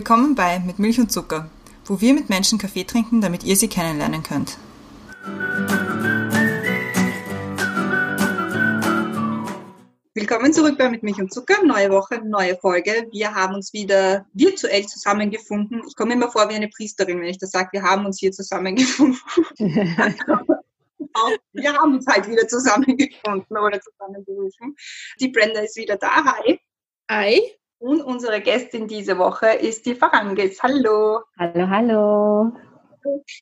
Willkommen 0.00 0.34
bei 0.34 0.60
Mit 0.60 0.78
Milch 0.78 0.98
und 0.98 1.12
Zucker, 1.12 1.50
wo 1.84 2.00
wir 2.00 2.14
mit 2.14 2.30
Menschen 2.30 2.58
Kaffee 2.58 2.84
trinken, 2.84 3.20
damit 3.20 3.44
ihr 3.44 3.54
sie 3.54 3.68
kennenlernen 3.68 4.22
könnt. 4.22 4.56
Willkommen 10.14 10.54
zurück 10.54 10.78
bei 10.78 10.88
Mit 10.88 11.02
Milch 11.02 11.20
und 11.20 11.30
Zucker. 11.30 11.62
Neue 11.66 11.90
Woche, 11.90 12.22
neue 12.24 12.56
Folge. 12.56 13.08
Wir 13.12 13.34
haben 13.34 13.54
uns 13.54 13.74
wieder 13.74 14.24
virtuell 14.32 14.86
zusammengefunden. 14.86 15.82
Ich 15.86 15.94
komme 15.94 16.14
immer 16.14 16.30
vor 16.30 16.48
wie 16.48 16.54
eine 16.54 16.68
Priesterin, 16.68 17.20
wenn 17.20 17.28
ich 17.28 17.36
das 17.36 17.50
sage. 17.50 17.68
Wir 17.72 17.82
haben 17.82 18.06
uns 18.06 18.18
hier 18.18 18.32
zusammengefunden. 18.32 19.20
wir 21.52 21.72
haben 21.74 21.94
uns 21.94 22.06
halt 22.06 22.26
wieder 22.26 22.48
zusammengefunden 22.48 23.58
oder 23.58 23.78
zusammengerufen. 23.78 24.74
Die 25.20 25.28
Brenda 25.28 25.60
ist 25.60 25.76
wieder 25.76 25.98
da. 25.98 26.24
Hi. 26.24 26.58
Hi. 27.10 27.59
Und 27.80 28.02
unsere 28.02 28.42
Gästin 28.42 28.86
diese 28.88 29.16
Woche 29.16 29.54
ist 29.54 29.86
die 29.86 29.94
Farangis. 29.94 30.62
Hallo. 30.62 31.20
Hallo, 31.38 31.66
hallo. 31.66 32.52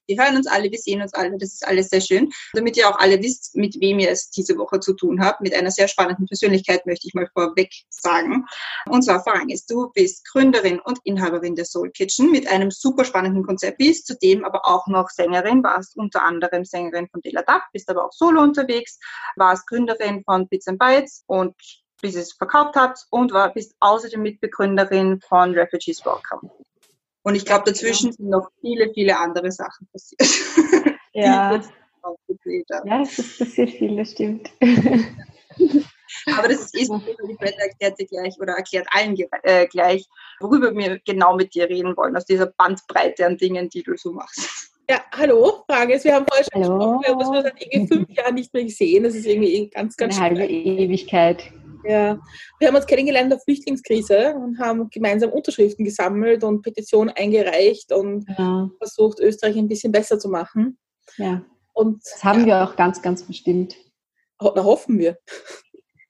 Wir 0.07 0.23
hören 0.23 0.37
uns 0.37 0.47
alle, 0.47 0.71
wir 0.71 0.79
sehen 0.79 1.03
uns 1.03 1.13
alle, 1.13 1.37
das 1.37 1.55
ist 1.55 1.67
alles 1.67 1.89
sehr 1.89 2.01
schön. 2.01 2.31
Damit 2.53 2.77
ihr 2.77 2.89
auch 2.89 2.97
alle 3.01 3.21
wisst, 3.21 3.57
mit 3.57 3.75
wem 3.81 3.99
ihr 3.99 4.13
es 4.13 4.31
diese 4.31 4.57
Woche 4.57 4.79
zu 4.79 4.95
tun 4.95 5.21
habt, 5.21 5.41
mit 5.41 5.57
einer 5.57 5.73
sehr 5.73 5.89
spannenden 5.89 6.27
Persönlichkeit 6.27 6.87
möchte 6.87 7.09
ich 7.09 7.15
mal 7.15 7.29
vorweg 7.35 7.73
sagen. 7.91 8.47
Und 8.89 9.03
zwar 9.03 9.25
Farangis, 9.25 9.67
du 9.67 9.91
bist 9.93 10.25
Gründerin 10.31 10.79
und 10.79 11.01
Inhaberin 11.03 11.57
der 11.57 11.65
Soul 11.65 11.91
Kitchen 11.91 12.31
mit 12.31 12.47
einem 12.47 12.71
super 12.71 13.05
spannenden 13.05 13.45
Konzept, 13.45 13.79
bist 13.79 14.07
zudem 14.07 14.45
aber 14.45 14.61
auch 14.65 14.87
noch 14.87 15.09
Sängerin, 15.11 15.65
warst 15.65 15.97
unter 15.97 16.23
anderem 16.23 16.65
Sängerin 16.65 17.09
von 17.09 17.23
Dela 17.23 17.43
Dach, 17.43 17.63
bist 17.73 17.91
aber 17.91 18.05
auch 18.05 18.13
solo 18.13 18.41
unterwegs, 18.41 19.01
warst 19.35 19.67
Gründerin 19.67 20.23
von 20.23 20.47
Bits 20.47 20.69
and 20.69 20.79
Bytes 20.79 21.25
und 21.27 21.57
bis 22.01 22.17
es 22.17 22.33
verkauft 22.33 22.77
habt 22.77 23.07
und 23.11 23.33
war, 23.33 23.53
bist 23.53 23.75
außerdem 23.81 24.23
Mitbegründerin 24.23 25.21
von 25.21 25.55
Refugees 25.55 26.05
Welcome. 26.05 26.51
Und 27.23 27.35
ich 27.35 27.45
glaube, 27.45 27.65
dazwischen 27.67 28.13
sind 28.13 28.31
noch 28.31 28.49
viele, 28.61 28.91
viele 28.95 29.19
andere 29.19 29.53
Sachen 29.53 29.89
passiert. 29.93 30.21
Ja. 31.15 31.61
ja, 32.85 33.03
es 33.03 33.19
ist 33.19 33.39
passiert 33.41 33.71
viel, 33.71 33.97
das 33.97 34.13
stimmt. 34.13 34.53
Aber 36.27 36.49
das 36.49 36.73
ist 36.73 36.75
die 36.75 37.35
Brenda 37.35 37.59
erklärt 37.59 37.99
dir 37.99 38.07
gleich 38.07 38.39
oder 38.39 38.53
erklärt 38.55 38.87
allen 38.91 39.17
äh, 39.43 39.67
gleich, 39.67 40.07
worüber 40.41 40.73
wir 40.75 41.01
genau 41.01 41.35
mit 41.35 41.55
dir 41.55 41.69
reden 41.69 41.97
wollen, 41.97 42.17
aus 42.17 42.25
dieser 42.25 42.47
Bandbreite 42.47 43.27
an 43.27 43.37
Dingen, 43.37 43.69
die 43.69 43.83
du 43.83 43.97
so 43.97 44.13
machst. 44.13 44.71
Ja, 44.89 45.03
hallo, 45.13 45.65
Frage 45.69 45.95
ist, 45.95 46.05
wir 46.05 46.15
haben 46.15 46.25
vorher 46.27 46.47
schon 46.51 46.63
gesprochen, 46.63 47.01
wir 47.03 47.09
haben 47.11 47.19
uns 47.19 47.43
seit 47.43 47.61
irgendwie 47.61 47.95
fünf 47.95 48.11
Jahren 48.11 48.35
nicht 48.35 48.55
mehr 48.55 48.65
gesehen. 48.65 49.03
Das 49.03 49.15
ist 49.15 49.27
irgendwie 49.27 49.69
ganz, 49.69 49.97
ganz 49.97 50.17
Eine 50.17 50.25
halbe 50.25 50.47
Ewigkeit. 50.47 51.53
Ja, 51.85 52.19
wir 52.59 52.69
haben 52.69 52.77
uns 52.77 52.87
kennengelernt 52.87 53.25
in 53.25 53.31
der 53.31 53.41
Flüchtlingskrise 53.41 54.35
und 54.35 54.59
haben 54.59 54.91
gemeinsam 54.91 55.31
Unterschriften 55.31 55.85
gesammelt 55.85 56.45
und 56.45 56.63
Petitionen 56.63 57.11
eingereicht 57.11 57.93
und 57.93 58.27
ja. 58.37 58.71
versucht, 58.79 59.21
Österreich 59.21 59.57
ein 59.57 59.69
bisschen 59.69 59.93
besser 59.93 60.19
zu 60.19 60.29
machen. 60.29 60.79
Ja. 61.17 61.43
Und 61.73 62.03
das 62.05 62.25
haben 62.25 62.41
ja, 62.41 62.47
wir 62.47 62.65
auch 62.65 62.77
ganz, 62.77 63.01
ganz 63.01 63.23
bestimmt. 63.23 63.77
Na, 64.41 64.65
hoffen 64.65 64.99
wir. 64.99 65.19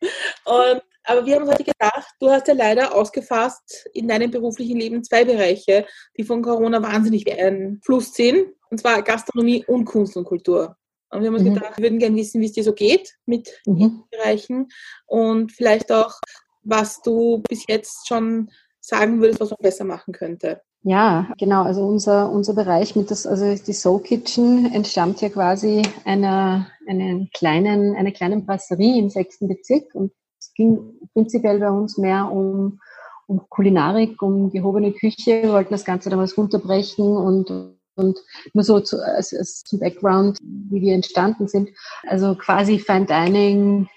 Und, 0.45 0.83
aber 1.05 1.27
wir 1.27 1.35
haben 1.35 1.43
uns 1.43 1.53
heute 1.53 1.65
gedacht, 1.65 2.09
du 2.21 2.31
hast 2.31 2.47
ja 2.49 2.55
leider 2.55 2.95
ausgefasst 2.95 3.89
in 3.93 4.09
deinem 4.09 4.31
beruflichen 4.31 4.79
Leben 4.79 5.03
zwei 5.03 5.25
Bereiche, 5.25 5.87
die 6.17 6.25
von 6.25 6.43
Corona 6.43 6.83
wahnsinnig 6.83 7.25
beeinflusst 7.25 8.15
sind, 8.15 8.55
und 8.71 8.79
zwar 8.79 9.03
Gastronomie 9.03 9.65
und 9.67 9.85
Kunst 9.87 10.17
und 10.17 10.25
Kultur. 10.25 10.77
Und 11.11 11.21
wir 11.21 11.29
haben 11.29 11.35
uns 11.35 11.45
mhm. 11.45 11.55
gedacht, 11.55 11.79
wir 11.79 11.85
würden 11.85 11.99
gerne 11.99 12.17
wissen, 12.17 12.41
wie 12.41 12.47
es 12.47 12.53
dir 12.53 12.65
so 12.65 12.73
geht 12.73 13.15
mit 13.27 13.49
mhm. 13.67 14.05
Bereichen 14.11 14.69
und 15.07 15.53
vielleicht 15.53 15.91
auch, 15.91 16.15
was 16.63 17.01
du 17.03 17.43
bis 17.49 17.65
jetzt 17.67 18.07
schon 18.07 18.51
sagen 18.81 19.21
würdest, 19.21 19.41
was 19.41 19.51
man 19.51 19.59
besser 19.61 19.85
machen 19.85 20.13
könnte. 20.13 20.61
Ja, 20.83 21.29
genau. 21.39 21.63
Also 21.65 21.85
unser, 21.87 22.31
unser 22.31 22.55
Bereich 22.55 22.95
mit 22.95 23.11
das, 23.11 23.27
also 23.27 23.55
die 23.55 23.73
Soul 23.73 24.01
Kitchen 24.01 24.73
entstammt 24.73 25.21
ja 25.21 25.29
quasi 25.29 25.83
einer, 26.05 26.69
einen 26.87 27.31
kleinen, 27.35 27.97
einer 27.97 28.13
kleinen 28.13 28.47
Brasserie 28.47 28.99
im 28.99 29.11
sechsten 29.11 29.49
Bezirk 29.49 29.95
und 29.95 30.13
es 30.39 30.53
ging 30.55 30.79
prinzipiell 31.15 31.59
bei 31.59 31.71
uns 31.71 31.99
mehr 31.99 32.31
um, 32.31 32.81
um 33.27 33.49
Kulinarik, 33.49 34.23
um 34.23 34.51
gehobene 34.51 34.93
Küche. 34.93 35.43
Wir 35.43 35.53
wollten 35.53 35.73
das 35.73 35.85
Ganze 35.85 36.11
damals 36.11 36.39
runterbrechen 36.39 37.17
und 37.17 37.78
und 37.99 38.19
nur 38.55 38.65
so 38.65 38.81
zu, 38.81 39.05
als, 39.05 39.35
als 39.35 39.63
zum 39.65 39.81
Background, 39.81 40.39
wie 40.41 40.81
wir 40.81 40.95
entstanden 40.95 41.49
sind. 41.49 41.71
Also 42.07 42.35
quasi 42.35 42.79
Fine 42.79 43.07
Dining 43.07 43.89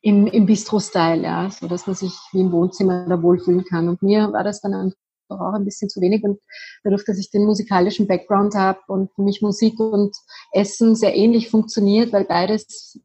im, 0.00 0.26
im 0.26 0.46
Bistro-Style, 0.46 1.22
ja, 1.22 1.50
so 1.50 1.68
dass 1.68 1.86
man 1.86 1.94
sich 1.94 2.12
wie 2.32 2.40
im 2.40 2.52
Wohnzimmer 2.52 3.06
da 3.08 3.22
wohlfühlen 3.22 3.64
kann. 3.64 3.88
Und 3.88 4.02
mir 4.02 4.32
war 4.32 4.42
das 4.42 4.60
dann 4.60 4.74
einfach 4.74 4.96
auch 5.28 5.54
ein 5.54 5.64
bisschen 5.64 5.88
zu 5.88 6.00
wenig. 6.00 6.24
Und 6.24 6.40
dadurch, 6.82 7.04
dass 7.04 7.18
ich 7.18 7.30
den 7.30 7.44
musikalischen 7.44 8.06
Background 8.06 8.54
habe 8.54 8.80
und 8.88 9.10
für 9.14 9.22
mich 9.22 9.42
Musik 9.42 9.78
und 9.78 10.14
Essen 10.52 10.96
sehr 10.96 11.14
ähnlich 11.14 11.50
funktioniert, 11.50 12.12
weil 12.12 12.24
beides 12.24 13.00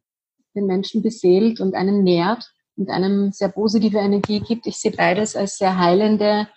den 0.54 0.66
Menschen 0.66 1.02
beseelt 1.02 1.60
und 1.60 1.74
einen 1.74 2.02
nährt 2.02 2.52
und 2.76 2.90
einem 2.90 3.32
sehr 3.32 3.48
positive 3.48 3.98
Energie 3.98 4.40
gibt. 4.40 4.66
Ich 4.66 4.78
sehe 4.78 4.92
beides 4.92 5.36
als 5.36 5.58
sehr 5.58 5.78
heilende 5.78 6.48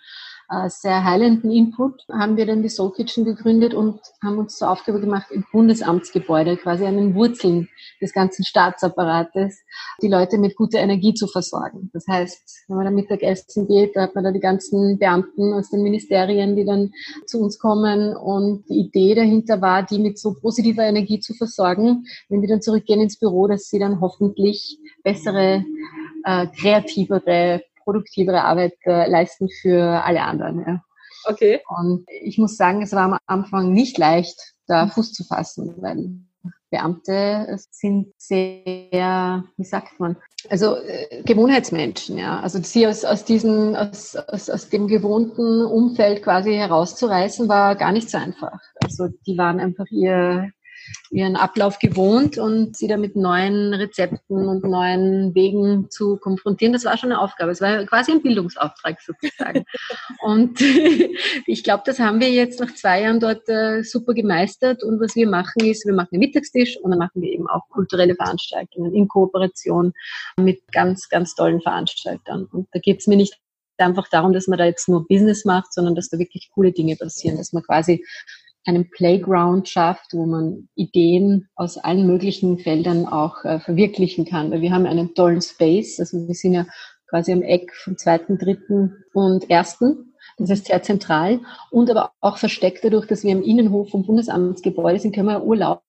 sehr 0.68 1.04
heilenden 1.04 1.50
Input 1.50 2.04
haben 2.10 2.36
wir 2.36 2.46
dann 2.46 2.62
die 2.62 2.68
Soul 2.68 2.92
Kitchen 2.92 3.24
gegründet 3.24 3.74
und 3.74 4.00
haben 4.22 4.38
uns 4.38 4.58
zur 4.58 4.70
Aufgabe 4.70 5.00
gemacht, 5.00 5.30
im 5.30 5.44
Bundesamtsgebäude, 5.50 6.56
quasi 6.56 6.84
an 6.84 6.96
den 6.96 7.14
Wurzeln 7.14 7.68
des 8.00 8.12
ganzen 8.12 8.44
Staatsapparates, 8.44 9.62
die 10.02 10.08
Leute 10.08 10.38
mit 10.38 10.56
guter 10.56 10.78
Energie 10.78 11.14
zu 11.14 11.26
versorgen. 11.26 11.90
Das 11.92 12.06
heißt, 12.06 12.66
wenn 12.68 12.76
man 12.76 12.84
da 12.84 12.90
Mittagessen 12.90 13.66
geht, 13.66 13.96
da 13.96 14.02
hat 14.02 14.14
man 14.14 14.24
da 14.24 14.30
die 14.30 14.40
ganzen 14.40 14.98
Beamten 14.98 15.54
aus 15.54 15.70
den 15.70 15.82
Ministerien, 15.82 16.54
die 16.54 16.64
dann 16.64 16.92
zu 17.26 17.40
uns 17.40 17.58
kommen 17.58 18.14
und 18.14 18.68
die 18.68 18.80
Idee 18.80 19.14
dahinter 19.14 19.60
war, 19.62 19.82
die 19.82 19.98
mit 19.98 20.18
so 20.18 20.34
positiver 20.34 20.82
Energie 20.82 21.20
zu 21.20 21.34
versorgen, 21.34 22.04
wenn 22.28 22.42
die 22.42 22.48
dann 22.48 22.62
zurückgehen 22.62 23.00
ins 23.00 23.18
Büro, 23.18 23.46
dass 23.46 23.68
sie 23.68 23.78
dann 23.78 24.00
hoffentlich 24.00 24.78
bessere, 25.02 25.64
äh, 26.24 26.46
kreativere 26.48 27.62
produktivere 27.84 28.44
Arbeit 28.44 28.74
äh, 28.84 29.08
leisten 29.08 29.48
für 29.60 30.04
alle 30.04 30.22
anderen. 30.22 30.64
Ja. 30.66 30.82
Okay. 31.24 31.60
Und 31.68 32.04
ich 32.08 32.38
muss 32.38 32.56
sagen, 32.56 32.82
es 32.82 32.92
war 32.92 33.04
am 33.04 33.18
Anfang 33.26 33.72
nicht 33.72 33.98
leicht, 33.98 34.36
da 34.66 34.86
Fuß 34.86 35.12
zu 35.12 35.24
fassen, 35.24 35.74
weil 35.80 36.10
Beamte 36.70 37.58
sind 37.70 38.12
sehr, 38.16 39.44
wie 39.56 39.64
sagt 39.64 40.00
man, 40.00 40.16
also 40.48 40.76
äh, 40.76 41.22
Gewohnheitsmenschen, 41.22 42.18
ja. 42.18 42.40
Also 42.40 42.60
sie 42.62 42.86
aus, 42.86 43.04
aus 43.04 43.24
diesem, 43.24 43.76
aus, 43.76 44.16
aus, 44.16 44.50
aus 44.50 44.68
dem 44.70 44.88
gewohnten 44.88 45.64
Umfeld 45.66 46.22
quasi 46.22 46.54
herauszureißen, 46.54 47.48
war 47.48 47.76
gar 47.76 47.92
nicht 47.92 48.10
so 48.10 48.18
einfach. 48.18 48.58
Also 48.82 49.08
die 49.26 49.36
waren 49.36 49.60
einfach 49.60 49.86
ihr 49.90 50.50
ihren 51.10 51.36
Ablauf 51.36 51.78
gewohnt 51.78 52.38
und 52.38 52.76
sie 52.76 52.88
da 52.88 52.96
mit 52.96 53.16
neuen 53.16 53.74
Rezepten 53.74 54.48
und 54.48 54.64
neuen 54.64 55.34
Wegen 55.34 55.90
zu 55.90 56.16
konfrontieren, 56.16 56.72
das 56.72 56.84
war 56.84 56.96
schon 56.96 57.12
eine 57.12 57.20
Aufgabe. 57.20 57.52
Es 57.52 57.60
war 57.60 57.84
quasi 57.84 58.12
ein 58.12 58.22
Bildungsauftrag 58.22 59.00
sozusagen. 59.00 59.64
und 60.22 60.60
ich 61.46 61.64
glaube, 61.64 61.82
das 61.86 61.98
haben 61.98 62.20
wir 62.20 62.30
jetzt 62.30 62.60
nach 62.60 62.74
zwei 62.74 63.02
Jahren 63.02 63.20
dort 63.20 63.48
äh, 63.48 63.82
super 63.82 64.14
gemeistert. 64.14 64.82
Und 64.82 65.00
was 65.00 65.14
wir 65.14 65.28
machen 65.28 65.64
ist, 65.64 65.86
wir 65.86 65.94
machen 65.94 66.08
einen 66.12 66.20
Mittagstisch 66.20 66.78
und 66.78 66.90
dann 66.90 66.98
machen 66.98 67.20
wir 67.20 67.30
eben 67.30 67.48
auch 67.48 67.68
kulturelle 67.68 68.14
Veranstaltungen 68.14 68.94
in 68.94 69.08
Kooperation 69.08 69.92
mit 70.36 70.60
ganz, 70.72 71.08
ganz 71.08 71.34
tollen 71.34 71.60
Veranstaltern. 71.60 72.48
Und 72.50 72.68
da 72.72 72.78
geht 72.78 73.00
es 73.00 73.06
mir 73.06 73.16
nicht 73.16 73.38
einfach 73.78 74.08
darum, 74.08 74.32
dass 74.32 74.46
man 74.46 74.58
da 74.58 74.64
jetzt 74.64 74.88
nur 74.88 75.06
Business 75.06 75.44
macht, 75.44 75.72
sondern 75.72 75.94
dass 75.94 76.08
da 76.08 76.18
wirklich 76.18 76.50
coole 76.54 76.72
Dinge 76.72 76.96
passieren, 76.96 77.36
dass 77.36 77.52
man 77.52 77.62
quasi 77.62 78.04
einen 78.64 78.90
Playground 78.90 79.68
schafft, 79.68 80.12
wo 80.12 80.26
man 80.26 80.68
Ideen 80.74 81.48
aus 81.56 81.78
allen 81.78 82.06
möglichen 82.06 82.58
Feldern 82.58 83.06
auch 83.06 83.44
äh, 83.44 83.58
verwirklichen 83.60 84.24
kann. 84.24 84.50
Weil 84.50 84.60
wir 84.60 84.72
haben 84.72 84.86
einen 84.86 85.14
tollen 85.14 85.42
Space, 85.42 85.98
also 85.98 86.26
wir 86.26 86.34
sind 86.34 86.54
ja 86.54 86.66
quasi 87.08 87.32
am 87.32 87.42
Eck 87.42 87.74
vom 87.74 87.98
zweiten, 87.98 88.38
dritten 88.38 89.04
und 89.12 89.50
ersten. 89.50 90.14
Das 90.38 90.50
heißt 90.50 90.66
sehr 90.66 90.82
zentral 90.82 91.40
und 91.70 91.90
aber 91.90 92.12
auch 92.20 92.38
versteckt 92.38 92.84
dadurch, 92.84 93.06
dass 93.06 93.24
wir 93.24 93.32
im 93.32 93.42
Innenhof 93.42 93.90
vom 93.90 94.06
Bundesamtsgebäude 94.06 94.98
sind, 94.98 95.14
können 95.14 95.28
wir 95.28 95.44
Urlaub 95.44 95.82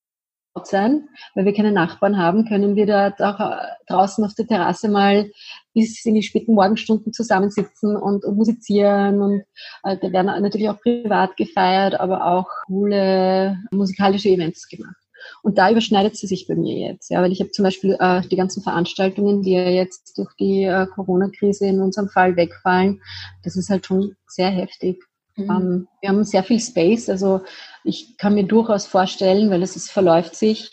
sein, 0.63 1.09
weil 1.33 1.45
wir 1.45 1.53
keine 1.53 1.71
Nachbarn 1.71 2.17
haben, 2.17 2.45
können 2.45 2.75
wir 2.75 2.85
da 2.85 3.13
auch 3.19 3.85
draußen 3.87 4.23
auf 4.23 4.35
der 4.35 4.47
Terrasse 4.47 4.89
mal 4.89 5.31
bis 5.73 6.05
in 6.05 6.15
die 6.15 6.23
späten 6.23 6.53
Morgenstunden 6.53 7.13
zusammensitzen 7.13 7.95
und, 7.95 8.25
und 8.25 8.37
musizieren 8.37 9.21
und 9.21 9.43
äh, 9.83 9.97
da 9.97 10.11
werden 10.11 10.27
natürlich 10.41 10.69
auch 10.69 10.79
privat 10.79 11.35
gefeiert, 11.37 11.99
aber 11.99 12.25
auch 12.25 12.47
coole 12.67 13.57
musikalische 13.71 14.29
Events 14.29 14.67
gemacht. 14.67 14.95
Und 15.41 15.57
da 15.57 15.71
überschneidet 15.71 16.17
sie 16.17 16.27
sich 16.27 16.47
bei 16.47 16.55
mir 16.55 16.77
jetzt, 16.77 17.09
ja, 17.09 17.21
weil 17.21 17.31
ich 17.31 17.39
habe 17.39 17.51
zum 17.51 17.63
Beispiel 17.63 17.97
äh, 17.99 18.21
die 18.21 18.35
ganzen 18.35 18.61
Veranstaltungen, 18.61 19.41
die 19.41 19.51
ja 19.51 19.69
jetzt 19.69 20.17
durch 20.17 20.33
die 20.39 20.63
äh, 20.63 20.85
Corona-Krise 20.87 21.65
in 21.65 21.81
unserem 21.81 22.09
Fall 22.09 22.35
wegfallen, 22.35 23.01
das 23.43 23.55
ist 23.55 23.69
halt 23.69 23.85
schon 23.85 24.15
sehr 24.27 24.49
heftig. 24.49 25.01
Mhm. 25.35 25.49
Ähm, 25.49 25.87
wir 26.01 26.09
haben 26.09 26.23
sehr 26.23 26.43
viel 26.43 26.59
Space, 26.59 27.09
also 27.09 27.41
ich 27.83 28.17
kann 28.17 28.35
mir 28.35 28.45
durchaus 28.45 28.85
vorstellen, 28.85 29.49
weil 29.49 29.63
es 29.63 29.75
ist, 29.75 29.89
verläuft 29.89 30.35
sich, 30.35 30.69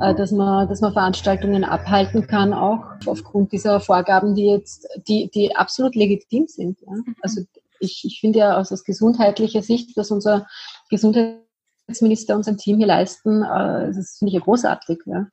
dass 0.00 0.32
man, 0.32 0.68
dass 0.68 0.80
man 0.80 0.92
Veranstaltungen 0.92 1.64
abhalten 1.64 2.26
kann, 2.26 2.52
auch 2.54 2.84
aufgrund 3.06 3.52
dieser 3.52 3.80
Vorgaben, 3.80 4.34
die 4.34 4.46
jetzt, 4.46 4.86
die, 5.08 5.30
die 5.30 5.54
absolut 5.54 5.94
legitim 5.94 6.46
sind. 6.46 6.80
Ja? 6.80 6.92
Mhm. 6.92 7.16
Also 7.20 7.42
ich, 7.80 8.02
ich 8.04 8.20
finde 8.20 8.40
ja 8.40 8.58
aus, 8.58 8.72
aus 8.72 8.84
gesundheitlicher 8.84 9.62
Sicht, 9.62 9.96
dass 9.96 10.10
unser 10.10 10.46
Gesundheitsminister 10.90 12.34
und 12.34 12.44
sein 12.44 12.56
Team 12.56 12.78
hier 12.78 12.86
leisten, 12.86 13.42
äh, 13.42 13.92
das 13.92 14.16
finde 14.18 14.30
ich 14.30 14.34
ja 14.34 14.40
großartig. 14.40 15.00
Ja. 15.06 15.26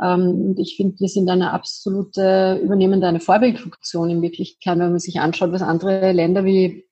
Ähm, 0.00 0.48
und 0.48 0.58
ich 0.58 0.76
finde, 0.76 0.98
wir 1.00 1.08
sind 1.08 1.28
eine 1.28 1.52
absolute, 1.52 2.60
übernehmen 2.62 3.00
da 3.00 3.08
eine 3.08 3.20
Vorbildfunktion 3.20 4.10
in 4.10 4.22
Wirklichkeit, 4.22 4.78
wenn 4.78 4.90
man 4.90 4.98
sich 4.98 5.20
anschaut, 5.20 5.52
was 5.52 5.62
andere 5.62 6.12
Länder 6.12 6.44
wie 6.44 6.86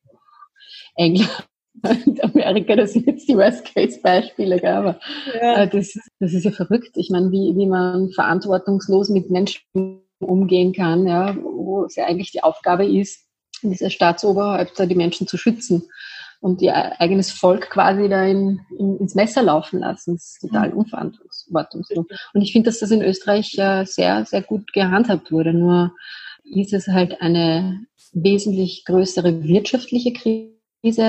England 0.96 1.48
und 1.82 2.24
Amerika, 2.24 2.76
das 2.76 2.92
sind 2.92 3.06
jetzt 3.06 3.28
die 3.28 3.36
Worst-Case-Beispiele, 3.36 4.56
aber 4.74 5.00
ja. 5.34 5.62
Äh, 5.62 5.68
das, 5.68 5.98
das 6.20 6.32
ist 6.32 6.44
ja 6.44 6.50
verrückt. 6.50 6.96
Ich 6.96 7.10
meine, 7.10 7.30
wie, 7.30 7.56
wie 7.56 7.66
man 7.66 8.10
verantwortungslos 8.10 9.08
mit 9.08 9.30
Menschen 9.30 10.02
umgehen 10.20 10.72
kann, 10.72 11.06
ja, 11.06 11.36
wo 11.36 11.84
es 11.84 11.96
ja 11.96 12.06
eigentlich 12.06 12.30
die 12.30 12.42
Aufgabe 12.42 12.86
ist, 12.86 13.26
dieser 13.62 13.90
Staatsoberhäupter 13.90 14.86
die 14.86 14.94
Menschen 14.94 15.26
zu 15.26 15.36
schützen 15.36 15.84
und 16.40 16.60
ihr 16.60 17.00
eigenes 17.00 17.30
Volk 17.30 17.70
quasi 17.70 18.08
da 18.08 18.24
in, 18.24 18.60
in, 18.76 18.98
ins 18.98 19.14
Messer 19.14 19.42
laufen 19.42 19.78
lassen. 19.78 20.14
Das 20.14 20.32
ist 20.32 20.40
total 20.40 20.70
mhm. 20.70 20.78
unverantwortungslos. 20.78 22.06
Und 22.34 22.42
ich 22.42 22.52
finde, 22.52 22.68
dass 22.68 22.80
das 22.80 22.90
in 22.90 23.02
Österreich 23.02 23.56
äh, 23.58 23.84
sehr, 23.84 24.24
sehr 24.26 24.42
gut 24.42 24.72
gehandhabt 24.72 25.30
wurde. 25.30 25.54
Nur 25.54 25.94
ist 26.44 26.72
es 26.72 26.88
halt 26.88 27.20
eine 27.22 27.86
wesentlich 28.12 28.84
größere 28.84 29.44
wirtschaftliche 29.44 30.12
Krise, 30.12 30.52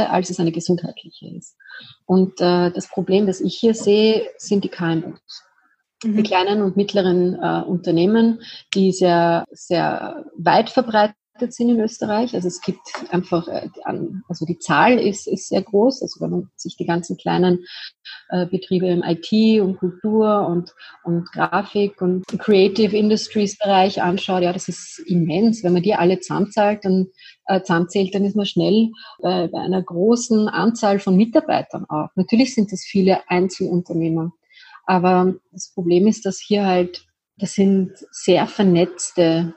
als 0.10 0.30
es 0.30 0.40
eine 0.40 0.52
gesundheitliche 0.52 1.28
ist. 1.28 1.58
Und 2.06 2.40
äh, 2.42 2.72
das 2.72 2.88
Problem, 2.88 3.28
das 3.28 3.42
ich 3.42 3.58
hier 3.58 3.74
sehe, 3.74 4.28
sind 4.38 4.64
die 4.64 4.70
KMUs. 4.70 5.44
Mhm. 6.04 6.18
Die 6.18 6.24
kleinen 6.24 6.62
und 6.62 6.78
mittleren 6.78 7.36
äh, 7.36 7.64
Unternehmen, 7.66 8.42
die 8.74 8.92
sehr, 8.92 9.46
sehr 9.52 10.26
weit 10.38 10.70
verbreitet 10.70 11.16
sind 11.40 11.70
in 11.70 11.80
Österreich. 11.80 12.36
Also 12.36 12.48
es 12.48 12.62
gibt 12.62 12.80
einfach, 13.10 13.48
äh, 13.48 13.70
also 14.28 14.46
die 14.46 14.60
Zahl 14.60 15.00
ist, 15.00 15.28
ist 15.28 15.50
sehr 15.50 15.62
groß. 15.62 16.02
Also 16.02 16.22
wenn 16.22 16.30
man 16.30 16.52
sich 16.56 16.78
die 16.78 16.86
ganzen 16.86 17.18
kleinen 17.18 17.66
äh, 18.30 18.46
Betriebe 18.46 18.88
im 18.88 19.04
IT 19.04 19.62
und 19.62 19.78
Kultur 19.78 20.48
und, 20.48 20.74
und 21.04 21.32
Grafik 21.32 22.02
und 22.02 22.26
Creative 22.40 22.96
Industries 22.96 23.58
Bereich 23.58 24.02
anschaut, 24.02 24.44
ja, 24.44 24.54
das 24.54 24.68
ist 24.68 25.00
immens. 25.08 25.64
Wenn 25.64 25.74
man 25.74 25.84
die 25.84 25.96
alle 25.96 26.20
zusammenzahlt, 26.20 26.86
dann 26.86 27.08
äh, 27.48 27.62
zusammenzählt, 27.62 28.14
dann 28.14 28.26
ist 28.26 28.36
man 28.36 28.46
schnell 28.46 28.92
bei, 29.22 29.48
bei 29.48 29.60
einer 29.60 29.82
großen 29.82 30.48
Anzahl 30.48 31.00
von 31.00 31.18
Mitarbeitern 31.18 31.86
auch. 31.90 32.10
Natürlich 32.16 32.54
sind 32.54 32.72
das 32.72 32.84
viele 32.84 33.28
Einzelunternehmer. 33.30 34.32
Aber 34.86 35.36
das 35.52 35.72
Problem 35.74 36.08
ist, 36.08 36.26
dass 36.26 36.40
hier 36.40 36.66
halt, 36.66 37.06
das 37.38 37.54
sind 37.54 37.92
sehr 38.12 38.48
vernetzte 38.48 39.56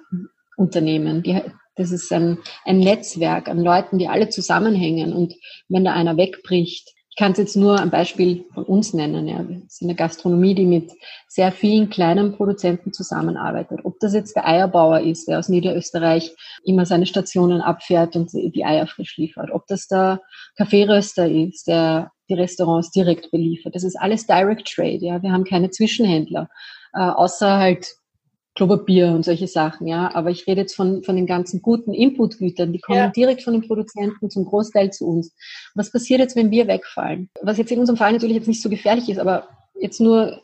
Unternehmen. 0.57 1.23
Die, 1.23 1.43
das 1.77 1.91
ist 1.91 2.13
ein, 2.13 2.39
ein 2.65 2.79
Netzwerk 2.79 3.49
an 3.49 3.59
Leuten, 3.59 3.99
die 3.99 4.09
alle 4.09 4.29
zusammenhängen. 4.29 5.13
Und 5.13 5.35
wenn 5.69 5.85
da 5.85 5.93
einer 5.93 6.17
wegbricht, 6.17 6.93
ich 7.17 7.17
kann 7.17 7.33
es 7.33 7.39
jetzt 7.39 7.57
nur 7.57 7.81
ein 7.81 7.89
Beispiel 7.89 8.45
von 8.53 8.65
uns 8.65 8.93
nennen. 8.93 9.27
Ja. 9.27 9.49
Wir 9.49 9.63
sind 9.69 9.89
eine 9.89 9.95
Gastronomie, 9.95 10.55
die 10.55 10.67
mit 10.67 10.93
sehr 11.29 11.51
vielen 11.51 11.89
kleinen 11.89 12.37
Produzenten 12.37 12.93
zusammenarbeitet. 12.93 13.81
Ob 13.85 13.99
das 14.01 14.13
jetzt 14.13 14.37
der 14.37 14.47
Eierbauer 14.47 15.01
ist, 15.01 15.27
der 15.27 15.39
aus 15.39 15.49
Niederösterreich 15.49 16.35
immer 16.65 16.85
seine 16.85 17.07
Stationen 17.07 17.63
abfährt 17.63 18.17
und 18.17 18.33
die 18.33 18.65
Eier 18.65 18.87
frisch 18.87 19.17
liefert. 19.17 19.51
Ob 19.51 19.67
das 19.67 19.89
der 19.89 20.21
Kaffeeröster 20.57 21.27
ist, 21.27 21.69
der 21.69 22.11
die 22.29 22.35
Restaurants 22.35 22.91
direkt 22.91 23.31
beliefert. 23.31 23.75
Das 23.75 23.85
ist 23.85 23.97
alles 23.97 24.27
Direct 24.27 24.69
Trade. 24.69 24.99
Ja. 25.01 25.23
Wir 25.23 25.33
haben 25.33 25.45
keine 25.45 25.71
Zwischenhändler, 25.71 26.51
äh, 26.93 27.01
außer 27.01 27.57
halt 27.57 27.97
Klopapier 28.57 29.09
und 29.09 29.25
solche 29.25 29.47
Sachen, 29.47 29.87
ja. 29.87 30.13
Aber 30.15 30.31
ich 30.31 30.47
rede 30.47 30.63
jetzt 30.63 30.75
von, 30.75 31.03
von 31.03 31.15
den 31.15 31.27
ganzen 31.27 31.61
guten 31.61 31.93
Inputgütern, 31.93 32.73
die 32.73 32.81
kommen 32.81 32.99
ja. 32.99 33.09
direkt 33.09 33.43
von 33.43 33.53
den 33.53 33.67
Produzenten 33.67 34.31
zum 34.31 34.47
Großteil 34.47 34.93
zu 34.93 35.07
uns. 35.07 35.35
Was 35.75 35.93
passiert 35.93 36.21
jetzt, 36.21 36.37
wenn 36.37 36.51
wir 36.51 36.67
wegfallen? 36.67 37.29
Was 37.43 37.59
jetzt 37.59 37.71
in 37.71 37.79
unserem 37.79 37.99
Fall 37.99 38.13
natürlich 38.13 38.37
jetzt 38.37 38.49
nicht 38.49 38.63
so 38.63 38.71
gefährlich 38.71 39.11
ist, 39.11 39.19
aber 39.19 39.47
jetzt 39.79 40.01
nur, 40.01 40.41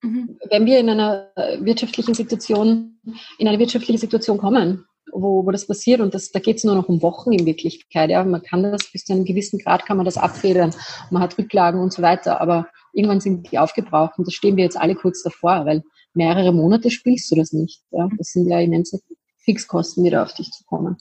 mhm. 0.00 0.38
wenn 0.48 0.64
wir 0.64 0.78
in 0.78 0.88
einer 0.88 1.28
wirtschaftlichen 1.58 2.14
Situation, 2.14 3.00
in 3.38 3.48
eine 3.48 3.58
wirtschaftliche 3.58 3.98
Situation 3.98 4.38
kommen, 4.38 4.86
wo, 5.12 5.44
wo 5.44 5.50
das 5.50 5.66
passiert 5.66 6.00
und 6.00 6.14
das, 6.14 6.30
da 6.30 6.38
geht 6.38 6.58
es 6.58 6.64
nur 6.64 6.76
noch 6.76 6.88
um 6.88 7.02
Wochen 7.02 7.32
in 7.32 7.46
Wirklichkeit, 7.46 8.10
ja. 8.10 8.24
Man 8.24 8.42
kann 8.42 8.62
das 8.62 8.92
bis 8.92 9.04
zu 9.04 9.12
einem 9.12 9.24
gewissen 9.24 9.58
Grad 9.58 9.86
kann 9.86 9.96
man 9.96 10.06
das 10.06 10.16
abfedern. 10.16 10.72
Man 11.10 11.20
hat 11.20 11.36
Rücklagen 11.36 11.80
und 11.80 11.92
so 11.92 12.00
weiter, 12.00 12.40
aber 12.40 12.68
irgendwann 12.92 13.20
sind 13.20 13.50
die 13.50 13.58
aufgebraucht 13.58 14.18
und 14.18 14.28
da 14.28 14.30
stehen 14.30 14.56
wir 14.56 14.62
jetzt 14.62 14.80
alle 14.80 14.94
kurz 14.94 15.24
davor, 15.24 15.66
weil 15.66 15.82
mehrere 16.14 16.52
Monate 16.52 16.90
spielst 16.90 17.30
du 17.30 17.36
das 17.36 17.52
nicht. 17.52 17.82
Ja? 17.90 18.08
Das 18.18 18.28
sind 18.28 18.48
ja 18.48 18.60
immense 18.60 19.00
Fixkosten, 19.38 20.04
die 20.04 20.10
da 20.10 20.22
auf 20.22 20.34
dich 20.34 20.50
zukommen. 20.50 20.96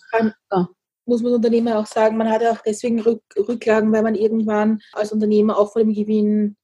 Ja. 0.51 0.69
Muss 1.05 1.23
man 1.23 1.33
Unternehmer 1.33 1.79
auch 1.79 1.87
sagen, 1.87 2.17
man 2.17 2.29
hat 2.29 2.41
ja 2.41 2.51
auch 2.51 2.61
deswegen 2.65 2.99
Rück 3.01 3.23
Rücklagen, 3.35 3.91
weil 3.91 4.03
man 4.03 4.15
irgendwann 4.15 4.79
als 4.93 5.11
Unternehmer 5.11 5.57
auch 5.57 5.73
von 5.73 5.81
dem 5.81 5.93
Gewinn 5.93 6.55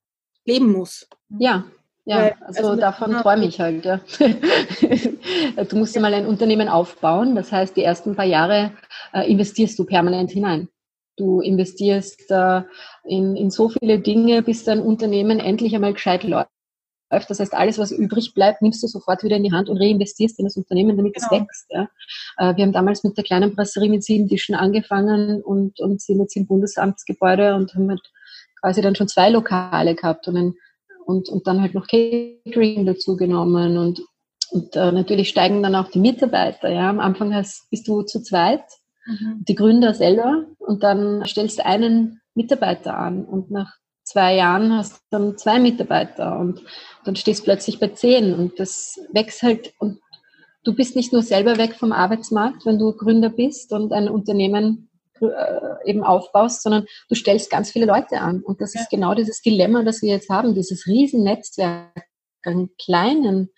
leben 0.45 0.71
muss. 0.71 1.07
Ja, 1.39 1.65
ja, 2.05 2.17
Weil, 2.17 2.35
also, 2.41 2.67
also 2.67 2.81
davon 2.81 3.11
träume 3.13 3.45
ich 3.45 3.59
halt. 3.59 3.83
Ja. 3.83 3.99
du 5.63 5.75
musst 5.75 5.95
ja 5.95 6.01
mal 6.01 6.13
ein 6.13 6.27
Unternehmen 6.27 6.69
aufbauen. 6.69 7.35
Das 7.35 7.51
heißt, 7.51 7.75
die 7.75 7.83
ersten 7.83 8.15
paar 8.15 8.25
Jahre 8.25 8.71
äh, 9.11 9.29
investierst 9.29 9.77
du 9.79 9.85
permanent 9.85 10.29
hinein. 10.29 10.69
Du 11.17 11.41
investierst 11.41 12.29
äh, 12.29 12.61
in, 13.05 13.35
in 13.35 13.49
so 13.49 13.69
viele 13.69 13.99
Dinge, 13.99 14.43
bis 14.43 14.63
dein 14.63 14.81
Unternehmen 14.81 15.39
endlich 15.39 15.73
einmal 15.73 15.93
gescheit 15.93 16.23
läuft. 16.23 16.49
Das 17.09 17.39
heißt, 17.39 17.53
alles, 17.53 17.77
was 17.77 17.91
übrig 17.91 18.33
bleibt, 18.33 18.61
nimmst 18.61 18.81
du 18.83 18.87
sofort 18.87 19.23
wieder 19.23 19.37
in 19.37 19.43
die 19.43 19.51
Hand 19.51 19.69
und 19.69 19.77
reinvestierst 19.77 20.39
in 20.39 20.45
das 20.45 20.57
Unternehmen, 20.57 20.97
damit 20.97 21.13
genau. 21.13 21.27
es 21.27 21.31
wächst. 21.31 21.65
Ja. 21.69 21.89
Äh, 22.37 22.55
wir 22.55 22.63
haben 22.63 22.73
damals 22.73 23.03
mit 23.03 23.15
der 23.15 23.23
kleinen 23.23 23.55
Brasserie 23.55 23.89
mit 23.89 24.03
sieben 24.03 24.27
Tischen 24.27 24.55
angefangen 24.55 25.41
und, 25.43 25.79
und 25.79 26.01
sind 26.01 26.19
jetzt 26.19 26.35
im 26.35 26.47
Bundesamtsgebäude 26.47 27.55
und 27.55 27.73
haben 27.75 27.89
halt 27.89 28.01
quasi 28.59 28.81
dann 28.81 28.95
schon 28.95 29.07
zwei 29.07 29.29
Lokale 29.29 29.95
gehabt 29.95 30.27
und, 30.27 30.37
ein, 30.37 30.53
und, 31.05 31.29
und 31.29 31.45
dann 31.45 31.61
halt 31.61 31.75
noch 31.75 31.87
Catering 31.87 32.85
dazu 32.85 33.15
genommen 33.15 33.77
und, 33.77 34.01
und 34.49 34.75
äh, 34.75 34.91
natürlich 34.91 35.29
steigen 35.29 35.61
dann 35.61 35.75
auch 35.75 35.89
die 35.89 35.99
Mitarbeiter. 35.99 36.69
Ja. 36.69 36.89
Am 36.89 36.99
Anfang 36.99 37.33
hast, 37.33 37.69
bist 37.69 37.87
du 37.87 38.01
zu 38.01 38.23
zweit, 38.23 38.63
mhm. 39.05 39.43
die 39.47 39.55
Gründer 39.55 39.93
selber 39.93 40.45
und 40.57 40.83
dann 40.83 41.23
stellst 41.25 41.59
du 41.59 41.65
einen 41.65 42.21
Mitarbeiter 42.33 42.97
an 42.97 43.23
und 43.23 43.51
nach 43.51 43.75
zwei 44.15 44.35
Jahren 44.35 44.71
hast 44.71 44.93
du 44.93 44.99
dann 45.11 45.37
zwei 45.37 45.59
Mitarbeiter 45.59 46.39
und 46.39 46.61
dann 47.03 47.17
stehst 47.17 47.41
du 47.41 47.43
plötzlich 47.43 47.81
bei 47.81 47.89
zehn 47.89 48.33
und 48.33 48.57
das 48.61 48.97
wächst 49.11 49.43
halt 49.43 49.73
und 49.77 49.99
du 50.63 50.73
bist 50.73 50.95
nicht 50.95 51.11
nur 51.11 51.21
selber 51.21 51.57
weg 51.57 51.75
vom 51.75 51.91
Arbeitsmarkt, 51.91 52.65
wenn 52.65 52.79
du 52.79 52.93
Gründer 52.93 53.29
bist 53.29 53.73
und 53.73 53.91
ein 53.91 54.07
Unternehmen 54.07 54.89
äh, 55.19 55.89
eben 55.89 56.01
aufbaust, 56.05 56.63
sondern 56.63 56.85
du 57.09 57.15
stellst 57.15 57.49
ganz 57.49 57.71
viele 57.71 57.85
Leute 57.85 58.21
an. 58.21 58.41
Und 58.41 58.61
das 58.61 58.73
ja. 58.73 58.81
ist 58.81 58.89
genau 58.89 59.13
dieses 59.15 59.41
Dilemma, 59.41 59.83
das 59.83 60.01
wir 60.01 60.13
jetzt 60.13 60.29
haben, 60.29 60.55
dieses 60.55 60.87
Riesennetzwerk 60.87 62.05
an 62.43 62.69
kleinen 62.81 63.49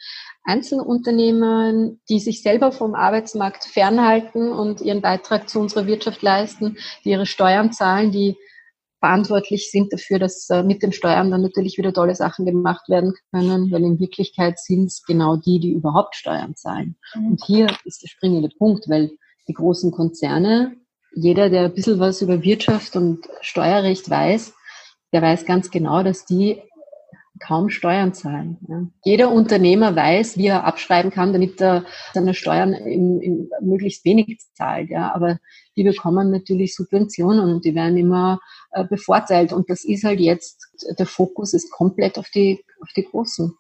Einzelunternehmern, 0.44 2.00
die 2.10 2.20
sich 2.20 2.42
selber 2.42 2.72
vom 2.72 2.96
Arbeitsmarkt 2.96 3.64
fernhalten 3.64 4.52
und 4.52 4.82
ihren 4.82 5.02
Beitrag 5.02 5.50
zu 5.50 5.60
unserer 5.60 5.86
Wirtschaft 5.86 6.24
leisten, 6.24 6.78
die 7.06 7.12
ihre 7.12 7.28
Steuern 7.28 7.72
zahlen, 7.72 8.12
die 8.12 8.38
verantwortlich 9.00 9.70
sind 9.72 9.94
dafür, 9.94 10.20
dass 10.20 10.50
äh, 10.50 10.64
mit 10.64 10.82
den 10.82 10.92
Steuern 10.92 11.32
dann 11.32 11.42
natürlich 11.42 11.78
wieder 11.78 11.94
tolle 11.94 12.16
Sachen 12.16 12.46
gemacht 12.46 12.90
werden 12.90 13.14
können, 13.32 13.72
weil 13.72 13.84
in 13.84 14.00
Wirklichkeit 14.00 14.60
sind 14.60 14.86
es 14.86 15.04
genau 15.04 15.38
die, 15.38 15.60
die 15.60 15.72
überhaupt 15.72 16.16
Steuern 16.16 16.56
zahlen. 16.56 16.98
Mhm. 17.16 17.28
Und 17.32 17.44
hier 17.46 17.68
ist 17.86 18.02
der 18.04 18.08
springende 18.08 18.50
Punkt, 18.50 18.90
weil 18.90 19.12
die 19.48 19.54
großen 19.54 19.92
Konzerne, 19.92 20.76
jeder, 21.16 21.50
der 21.50 21.66
ein 21.66 21.74
bisschen 21.74 22.00
was 22.00 22.22
über 22.22 22.44
Wirtschaft 22.44 22.96
und 22.96 23.28
Steuerrecht 23.42 24.10
weiß, 24.10 24.54
der 25.14 25.22
weiß 25.22 25.46
ganz 25.46 25.72
genau, 25.72 26.04
dass 26.04 26.26
die 26.26 26.62
kaum 27.40 27.70
Steuern 27.70 28.14
zahlen. 28.14 28.58
Ja. 28.68 28.88
Jeder 29.04 29.32
Unternehmer 29.32 29.96
weiß, 29.96 30.38
wie 30.38 30.48
er 30.48 30.66
abschreiben 30.66 31.12
kann, 31.12 31.34
damit 31.34 31.62
er 31.62 31.86
seine 32.14 32.34
Steuern 32.34 32.74
in, 32.74 33.22
in 33.22 33.50
möglichst 33.62 34.06
wenig 34.06 34.40
zahlt. 34.54 34.90
Ja. 34.90 35.14
Aber 35.14 35.40
die 35.76 35.84
bekommen 35.84 36.32
natürlich 36.32 36.76
Subventionen 36.76 37.54
und 37.54 37.66
die 37.66 37.76
werden 37.76 37.98
immer 37.98 38.40
äh, 38.72 38.84
bevorteilt. 38.84 39.54
Und 39.54 39.70
das 39.70 39.84
ist 39.86 40.04
halt 40.04 40.20
jetzt, 40.20 40.68
der 40.98 41.06
Fokus 41.06 41.54
ist 41.54 41.72
komplett 41.72 42.18
auf 42.18 42.30
die, 42.30 42.64
auf 42.82 42.90
die 42.96 43.04
Großen. 43.04 43.54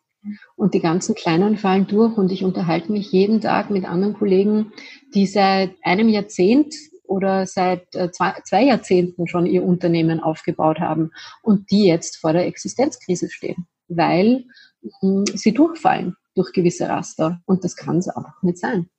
Und 0.56 0.74
die 0.74 0.82
ganzen 0.82 1.16
Kleinen 1.16 1.58
fallen 1.58 1.88
durch 1.88 2.18
und 2.18 2.32
ich 2.32 2.44
unterhalte 2.44 2.92
mich 2.92 3.12
jeden 3.12 3.40
Tag 3.40 3.70
mit 3.70 3.86
anderen 3.86 4.14
Kollegen, 4.14 4.74
die 5.14 5.26
seit 5.26 5.72
einem 5.84 6.10
Jahrzehnt 6.10 6.74
oder 7.08 7.46
seit 7.46 7.96
äh, 7.96 8.12
zwei, 8.12 8.64
Jahrzehnten 8.64 9.28
schon 9.28 9.46
ihr 9.46 9.64
Unternehmen 9.64 10.20
aufgebaut 10.20 10.80
haben 10.80 11.12
und 11.42 11.72
die 11.72 11.86
jetzt 11.86 12.18
vor 12.18 12.34
der 12.34 12.46
Existenzkrise 12.46 13.30
stehen, 13.30 13.68
weil 13.88 14.46
mh, 14.82 14.92
hm, 15.02 15.26
sie 15.28 15.54
durchfallen 15.54 16.16
durch 16.36 16.52
gewisse 16.54 16.88
Raster. 16.88 17.42
Und 17.46 17.64
das 17.64 17.76
kann 17.76 17.98
es 17.98 18.08
einfach 18.08 18.42
nicht 18.44 18.60
sein. 18.60 18.90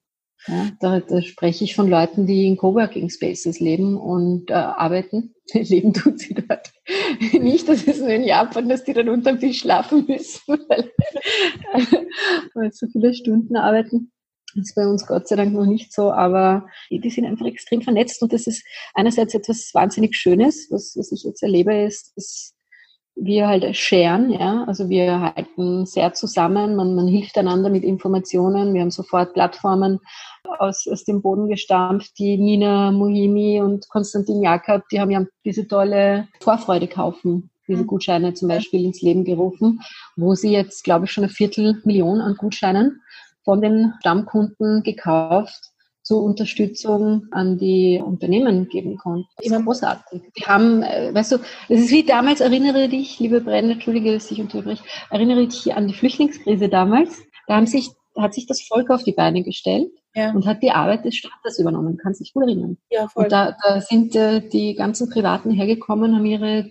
Ja, 0.46 0.70
da, 0.80 1.00
da 1.00 1.20
spreche 1.20 1.64
ich 1.64 1.74
von 1.74 1.88
Leuten, 1.88 2.26
die 2.26 2.46
in 2.46 2.56
Coworking 2.56 3.10
Spaces 3.10 3.58
leben 3.58 3.96
und 3.96 4.50
äh, 4.50 4.54
arbeiten. 4.54 5.34
leben 5.52 5.92
tun 5.92 6.16
sie 6.16 6.34
dort. 6.34 6.72
Nicht, 7.32 7.68
dass 7.68 7.86
es 7.86 7.98
nur 7.98 8.10
in 8.10 8.24
Japan, 8.24 8.68
dass 8.68 8.84
die 8.84 8.92
dann 8.92 9.08
unterm 9.08 9.40
Tisch 9.40 9.60
schlafen 9.60 10.06
müssen, 10.06 10.40
weil, 10.68 10.92
weil 12.54 12.72
so 12.72 12.86
viele 12.88 13.14
Stunden 13.14 13.56
arbeiten. 13.56 14.12
Das 14.58 14.70
ist 14.70 14.74
bei 14.74 14.86
uns 14.86 15.06
Gott 15.06 15.28
sei 15.28 15.36
Dank 15.36 15.52
noch 15.52 15.66
nicht 15.66 15.92
so, 15.92 16.10
aber 16.10 16.66
die 16.90 17.10
sind 17.10 17.24
einfach 17.24 17.46
extrem 17.46 17.82
vernetzt 17.82 18.22
und 18.22 18.32
das 18.32 18.46
ist 18.46 18.64
einerseits 18.94 19.34
etwas 19.34 19.70
wahnsinnig 19.72 20.16
Schönes, 20.16 20.68
was, 20.70 20.94
was 20.96 21.12
ich 21.12 21.22
jetzt 21.24 21.42
erlebe, 21.42 21.74
ist, 21.82 22.12
dass 22.16 22.54
wir 23.20 23.48
halt 23.48 23.76
scheren, 23.76 24.30
ja, 24.30 24.64
also 24.64 24.88
wir 24.88 25.20
halten 25.20 25.86
sehr 25.86 26.12
zusammen, 26.14 26.76
man, 26.76 26.94
man 26.94 27.08
hilft 27.08 27.36
einander 27.36 27.68
mit 27.68 27.82
Informationen, 27.82 28.74
wir 28.74 28.80
haben 28.80 28.90
sofort 28.90 29.34
Plattformen 29.34 29.98
aus, 30.58 30.86
aus 30.86 31.04
dem 31.04 31.20
Boden 31.20 31.48
gestampft, 31.48 32.18
die 32.18 32.36
Nina 32.38 32.92
Mohimi 32.92 33.60
und 33.60 33.88
Konstantin 33.88 34.42
Jakob, 34.42 34.82
die 34.90 35.00
haben 35.00 35.10
ja 35.10 35.24
diese 35.44 35.66
tolle 35.66 36.28
Vorfreude 36.40 36.86
kaufen, 36.86 37.50
diese 37.66 37.82
mhm. 37.82 37.86
Gutscheine 37.88 38.34
zum 38.34 38.48
Beispiel 38.48 38.84
ins 38.84 39.02
Leben 39.02 39.24
gerufen, 39.24 39.80
wo 40.16 40.34
sie 40.34 40.52
jetzt, 40.52 40.84
glaube 40.84 41.06
ich, 41.06 41.10
schon 41.10 41.24
eine 41.24 41.32
Viertelmillion 41.32 42.20
an 42.20 42.36
Gutscheinen 42.36 43.02
von 43.48 43.62
den 43.62 43.94
Stammkunden 44.00 44.82
gekauft 44.82 45.72
zur 46.02 46.22
Unterstützung 46.22 47.28
an 47.30 47.56
die 47.56 47.98
Unternehmen 47.98 48.68
geben 48.68 48.98
konnten. 48.98 49.26
Das 49.38 49.46
ist 49.46 49.64
großartig. 49.64 50.20
Die 50.36 50.44
haben, 50.44 50.82
äh, 50.82 51.14
weißt 51.14 51.32
du, 51.32 51.36
es 51.70 51.80
ist 51.80 51.90
wie 51.90 52.04
damals, 52.04 52.42
erinnere 52.42 52.90
dich, 52.90 53.18
liebe 53.20 53.40
Brände, 53.40 53.72
entschuldige, 53.72 54.12
dass 54.12 54.30
ich 54.30 54.42
unterbreche, 54.42 54.84
erinnere 55.08 55.46
dich 55.46 55.74
an 55.74 55.88
die 55.88 55.94
Flüchtlingskrise 55.94 56.68
damals. 56.68 57.22
Da 57.46 57.56
haben 57.56 57.66
sich, 57.66 57.88
hat 58.18 58.34
sich 58.34 58.46
das 58.46 58.60
Volk 58.60 58.90
auf 58.90 59.02
die 59.02 59.12
Beine 59.12 59.42
gestellt 59.42 59.92
ja. 60.14 60.30
und 60.32 60.44
hat 60.44 60.62
die 60.62 60.72
Arbeit 60.72 61.06
des 61.06 61.16
Staates 61.16 61.58
übernommen. 61.58 61.96
Kannst 61.96 62.20
dich 62.20 62.34
gut 62.34 62.42
erinnern. 62.42 62.76
Ja, 62.90 63.08
voll. 63.08 63.24
Und 63.24 63.32
da, 63.32 63.56
da 63.64 63.80
sind 63.80 64.14
äh, 64.14 64.46
die 64.46 64.74
ganzen 64.74 65.08
Privaten 65.08 65.52
hergekommen, 65.52 66.14
haben 66.14 66.26
ihre 66.26 66.70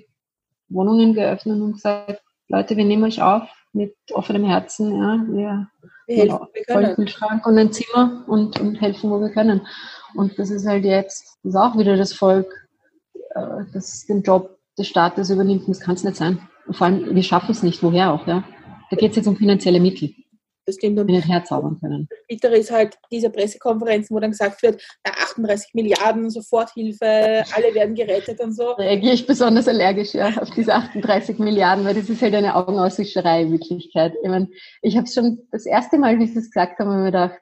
Wohnungen 0.70 1.16
geöffnet 1.16 1.60
und 1.60 1.74
gesagt, 1.74 2.22
Leute, 2.50 2.78
wir 2.78 2.86
nehmen 2.86 3.04
euch 3.04 3.24
auf 3.24 3.50
mit 3.74 3.96
offenem 4.14 4.46
Herzen. 4.46 4.96
Ja, 4.96 5.26
wir 5.28 5.68
wir 6.08 6.16
helfen, 6.16 6.38
genau, 6.38 6.48
wir 6.54 6.64
können. 6.64 6.96
Kühlschrank 6.96 7.46
und 7.46 7.58
ein 7.58 7.72
Zimmer 7.72 8.24
und, 8.28 8.60
und 8.60 8.76
helfen, 8.82 9.10
wo 9.10 9.20
wir 9.20 9.30
können. 9.30 9.68
Und 10.16 10.40
das 10.40 10.50
ist 10.50 10.66
halt 10.66 10.86
jetzt, 10.86 11.38
das 11.44 11.54
ist 11.54 11.60
auch 11.60 11.78
wieder 11.78 11.98
das 11.98 12.14
Volk, 12.14 12.48
äh, 13.36 13.64
das 13.74 14.06
den 14.06 14.24
Job 14.24 14.58
des 14.78 14.88
Staates 14.88 15.30
übernimmt. 15.30 15.68
Das 15.68 15.80
kann 15.80 15.96
es 15.96 16.04
nicht 16.04 16.18
sein. 16.18 16.40
Und 16.66 16.76
vor 16.76 16.88
allem, 16.88 17.14
wir 17.14 17.24
schaffen 17.24 17.52
es 17.52 17.64
nicht. 17.64 17.84
Woher 17.84 18.14
auch, 18.14 18.26
ja? 18.28 18.44
Da 18.90 18.96
geht 18.96 19.12
es 19.12 19.18
jetzt 19.18 19.28
um 19.28 19.36
finanzielle 19.36 19.80
Mittel 19.80 20.14
das 20.68 20.76
stimmt. 20.76 21.00
Und 21.00 21.08
nicht 21.08 21.28
herzaubern 21.28 21.80
können. 21.80 22.08
Das 22.10 22.20
Bittere 22.28 22.58
ist 22.58 22.72
halt 22.72 22.98
diese 23.10 23.30
Pressekonferenzen, 23.30 24.16
wo 24.16 24.20
dann 24.20 24.32
gesagt 24.32 24.62
wird, 24.62 24.82
na, 25.06 25.14
38 25.14 25.74
Milliarden, 25.74 26.30
Soforthilfe, 26.30 27.06
alle 27.56 27.74
werden 27.74 27.96
gerettet 27.96 28.40
und 28.42 28.54
so. 28.54 28.72
Reagiere 28.72 29.14
ich 29.14 29.26
besonders 29.26 29.68
allergisch 29.68 30.14
ja, 30.14 30.30
auf 30.38 30.50
diese 30.52 30.74
38 30.74 31.40
Milliarden, 31.40 31.86
weil 31.86 31.96
das 31.96 32.10
ist 32.10 32.22
halt 32.22 32.36
eine 32.36 32.56
Augenauswischerei 32.56 33.44
in 33.44 33.54
Wirklichkeit. 33.54 34.14
Ich, 34.22 34.30
mein, 34.30 34.50
ich 34.82 34.98
habe 34.98 35.06
es 35.06 35.14
schon 35.14 35.40
das 35.52 35.66
erste 35.66 35.98
Mal, 35.98 36.20
wie 36.20 36.28
sie 36.28 36.40
es 36.40 36.52
gesagt 36.52 36.80
haben, 36.80 36.90
mir 36.90 37.06
gedacht, 37.06 37.40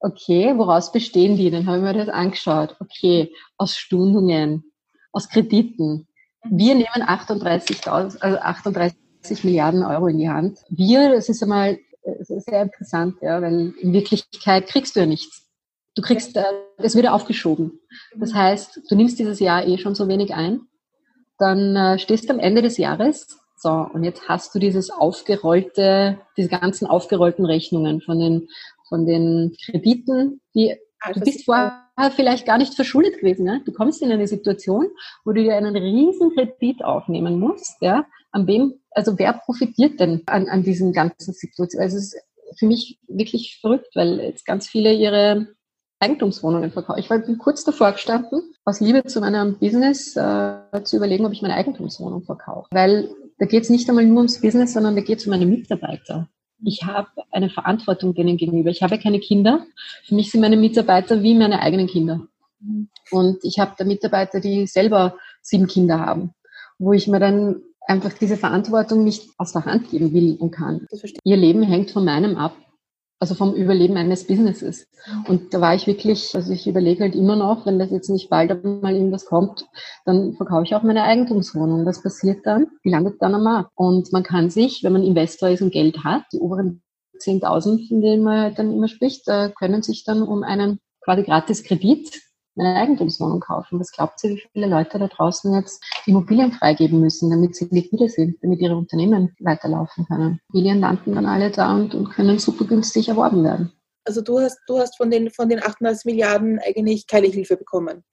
okay, 0.00 0.56
woraus 0.56 0.92
bestehen 0.92 1.36
die? 1.36 1.50
Dann 1.50 1.66
habe 1.66 1.78
ich 1.78 1.82
mir 1.82 1.94
das 1.94 2.08
angeschaut. 2.08 2.76
Okay, 2.78 3.32
aus 3.56 3.76
Stundungen, 3.76 4.62
aus 5.10 5.28
Krediten. 5.28 6.06
Wir 6.44 6.76
nehmen 6.76 7.02
38, 7.04 7.88
also 7.88 8.16
38 8.20 8.96
Milliarden 9.42 9.82
Euro 9.82 10.06
in 10.06 10.18
die 10.18 10.28
Hand. 10.28 10.60
Wir, 10.68 11.10
das 11.10 11.28
ist 11.28 11.42
einmal 11.42 11.78
sehr 12.20 12.62
interessant, 12.62 13.16
ja, 13.20 13.40
weil 13.40 13.74
in 13.78 13.92
Wirklichkeit 13.92 14.66
kriegst 14.66 14.96
du 14.96 15.00
ja 15.00 15.06
nichts. 15.06 15.46
Du 15.94 16.02
kriegst, 16.02 16.36
äh, 16.36 16.44
es 16.76 16.94
wird 16.94 17.08
aufgeschoben. 17.08 17.80
Das 18.16 18.34
heißt, 18.34 18.82
du 18.88 18.94
nimmst 18.94 19.18
dieses 19.18 19.40
Jahr 19.40 19.66
eh 19.66 19.78
schon 19.78 19.94
so 19.94 20.06
wenig 20.08 20.34
ein, 20.34 20.60
dann 21.38 21.76
äh, 21.76 21.98
stehst 21.98 22.28
du 22.28 22.32
am 22.32 22.38
Ende 22.38 22.62
des 22.62 22.76
Jahres, 22.76 23.38
so, 23.60 23.70
und 23.92 24.04
jetzt 24.04 24.28
hast 24.28 24.54
du 24.54 24.60
dieses 24.60 24.90
aufgerollte, 24.90 26.18
diese 26.36 26.48
ganzen 26.48 26.86
aufgerollten 26.86 27.44
Rechnungen 27.44 28.00
von 28.00 28.18
den, 28.18 28.48
von 28.88 29.04
den 29.04 29.56
Krediten, 29.64 30.40
die, 30.54 30.76
ah, 31.00 31.12
du 31.12 31.20
bist 31.20 31.44
vorher 31.44 31.82
vielleicht 32.14 32.46
gar 32.46 32.58
nicht 32.58 32.74
verschuldet 32.74 33.18
gewesen. 33.18 33.44
Ne? 33.44 33.60
Du 33.64 33.72
kommst 33.72 34.00
in 34.00 34.12
eine 34.12 34.28
Situation, 34.28 34.86
wo 35.24 35.32
du 35.32 35.42
dir 35.42 35.56
einen 35.56 35.76
riesen 35.76 36.32
Kredit 36.34 36.84
aufnehmen 36.84 37.40
musst, 37.40 37.82
ja, 37.82 38.06
an 38.30 38.46
wem, 38.46 38.74
also 38.90 39.18
wer 39.18 39.32
profitiert 39.32 40.00
denn 40.00 40.22
an, 40.26 40.48
an 40.48 40.62
diesen 40.62 40.92
ganzen 40.92 41.32
Situationen? 41.32 41.84
Also 41.84 41.96
es 41.96 42.14
ist 42.14 42.22
für 42.58 42.66
mich 42.66 42.98
wirklich 43.08 43.58
verrückt, 43.60 43.94
weil 43.94 44.20
jetzt 44.20 44.46
ganz 44.46 44.68
viele 44.68 44.92
ihre 44.92 45.48
Eigentumswohnungen 46.00 46.70
verkaufen. 46.70 47.00
Ich 47.00 47.10
war 47.10 47.20
kurz 47.38 47.64
davor 47.64 47.92
gestanden, 47.92 48.54
aus 48.64 48.80
Liebe 48.80 49.04
zu 49.04 49.20
meinem 49.20 49.58
Business 49.58 50.16
äh, 50.16 50.82
zu 50.84 50.96
überlegen, 50.96 51.26
ob 51.26 51.32
ich 51.32 51.42
meine 51.42 51.54
Eigentumswohnung 51.54 52.22
verkaufe. 52.22 52.68
Weil 52.70 53.10
da 53.38 53.46
geht 53.46 53.64
es 53.64 53.70
nicht 53.70 53.88
einmal 53.88 54.04
nur 54.04 54.18
ums 54.18 54.40
Business, 54.40 54.72
sondern 54.72 54.94
da 54.94 55.02
geht 55.02 55.18
es 55.18 55.26
um 55.26 55.30
meine 55.30 55.46
Mitarbeiter. 55.46 56.28
Ich 56.64 56.84
habe 56.84 57.08
eine 57.30 57.50
Verantwortung 57.50 58.14
denen 58.14 58.36
gegenüber. 58.36 58.70
Ich 58.70 58.82
habe 58.82 58.98
keine 58.98 59.20
Kinder. 59.20 59.64
Für 60.04 60.14
mich 60.14 60.30
sind 60.30 60.40
meine 60.40 60.56
Mitarbeiter 60.56 61.22
wie 61.22 61.34
meine 61.34 61.60
eigenen 61.60 61.86
Kinder. 61.86 62.26
Und 63.10 63.38
ich 63.42 63.58
habe 63.58 63.74
da 63.78 63.84
Mitarbeiter, 63.84 64.40
die 64.40 64.66
selber 64.66 65.16
sieben 65.40 65.68
Kinder 65.68 66.00
haben, 66.00 66.32
wo 66.78 66.92
ich 66.92 67.06
mir 67.06 67.20
dann 67.20 67.62
einfach 67.88 68.12
diese 68.12 68.36
Verantwortung 68.36 69.02
nicht 69.02 69.30
aus 69.38 69.52
der 69.52 69.64
Hand 69.64 69.90
geben 69.90 70.12
will 70.12 70.36
und 70.38 70.50
kann. 70.50 70.86
Ihr 71.24 71.36
Leben 71.36 71.62
hängt 71.62 71.90
von 71.90 72.04
meinem 72.04 72.36
ab, 72.36 72.56
also 73.18 73.34
vom 73.34 73.54
Überleben 73.54 73.96
eines 73.96 74.26
Businesses. 74.26 74.86
Und 75.26 75.52
da 75.52 75.60
war 75.60 75.74
ich 75.74 75.86
wirklich, 75.86 76.34
also 76.34 76.52
ich 76.52 76.66
überlege 76.66 77.02
halt 77.02 77.16
immer 77.16 77.34
noch, 77.34 77.66
wenn 77.66 77.78
das 77.78 77.90
jetzt 77.90 78.10
nicht 78.10 78.30
bald 78.30 78.62
mal 78.64 78.94
irgendwas 78.94 79.24
kommt, 79.24 79.66
dann 80.04 80.34
verkaufe 80.34 80.64
ich 80.64 80.74
auch 80.74 80.82
meine 80.82 81.02
Eigentumswohnung. 81.02 81.86
Was 81.86 82.02
passiert 82.02 82.46
dann? 82.46 82.66
Die 82.84 82.90
landet 82.90 83.16
dann 83.20 83.34
am 83.34 83.42
Markt. 83.42 83.70
Und 83.74 84.12
man 84.12 84.22
kann 84.22 84.50
sich, 84.50 84.84
wenn 84.84 84.92
man 84.92 85.02
Investor 85.02 85.48
ist 85.48 85.62
und 85.62 85.72
Geld 85.72 86.04
hat, 86.04 86.22
die 86.32 86.38
oberen 86.38 86.82
10.000, 87.20 87.88
von 87.88 88.00
denen 88.00 88.22
man 88.22 88.40
halt 88.40 88.58
dann 88.58 88.72
immer 88.72 88.86
spricht, 88.86 89.26
können 89.58 89.82
sich 89.82 90.04
dann 90.04 90.22
um 90.22 90.44
einen 90.44 90.78
quasi 91.02 91.22
gratis 91.22 91.64
Kredit 91.64 92.20
eine 92.58 92.80
Eigentumswohnung 92.80 93.40
kaufen. 93.40 93.78
Was 93.80 93.92
glaubt 93.92 94.22
ihr, 94.24 94.30
wie 94.30 94.42
viele 94.52 94.66
Leute 94.66 94.98
da 94.98 95.08
draußen 95.08 95.54
jetzt 95.54 95.82
Immobilien 96.06 96.52
freigeben 96.52 97.00
müssen, 97.00 97.30
damit 97.30 97.56
sie 97.56 97.68
liquide 97.70 98.08
sind, 98.08 98.36
damit 98.42 98.60
ihre 98.60 98.76
Unternehmen 98.76 99.34
weiterlaufen 99.40 100.06
können? 100.06 100.40
Immobilien 100.48 100.80
landen 100.80 101.14
dann 101.14 101.26
alle 101.26 101.50
da 101.50 101.74
und, 101.74 101.94
und 101.94 102.10
können 102.10 102.38
super 102.38 102.64
günstig 102.64 103.08
erworben 103.08 103.44
werden. 103.44 103.72
Also 104.04 104.22
du 104.22 104.38
hast, 104.38 104.58
du 104.66 104.78
hast 104.78 104.96
von 104.96 105.10
den, 105.10 105.30
von 105.30 105.48
den 105.48 105.62
38 105.62 106.06
Milliarden 106.06 106.58
eigentlich 106.58 107.06
keine 107.06 107.26
Hilfe 107.26 107.56
bekommen. 107.56 108.04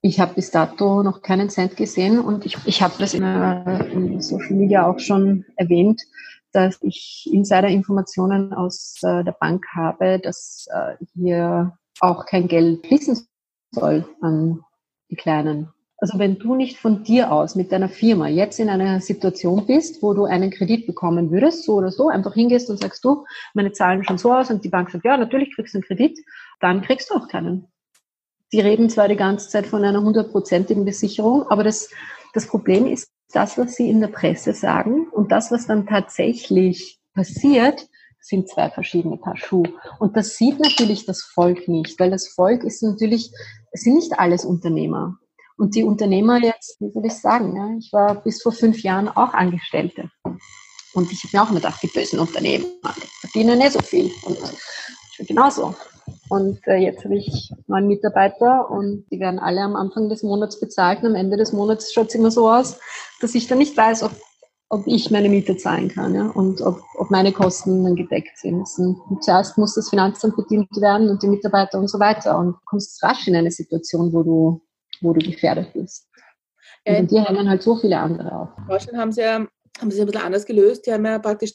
Ich 0.00 0.20
habe 0.20 0.34
bis 0.34 0.50
dato 0.50 1.02
noch 1.02 1.22
keinen 1.22 1.48
Cent 1.48 1.76
gesehen 1.76 2.18
und 2.18 2.44
ich, 2.44 2.58
ich 2.66 2.82
habe 2.82 2.94
das 2.98 3.14
in, 3.14 3.22
in, 3.22 4.20
Social 4.20 4.54
Media 4.54 4.86
auch 4.86 4.98
schon 4.98 5.46
erwähnt, 5.56 6.02
dass 6.52 6.78
ich 6.82 7.28
Insider-Informationen 7.32 8.52
aus 8.52 8.98
äh, 9.02 9.24
der 9.24 9.32
Bank 9.32 9.64
habe, 9.74 10.18
dass 10.18 10.66
äh, 10.70 10.96
hier 11.14 11.76
auch 12.00 12.26
kein 12.26 12.48
Geld 12.48 12.86
fließen 12.86 13.26
soll 13.74 14.06
an 14.20 14.60
die 15.10 15.16
Kleinen. 15.16 15.68
Also 15.98 16.18
wenn 16.18 16.38
du 16.38 16.54
nicht 16.54 16.78
von 16.78 17.04
dir 17.04 17.32
aus 17.32 17.54
mit 17.54 17.72
deiner 17.72 17.88
Firma 17.88 18.28
jetzt 18.28 18.58
in 18.58 18.68
einer 18.68 19.00
Situation 19.00 19.66
bist, 19.66 20.02
wo 20.02 20.12
du 20.12 20.24
einen 20.24 20.50
Kredit 20.50 20.86
bekommen 20.86 21.30
würdest, 21.30 21.64
so 21.64 21.74
oder 21.74 21.90
so, 21.90 22.08
einfach 22.08 22.34
hingehst 22.34 22.68
und 22.68 22.80
sagst 22.80 23.04
du, 23.04 23.24
meine 23.54 23.72
Zahlen 23.72 24.04
schon 24.04 24.18
so 24.18 24.32
aus 24.34 24.50
und 24.50 24.64
die 24.64 24.68
Bank 24.68 24.90
sagt, 24.90 25.04
ja, 25.04 25.16
natürlich 25.16 25.54
kriegst 25.54 25.74
du 25.74 25.78
einen 25.78 25.84
Kredit, 25.84 26.18
dann 26.60 26.82
kriegst 26.82 27.10
du 27.10 27.14
auch 27.14 27.28
keinen. 27.28 27.68
Die 28.52 28.60
reden 28.60 28.90
zwar 28.90 29.08
die 29.08 29.16
ganze 29.16 29.48
Zeit 29.48 29.66
von 29.66 29.84
einer 29.84 30.02
hundertprozentigen 30.02 30.84
Besicherung, 30.84 31.48
aber 31.48 31.64
das, 31.64 31.90
das 32.34 32.46
Problem 32.46 32.86
ist 32.86 33.08
das, 33.32 33.56
was 33.56 33.74
sie 33.74 33.88
in 33.88 34.00
der 34.00 34.08
Presse 34.08 34.52
sagen 34.52 35.08
und 35.08 35.32
das, 35.32 35.50
was 35.50 35.66
dann 35.66 35.86
tatsächlich 35.86 37.00
passiert, 37.14 37.88
sind 38.24 38.48
zwei 38.48 38.70
verschiedene 38.70 39.18
Paar 39.18 39.36
Schuhe. 39.36 39.68
Und 39.98 40.16
das 40.16 40.36
sieht 40.36 40.58
natürlich 40.58 41.04
das 41.04 41.22
Volk 41.22 41.68
nicht, 41.68 42.00
weil 42.00 42.10
das 42.10 42.28
Volk 42.28 42.64
ist 42.64 42.82
natürlich, 42.82 43.30
es 43.74 43.82
sind 43.82 43.96
nicht 43.96 44.18
alles 44.18 44.44
Unternehmer. 44.44 45.18
Und 45.56 45.74
die 45.74 45.82
Unternehmer 45.82 46.38
jetzt, 46.42 46.80
wie 46.80 46.90
soll 46.90 47.04
ich 47.06 47.14
sagen, 47.14 47.56
ja, 47.56 47.76
ich 47.76 47.92
war 47.92 48.14
bis 48.14 48.40
vor 48.40 48.52
fünf 48.52 48.82
Jahren 48.82 49.08
auch 49.08 49.34
Angestellte. 49.34 50.10
Und 50.94 51.10
ich 51.12 51.24
habe 51.24 51.36
mir 51.36 51.42
auch 51.42 51.50
immer 51.50 51.60
gedacht, 51.60 51.82
die 51.82 51.88
bösen 51.88 52.20
Unternehmer, 52.20 52.66
die 52.96 53.28
verdienen 53.28 53.58
nicht 53.58 53.72
so 53.72 53.80
viel. 53.80 54.12
Und 54.24 54.38
ich 55.18 55.26
genauso. 55.26 55.74
Und 56.28 56.60
äh, 56.66 56.76
jetzt 56.76 57.04
habe 57.04 57.16
ich 57.16 57.50
neun 57.66 57.88
Mitarbeiter 57.88 58.70
und 58.70 59.06
die 59.10 59.18
werden 59.18 59.38
alle 59.40 59.62
am 59.62 59.74
Anfang 59.74 60.08
des 60.08 60.22
Monats 60.22 60.60
bezahlt 60.60 61.00
und 61.02 61.08
am 61.08 61.14
Ende 61.14 61.36
des 61.36 61.52
Monats 61.52 61.92
schaut 61.92 62.08
es 62.08 62.14
immer 62.14 62.30
so 62.30 62.48
aus, 62.48 62.78
dass 63.20 63.34
ich 63.34 63.46
dann 63.48 63.58
nicht 63.58 63.76
weiß, 63.76 64.04
ob 64.04 64.12
ob 64.68 64.86
ich 64.86 65.10
meine 65.10 65.28
Miete 65.28 65.56
zahlen 65.56 65.88
kann 65.88 66.14
ja, 66.14 66.28
und 66.28 66.60
ob, 66.62 66.80
ob 66.96 67.10
meine 67.10 67.32
Kosten 67.32 67.84
dann 67.84 67.96
gedeckt 67.96 68.38
sind. 68.38 68.66
Und 68.78 69.22
zuerst 69.22 69.56
muss 69.58 69.74
das 69.74 69.90
Finanzamt 69.90 70.36
bedient 70.36 70.68
werden 70.80 71.08
und 71.08 71.22
die 71.22 71.28
Mitarbeiter 71.28 71.78
und 71.78 71.88
so 71.88 72.00
weiter. 72.00 72.38
Und 72.38 72.52
du 72.54 72.58
kommst 72.64 73.02
rasch 73.02 73.28
in 73.28 73.36
eine 73.36 73.50
Situation, 73.50 74.12
wo 74.12 74.22
du, 74.22 74.62
wo 75.00 75.12
du 75.12 75.20
gefährdet 75.24 75.72
bist. 75.74 76.08
Und 76.86 76.94
in 76.94 77.06
dir 77.06 77.24
hängen 77.24 77.48
halt 77.48 77.62
so 77.62 77.76
viele 77.76 77.98
andere 77.98 78.32
auf. 78.32 78.48
In 78.58 78.66
Deutschland 78.68 78.98
haben 78.98 79.12
sie 79.12 79.22
ja 79.22 79.46
haben 79.80 79.90
sie 79.90 80.00
ein 80.00 80.06
bisschen 80.06 80.22
anders 80.22 80.46
gelöst. 80.46 80.86
Die 80.86 80.92
haben 80.92 81.04
ja 81.04 81.18
praktisch 81.18 81.52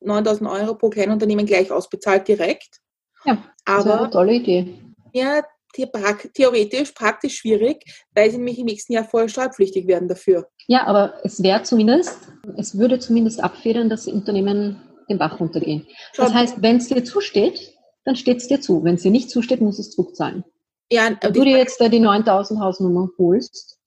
9000 0.00 0.48
Euro 0.48 0.74
pro 0.76 0.88
Kleinunternehmen 0.88 1.46
gleich 1.46 1.70
ausbezahlt 1.70 2.28
direkt. 2.28 2.80
Ja, 3.24 3.42
das 3.64 3.86
Aber, 3.86 4.00
eine 4.00 4.10
tolle 4.10 4.34
Idee. 4.34 4.78
Ja, 5.12 5.42
theoretisch, 5.72 6.92
praktisch 6.92 7.38
schwierig, 7.38 7.84
weil 8.14 8.30
sie 8.30 8.36
nämlich 8.36 8.58
im 8.58 8.66
nächsten 8.66 8.92
Jahr 8.92 9.04
voll 9.04 9.28
steuerpflichtig 9.28 9.86
werden 9.86 10.08
dafür. 10.08 10.48
Ja, 10.68 10.86
aber 10.86 11.14
es 11.22 11.42
wäre 11.42 11.62
zumindest, 11.62 12.18
es 12.56 12.78
würde 12.78 12.98
zumindest 12.98 13.42
abfedern, 13.42 13.88
dass 13.88 14.04
die 14.04 14.12
Unternehmen 14.12 14.80
den 15.08 15.18
Bach 15.18 15.38
runtergehen. 15.38 15.86
Das 16.16 16.34
heißt, 16.34 16.62
wenn 16.62 16.76
es 16.76 16.88
dir 16.88 17.04
zusteht, 17.04 17.74
dann 18.04 18.16
steht 18.16 18.38
es 18.38 18.48
dir 18.48 18.60
zu. 18.60 18.82
Wenn 18.82 18.96
es 18.96 19.02
dir 19.02 19.10
nicht 19.10 19.30
zusteht, 19.30 19.60
musst 19.60 19.78
du 19.78 19.82
es 19.82 19.90
zurückzahlen. 19.90 20.44
Ja, 20.90 21.10
Wenn 21.20 21.32
du 21.32 21.44
dir 21.44 21.56
jetzt 21.56 21.80
da 21.80 21.88
die 21.88 22.00
9000 22.00 22.60
Hausnummer 22.60 23.08
holst 23.18 23.78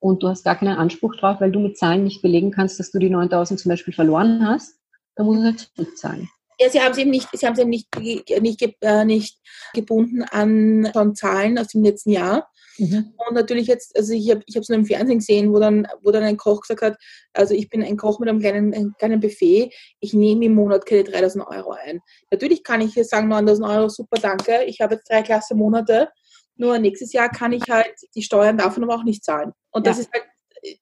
und 0.00 0.22
du 0.22 0.28
hast 0.28 0.44
gar 0.44 0.56
keinen 0.56 0.76
Anspruch 0.76 1.16
drauf, 1.16 1.40
weil 1.40 1.52
du 1.52 1.60
mit 1.60 1.78
Zahlen 1.78 2.04
nicht 2.04 2.22
belegen 2.22 2.50
kannst, 2.50 2.80
dass 2.80 2.90
du 2.90 2.98
die 2.98 3.10
9000 3.10 3.60
zum 3.60 3.68
Beispiel 3.70 3.94
verloren 3.94 4.46
hast, 4.46 4.74
dann 5.14 5.26
musst 5.26 5.40
du 5.40 5.44
halt 5.44 5.60
zurückzahlen. 5.76 6.28
Ja, 6.62 6.70
sie 6.70 6.80
haben 6.80 6.92
es 6.92 6.98
eben 6.98 7.10
nicht, 7.10 7.28
sie 7.32 7.46
haben 7.46 7.54
es 7.54 7.58
eben 7.58 7.70
nicht, 7.70 7.88
nicht, 7.98 8.76
äh, 8.80 9.04
nicht 9.04 9.38
gebunden 9.74 10.22
an 10.22 10.88
schon 10.92 11.14
Zahlen 11.14 11.58
aus 11.58 11.68
dem 11.68 11.82
letzten 11.82 12.10
Jahr. 12.10 12.48
Mhm. 12.78 13.12
Und 13.16 13.34
natürlich 13.34 13.66
jetzt, 13.66 13.96
also 13.96 14.12
ich 14.12 14.30
habe 14.30 14.42
ich 14.46 14.56
es 14.56 14.68
nur 14.68 14.78
im 14.78 14.86
Fernsehen 14.86 15.18
gesehen, 15.18 15.52
wo 15.52 15.58
dann, 15.58 15.86
wo 16.02 16.10
dann 16.10 16.22
ein 16.22 16.36
Koch 16.36 16.60
gesagt 16.60 16.82
hat, 16.82 16.96
also 17.32 17.54
ich 17.54 17.68
bin 17.68 17.82
ein 17.82 17.96
Koch 17.96 18.18
mit 18.18 18.28
einem 18.28 18.40
kleinen, 18.40 18.72
einem 18.72 18.94
kleinen 18.98 19.20
Buffet, 19.20 19.70
ich 20.00 20.14
nehme 20.14 20.44
im 20.46 20.54
Monat 20.54 20.86
keine 20.86 21.04
3000 21.04 21.46
Euro 21.46 21.72
ein. 21.72 22.00
Natürlich 22.30 22.62
kann 22.62 22.80
ich 22.80 22.94
hier 22.94 23.04
sagen, 23.04 23.28
9000 23.28 23.68
Euro, 23.68 23.88
super, 23.88 24.18
danke, 24.20 24.64
ich 24.64 24.80
habe 24.80 24.94
jetzt 24.94 25.10
drei 25.10 25.22
Klasse 25.22 25.54
Monate, 25.54 26.08
nur 26.56 26.78
nächstes 26.78 27.12
Jahr 27.12 27.28
kann 27.28 27.52
ich 27.52 27.68
halt 27.68 27.94
die 28.14 28.22
Steuern 28.22 28.56
davon 28.56 28.84
aber 28.84 28.94
auch 28.94 29.04
nicht 29.04 29.24
zahlen. 29.24 29.52
Und 29.70 29.86
das 29.86 29.98
ist 29.98 30.10
halt 30.12 30.24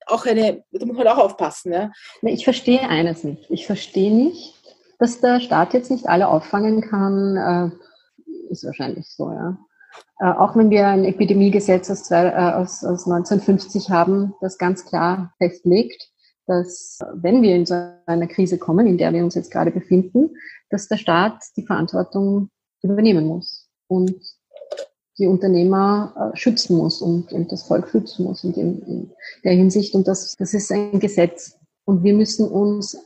auch 0.07 0.27
eine, 0.27 0.63
da 0.73 0.85
muss 0.85 0.97
man 0.97 1.09
halt 1.09 1.19
auch 1.19 1.25
aufpassen. 1.25 1.73
Ja. 1.73 1.91
Ich 2.23 2.45
verstehe 2.45 2.81
eines 2.81 3.25
nicht. 3.25 3.47
Ich 3.49 3.67
verstehe 3.67 4.13
nicht, 4.13 4.55
dass 5.01 5.21
der 5.21 5.41
Staat 5.41 5.75
jetzt 5.75 5.91
nicht 5.91 6.09
alle 6.09 6.29
auffangen 6.29 6.83
kann, 6.83 7.37
äh, 7.37 8.51
ist 8.51 8.65
wahrscheinlich 8.65 9.09
so, 9.09 9.33
ja. 9.33 9.59
Äh, 10.21 10.27
auch 10.27 10.55
wenn 10.55 10.71
wir 10.71 10.87
ein 10.87 11.05
Epidemiegesetz 11.05 11.91
aus, 11.91 12.05
zwei, 12.05 12.27
äh, 12.27 12.53
aus, 12.53 12.85
aus 12.85 13.07
1950 13.07 13.91
haben, 13.91 14.35
das 14.41 14.59
ganz 14.59 14.85
klar 14.85 15.35
festlegt, 15.39 16.11
dass 16.47 16.99
wenn 17.15 17.43
wir 17.43 17.57
in 17.57 17.65
so 17.65 17.75
einer 18.07 18.27
Krise 18.27 18.59
kommen, 18.59 18.87
in 18.87 18.99
der 18.99 19.13
wir 19.13 19.25
uns 19.25 19.35
jetzt 19.35 19.51
gerade 19.51 19.71
befinden, 19.71 20.37
dass 20.69 20.89
der 20.89 20.99
Staat 20.99 21.43
die 21.57 21.65
Verantwortung 21.65 22.51
übernehmen 22.83 23.27
muss 23.27 23.69
und 23.89 24.21
die 25.19 25.27
Unternehmer 25.27 26.33
äh, 26.35 26.37
schützen 26.37 26.77
muss 26.77 27.01
und, 27.01 27.33
und 27.33 27.53
das 27.53 27.63
Volk 27.63 27.89
schützen 27.89 28.25
muss 28.25 28.45
in, 28.45 28.53
dem, 28.53 28.83
in 28.83 29.11
der 29.45 29.53
Hinsicht. 29.53 29.95
Und 29.95 30.09
das, 30.09 30.37
das 30.37 30.55
ist 30.55 30.71
ein 30.73 30.99
Gesetz. 31.01 31.59
Und 31.85 32.03
wir 32.05 32.15
müssen 32.15 32.49
uns 32.49 32.97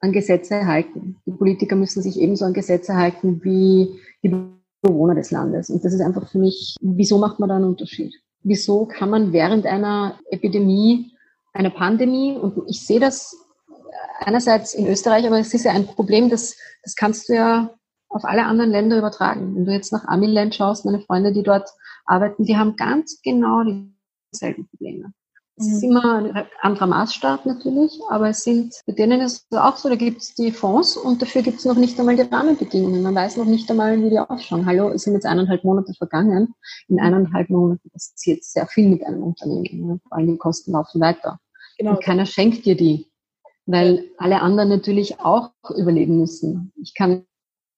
an 0.00 0.12
Gesetze 0.12 0.66
halten. 0.66 1.16
Die 1.26 1.32
Politiker 1.32 1.76
müssen 1.76 2.02
sich 2.02 2.20
ebenso 2.20 2.44
an 2.44 2.52
Gesetze 2.52 2.96
halten 2.96 3.42
wie 3.42 3.98
die 4.22 4.34
Bewohner 4.82 5.14
des 5.14 5.30
Landes. 5.30 5.70
Und 5.70 5.84
das 5.84 5.94
ist 5.94 6.00
einfach 6.00 6.28
für 6.28 6.38
mich, 6.38 6.76
wieso 6.80 7.18
macht 7.18 7.40
man 7.40 7.48
da 7.48 7.56
einen 7.56 7.64
Unterschied? 7.64 8.14
Wieso 8.42 8.86
kann 8.86 9.10
man 9.10 9.32
während 9.32 9.66
einer 9.66 10.18
Epidemie, 10.30 11.12
einer 11.52 11.70
Pandemie, 11.70 12.36
und 12.36 12.62
ich 12.68 12.86
sehe 12.86 13.00
das 13.00 13.36
einerseits 14.20 14.74
in 14.74 14.86
Österreich, 14.86 15.26
aber 15.26 15.38
es 15.38 15.54
ist 15.54 15.64
ja 15.64 15.72
ein 15.72 15.86
Problem, 15.86 16.28
das, 16.28 16.56
das 16.82 16.94
kannst 16.94 17.28
du 17.28 17.34
ja 17.34 17.70
auf 18.08 18.24
alle 18.24 18.44
anderen 18.44 18.70
Länder 18.70 18.98
übertragen. 18.98 19.54
Wenn 19.56 19.64
du 19.64 19.72
jetzt 19.72 19.92
nach 19.92 20.06
Amiland 20.06 20.54
schaust, 20.54 20.84
meine 20.84 21.00
Freunde, 21.00 21.32
die 21.32 21.42
dort 21.42 21.68
arbeiten, 22.04 22.44
die 22.44 22.56
haben 22.56 22.76
ganz 22.76 23.20
genau 23.22 23.64
dieselben 24.32 24.68
Probleme. 24.68 25.12
Es 25.58 25.68
ist 25.68 25.82
mhm. 25.82 25.90
immer 25.90 26.14
ein 26.16 26.46
anderer 26.60 26.86
Maßstab 26.86 27.46
natürlich, 27.46 27.98
aber 28.10 28.28
es 28.28 28.44
sind, 28.44 28.74
bei 28.86 28.92
denen 28.92 29.22
ist 29.22 29.46
es 29.50 29.58
auch 29.58 29.76
so, 29.76 29.88
da 29.88 29.94
gibt 29.94 30.20
es 30.20 30.34
die 30.34 30.52
Fonds 30.52 30.98
und 30.98 31.22
dafür 31.22 31.40
gibt 31.40 31.58
es 31.60 31.64
noch 31.64 31.76
nicht 31.76 31.98
einmal 31.98 32.16
die 32.16 32.22
Rahmenbedingungen. 32.22 33.02
Man 33.02 33.14
weiß 33.14 33.38
noch 33.38 33.46
nicht 33.46 33.70
einmal, 33.70 34.02
wie 34.02 34.10
die 34.10 34.18
ausschauen. 34.18 34.66
Hallo, 34.66 34.90
es 34.90 35.04
sind 35.04 35.14
jetzt 35.14 35.24
eineinhalb 35.24 35.64
Monate 35.64 35.94
vergangen. 35.94 36.54
In 36.88 37.00
eineinhalb 37.00 37.48
Monaten 37.48 37.88
passiert 37.90 38.44
sehr 38.44 38.66
viel 38.66 38.88
mit 38.90 39.02
einem 39.06 39.22
Unternehmen. 39.22 39.86
Ne? 39.86 40.00
Vor 40.06 40.18
allem 40.18 40.26
die 40.26 40.36
Kosten 40.36 40.72
laufen 40.72 41.00
weiter. 41.00 41.40
Genau. 41.78 41.92
Und 41.92 42.02
keiner 42.02 42.26
schenkt 42.26 42.66
dir 42.66 42.76
die, 42.76 43.06
weil 43.64 44.10
alle 44.18 44.42
anderen 44.42 44.68
natürlich 44.68 45.20
auch 45.20 45.52
überleben 45.74 46.18
müssen. 46.18 46.72
Ich 46.82 46.94
kann 46.94 47.24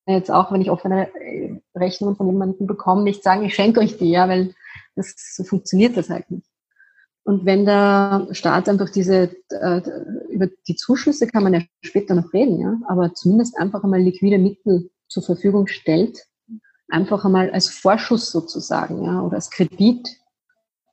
jetzt 0.04 0.32
auch, 0.32 0.50
wenn 0.50 0.62
ich 0.62 0.70
offene 0.70 1.14
äh, 1.14 1.60
Rechnungen 1.76 2.16
von 2.16 2.26
jemandem 2.26 2.66
bekomme, 2.66 3.04
nicht 3.04 3.22
sagen, 3.22 3.44
ich 3.44 3.54
schenke 3.54 3.78
euch 3.78 3.98
die, 3.98 4.10
ja, 4.10 4.28
weil 4.28 4.54
das, 4.96 5.14
so 5.36 5.44
funktioniert 5.44 5.96
das 5.96 6.10
halt 6.10 6.28
nicht. 6.28 6.47
Und 7.28 7.44
wenn 7.44 7.66
der 7.66 8.26
Staat 8.30 8.70
einfach 8.70 8.88
diese, 8.88 9.36
äh, 9.50 9.82
über 10.30 10.48
die 10.66 10.76
Zuschüsse 10.76 11.26
kann 11.26 11.42
man 11.42 11.52
ja 11.52 11.60
später 11.82 12.14
noch 12.14 12.32
reden, 12.32 12.58
ja, 12.58 12.78
aber 12.88 13.12
zumindest 13.12 13.58
einfach 13.58 13.84
einmal 13.84 14.00
liquide 14.00 14.38
Mittel 14.38 14.88
zur 15.08 15.22
Verfügung 15.22 15.66
stellt, 15.66 16.26
einfach 16.88 17.26
einmal 17.26 17.50
als 17.50 17.68
Vorschuss 17.68 18.32
sozusagen, 18.32 19.04
ja, 19.04 19.20
oder 19.20 19.34
als 19.34 19.50
Kredit. 19.50 20.08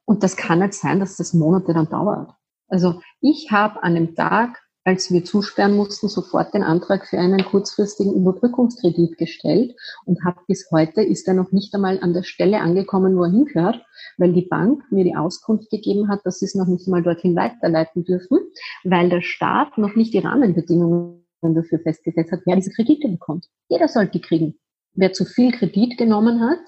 Und 0.04 0.24
das 0.24 0.36
kann 0.36 0.60
nicht 0.60 0.74
sein, 0.74 1.00
dass 1.00 1.16
das 1.16 1.34
Monate 1.34 1.74
dann 1.74 1.88
dauert. 1.88 2.34
Also 2.68 3.00
ich 3.22 3.50
habe 3.52 3.82
an 3.82 3.96
dem 3.96 4.14
Tag, 4.14 4.62
als 4.86 5.12
wir 5.12 5.26
zusperren 5.26 5.76
mussten, 5.76 6.08
sofort 6.08 6.54
den 6.54 6.62
Antrag 6.62 7.08
für 7.08 7.18
einen 7.18 7.44
kurzfristigen 7.44 8.14
Überbrückungskredit 8.14 9.18
gestellt 9.18 9.76
und 10.06 10.24
habe 10.24 10.40
bis 10.48 10.70
heute 10.72 11.02
ist 11.02 11.28
er 11.28 11.34
noch 11.34 11.52
nicht 11.52 11.74
einmal 11.74 12.00
an 12.02 12.14
der 12.14 12.22
Stelle 12.22 12.62
angekommen, 12.62 13.18
wo 13.18 13.24
er 13.24 13.32
hingehört, 13.32 13.84
weil 14.18 14.32
die 14.32 14.46
Bank 14.46 14.84
mir 14.92 15.04
die 15.04 15.16
Auskunft 15.16 15.72
gegeben 15.72 16.08
hat, 16.08 16.22
dass 16.24 16.40
sie 16.40 16.46
es 16.46 16.54
noch 16.54 16.68
nicht 16.68 16.86
einmal 16.86 17.02
dorthin 17.02 17.36
weiterleiten 17.36 18.06
dürfen, 18.06 18.38
weil 18.84 19.10
der 19.10 19.22
Staat 19.22 19.78
noch 19.80 19.96
nicht 19.96 20.14
die 20.14 20.20
Rahmenbedingungen 20.20 21.26
dafür 21.42 21.80
festgesetzt 21.80 22.32
hat, 22.32 22.42
wer 22.46 22.56
diese 22.56 22.72
Kredite 22.72 23.08
bekommt. 23.08 23.48
Jeder 23.68 23.88
sollte 23.88 24.14
die 24.14 24.22
kriegen. 24.22 24.60
Wer 24.94 25.14
zu 25.14 25.26
viel 25.26 25.52
Kredit 25.52 25.98
genommen 25.98 26.42
hat 26.42 26.62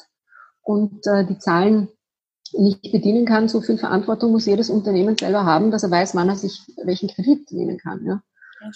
und 0.64 1.06
äh, 1.06 1.26
die 1.26 1.38
Zahlen 1.38 1.90
nicht 2.54 2.92
bedienen 2.92 3.26
kann, 3.26 3.48
so 3.48 3.62
viel 3.62 3.78
Verantwortung 3.78 4.32
muss 4.32 4.46
jedes 4.46 4.70
Unternehmen 4.70 5.18
selber 5.18 5.46
haben, 5.46 5.72
dass 5.72 5.84
er 5.84 5.92
weiß, 5.92 6.16
wann 6.16 6.30
er 6.30 6.36
sich 6.36 6.62
welchen 6.84 7.10
Kredit 7.10 7.52
nehmen 7.52 7.78
kann. 7.78 8.06
Ja. 8.06 8.22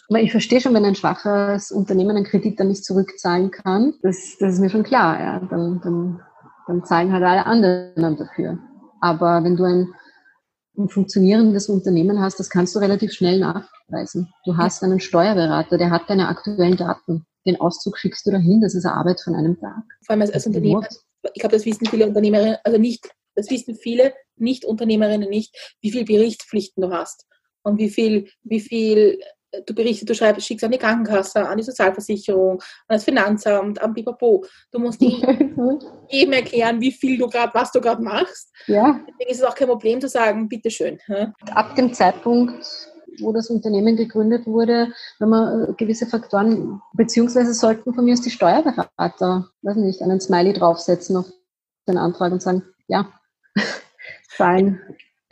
Aber 0.09 0.19
ich 0.19 0.31
verstehe 0.31 0.61
schon, 0.61 0.73
wenn 0.73 0.85
ein 0.85 0.95
schwaches 0.95 1.71
Unternehmen 1.71 2.15
einen 2.15 2.25
Kredit 2.25 2.59
dann 2.59 2.67
nicht 2.67 2.85
zurückzahlen 2.85 3.51
kann, 3.51 3.93
das, 4.01 4.37
das 4.39 4.53
ist 4.53 4.59
mir 4.59 4.69
schon 4.69 4.83
klar. 4.83 5.19
Ja. 5.19 5.39
Dann, 5.39 5.81
dann, 5.83 6.21
dann 6.67 6.85
zahlen 6.85 7.11
halt 7.11 7.23
alle 7.23 7.45
anderen 7.45 8.17
dafür. 8.17 8.59
Aber 8.99 9.43
wenn 9.43 9.55
du 9.55 9.63
ein, 9.63 9.93
ein 10.77 10.89
funktionierendes 10.89 11.69
Unternehmen 11.69 12.21
hast, 12.21 12.39
das 12.39 12.49
kannst 12.49 12.75
du 12.75 12.79
relativ 12.79 13.11
schnell 13.11 13.39
nachweisen. 13.39 14.31
Du 14.45 14.57
hast 14.57 14.83
einen 14.83 14.99
Steuerberater, 14.99 15.77
der 15.77 15.89
hat 15.89 16.09
deine 16.09 16.27
aktuellen 16.27 16.77
Daten. 16.77 17.25
Den 17.45 17.59
Auszug 17.59 17.97
schickst 17.97 18.25
du 18.27 18.31
dahin, 18.31 18.61
das 18.61 18.75
ist 18.75 18.85
eine 18.85 18.95
Arbeit 18.95 19.19
von 19.19 19.35
einem 19.35 19.59
Tag. 19.59 19.83
Vor 20.05 20.13
allem 20.13 20.21
als, 20.21 20.31
als 20.31 20.45
Unternehmer, 20.45 20.87
ich 21.33 21.39
glaube, 21.39 21.55
das 21.55 21.65
wissen 21.65 21.87
viele 21.87 22.07
Unternehmerinnen, 22.07 22.57
also 22.63 22.77
nicht 22.77 23.09
das 23.41 23.51
wissen 23.51 23.75
viele 23.75 24.13
Nicht-Unternehmerinnen 24.37 25.29
nicht, 25.29 25.55
wie 25.81 25.91
viel 25.91 26.05
Berichtspflichten 26.05 26.81
du 26.81 26.91
hast 26.91 27.25
und 27.63 27.77
wie 27.77 27.89
viel, 27.89 28.29
wie 28.43 28.59
viel 28.59 29.19
du 29.65 29.73
berichtest, 29.73 30.09
du 30.09 30.15
schreibst, 30.15 30.45
schickst 30.45 30.63
an 30.63 30.71
die 30.71 30.77
Krankenkasse, 30.77 31.47
an 31.47 31.57
die 31.57 31.63
Sozialversicherung, 31.63 32.61
an 32.87 32.95
das 32.95 33.03
Finanzamt, 33.03 33.81
an 33.81 33.93
Pipapo. 33.93 34.45
Du 34.71 34.79
musst 34.79 35.01
jedem 36.09 36.33
erklären, 36.33 36.79
wie 36.79 36.91
viel 36.91 37.17
du 37.17 37.27
gerade, 37.27 37.53
was 37.53 37.71
du 37.71 37.81
gerade 37.81 38.01
machst. 38.01 38.49
Ja. 38.67 38.99
Deswegen 39.07 39.31
ist 39.31 39.39
es 39.39 39.43
auch 39.43 39.55
kein 39.55 39.67
Problem 39.67 39.99
zu 39.99 40.07
sagen, 40.07 40.47
bitteschön. 40.47 40.99
Ab 41.53 41.75
dem 41.75 41.93
Zeitpunkt, 41.93 42.65
wo 43.19 43.33
das 43.33 43.49
Unternehmen 43.49 43.97
gegründet 43.97 44.45
wurde, 44.45 44.93
wenn 45.19 45.29
man 45.29 45.69
äh, 45.69 45.73
gewisse 45.73 46.05
Faktoren, 46.05 46.81
beziehungsweise 46.93 47.53
sollten 47.53 47.93
von 47.93 48.05
mir 48.05 48.13
aus 48.13 48.21
die 48.21 48.29
Steuerberater, 48.29 49.49
weiß 49.61 49.75
nicht, 49.77 50.01
einen 50.01 50.21
Smiley 50.21 50.53
draufsetzen 50.53 51.17
auf 51.17 51.25
den 51.87 51.97
Antrag 51.97 52.31
und 52.31 52.41
sagen, 52.41 52.63
ja, 52.87 53.11
sein. 54.37 54.81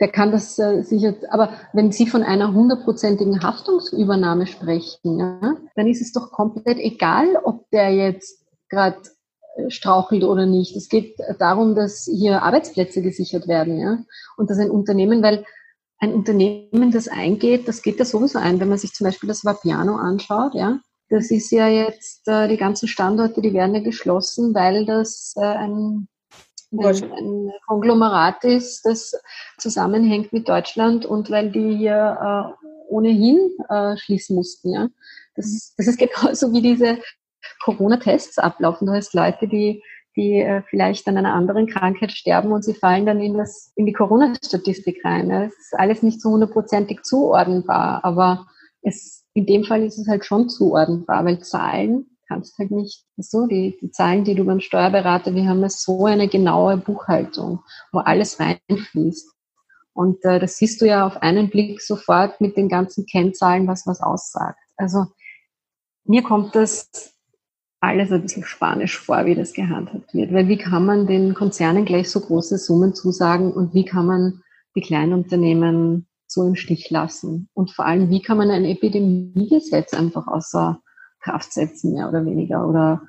Der 0.00 0.08
kann 0.08 0.32
das 0.32 0.58
äh, 0.58 0.82
sicher, 0.82 1.14
aber 1.28 1.52
wenn 1.74 1.92
Sie 1.92 2.06
von 2.06 2.22
einer 2.22 2.54
hundertprozentigen 2.54 3.42
Haftungsübernahme 3.42 4.46
sprechen, 4.46 5.18
ja, 5.18 5.56
dann 5.74 5.86
ist 5.86 6.00
es 6.00 6.12
doch 6.12 6.32
komplett 6.32 6.78
egal, 6.78 7.36
ob 7.44 7.68
der 7.70 7.92
jetzt 7.92 8.46
gerade 8.70 8.96
äh, 9.56 9.68
strauchelt 9.70 10.24
oder 10.24 10.46
nicht. 10.46 10.74
Es 10.74 10.88
geht 10.88 11.18
darum, 11.38 11.74
dass 11.74 12.08
hier 12.10 12.42
Arbeitsplätze 12.42 13.02
gesichert 13.02 13.46
werden, 13.46 13.78
ja, 13.78 13.98
und 14.38 14.48
dass 14.48 14.58
ein 14.58 14.70
Unternehmen, 14.70 15.22
weil 15.22 15.44
ein 15.98 16.14
Unternehmen, 16.14 16.90
das 16.90 17.08
eingeht, 17.08 17.68
das 17.68 17.82
geht 17.82 17.98
ja 17.98 18.06
sowieso 18.06 18.38
ein, 18.38 18.58
wenn 18.58 18.70
man 18.70 18.78
sich 18.78 18.94
zum 18.94 19.04
Beispiel 19.04 19.28
das 19.28 19.44
Vapiano 19.44 19.96
anschaut, 19.96 20.54
ja, 20.54 20.80
das 21.10 21.30
ist 21.30 21.50
ja 21.50 21.68
jetzt, 21.68 22.26
äh, 22.26 22.48
die 22.48 22.56
ganzen 22.56 22.88
Standorte, 22.88 23.42
die 23.42 23.52
werden 23.52 23.74
ja 23.74 23.82
geschlossen, 23.82 24.54
weil 24.54 24.86
das 24.86 25.34
äh, 25.36 25.44
ein 25.44 26.08
ein, 26.72 27.12
ein 27.12 27.52
Konglomerat 27.66 28.44
ist, 28.44 28.84
das 28.84 29.12
zusammenhängt 29.58 30.32
mit 30.32 30.48
Deutschland 30.48 31.04
und 31.06 31.30
weil 31.30 31.50
die 31.50 31.76
hier 31.76 32.54
äh, 32.56 32.66
ohnehin 32.88 33.38
äh, 33.68 33.96
schließen 33.96 34.36
mussten. 34.36 34.72
Ja? 34.72 34.88
Das, 35.34 35.46
mhm. 35.46 35.74
das 35.78 35.86
ist 35.86 35.98
genauso 35.98 36.52
wie 36.52 36.62
diese 36.62 36.98
Corona-Tests 37.64 38.38
ablaufen. 38.38 38.86
Du 38.86 38.92
hast 38.92 39.14
Leute, 39.14 39.48
die, 39.48 39.82
die 40.16 40.40
äh, 40.40 40.62
vielleicht 40.68 41.06
an 41.08 41.16
einer 41.16 41.34
anderen 41.34 41.66
Krankheit 41.66 42.12
sterben 42.12 42.52
und 42.52 42.64
sie 42.64 42.74
fallen 42.74 43.06
dann 43.06 43.20
in, 43.20 43.36
das, 43.36 43.72
in 43.76 43.86
die 43.86 43.92
Corona-Statistik 43.92 45.04
rein. 45.04 45.28
Das 45.28 45.52
ist 45.52 45.74
alles 45.78 46.02
nicht 46.02 46.20
so 46.20 46.30
hundertprozentig 46.30 47.02
zuordnenbar, 47.02 48.04
aber 48.04 48.46
es, 48.82 49.24
in 49.34 49.46
dem 49.46 49.64
Fall 49.64 49.82
ist 49.84 49.98
es 49.98 50.08
halt 50.08 50.24
schon 50.24 50.48
zuordnenbar, 50.48 51.24
weil 51.24 51.40
Zahlen 51.40 52.09
kannst 52.30 52.56
halt 52.58 52.70
nicht 52.70 53.04
so, 53.16 53.46
die, 53.48 53.76
die 53.80 53.90
Zahlen, 53.90 54.22
die 54.22 54.36
du 54.36 54.44
beim 54.44 54.60
Steuerberater, 54.60 55.34
wir 55.34 55.48
haben 55.48 55.60
ja 55.62 55.68
so 55.68 56.06
eine 56.06 56.28
genaue 56.28 56.76
Buchhaltung, 56.76 57.60
wo 57.92 57.98
alles 57.98 58.38
reinfließt. 58.38 59.28
Und 59.92 60.24
äh, 60.24 60.38
das 60.38 60.56
siehst 60.56 60.80
du 60.80 60.86
ja 60.86 61.04
auf 61.04 61.20
einen 61.22 61.50
Blick 61.50 61.82
sofort 61.82 62.40
mit 62.40 62.56
den 62.56 62.68
ganzen 62.68 63.04
Kennzahlen, 63.04 63.66
was 63.66 63.86
was 63.86 64.00
aussagt. 64.00 64.60
Also 64.76 65.06
mir 66.04 66.22
kommt 66.22 66.54
das 66.54 67.14
alles 67.80 68.12
ein 68.12 68.22
bisschen 68.22 68.44
spanisch 68.44 68.98
vor, 68.98 69.26
wie 69.26 69.34
das 69.34 69.52
gehandhabt 69.52 70.14
wird. 70.14 70.32
Weil 70.32 70.46
wie 70.46 70.58
kann 70.58 70.86
man 70.86 71.08
den 71.08 71.34
Konzernen 71.34 71.84
gleich 71.84 72.10
so 72.10 72.20
große 72.20 72.58
Summen 72.58 72.94
zusagen 72.94 73.52
und 73.52 73.74
wie 73.74 73.84
kann 73.84 74.06
man 74.06 74.42
die 74.76 74.82
kleinen 74.82 75.14
Unternehmen 75.14 76.06
so 76.28 76.46
im 76.46 76.54
Stich 76.54 76.90
lassen? 76.90 77.48
Und 77.54 77.72
vor 77.72 77.86
allem, 77.86 78.08
wie 78.08 78.22
kann 78.22 78.38
man 78.38 78.50
ein 78.50 78.64
Epidemiegesetz 78.64 79.94
einfach 79.94 80.28
außer 80.28 80.80
Kraft 81.20 81.52
setzen, 81.52 81.94
mehr 81.94 82.08
oder 82.08 82.24
weniger? 82.24 82.66
Oder 82.66 83.02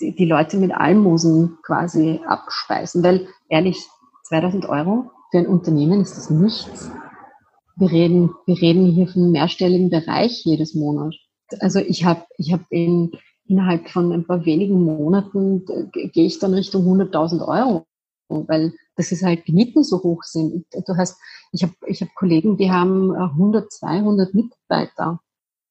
die, 0.00 0.14
die 0.14 0.26
Leute 0.26 0.56
mit 0.58 0.72
Almosen 0.72 1.58
quasi 1.62 2.20
abspeisen? 2.26 3.02
Weil 3.02 3.26
ehrlich, 3.48 3.86
2000 4.28 4.66
Euro 4.66 5.10
für 5.30 5.38
ein 5.38 5.46
Unternehmen 5.46 6.00
ist 6.00 6.16
das 6.16 6.30
nichts. 6.30 6.90
Wir 7.76 7.90
reden, 7.90 8.30
wir 8.46 8.60
reden 8.60 8.86
hier 8.86 9.08
von 9.08 9.22
einem 9.22 9.32
mehrstelligen 9.32 9.90
Bereich 9.90 10.44
jedes 10.44 10.74
Monat. 10.74 11.14
Also 11.60 11.80
ich 11.80 12.04
habe 12.04 12.24
ich 12.38 12.52
hab 12.52 12.60
in, 12.70 13.12
innerhalb 13.46 13.88
von 13.88 14.12
ein 14.12 14.26
paar 14.26 14.44
wenigen 14.44 14.80
Monaten 14.82 15.64
äh, 15.68 16.08
gehe 16.08 16.26
ich 16.26 16.38
dann 16.38 16.54
Richtung 16.54 16.84
100.000 16.86 17.46
Euro, 17.46 17.84
weil 18.28 18.72
das 18.96 19.10
ist 19.12 19.24
halt 19.24 19.46
die 19.48 19.52
Mieten 19.52 19.82
so 19.82 20.02
hoch 20.02 20.22
sind. 20.22 20.66
Du 20.72 20.96
hast, 20.96 21.18
ich 21.52 21.62
habe 21.62 21.74
ich 21.86 22.00
hab 22.00 22.14
Kollegen, 22.14 22.56
die 22.56 22.70
haben 22.70 23.14
100, 23.14 23.64
äh, 23.64 23.68
200 23.68 24.34
Mitarbeiter. 24.34 25.20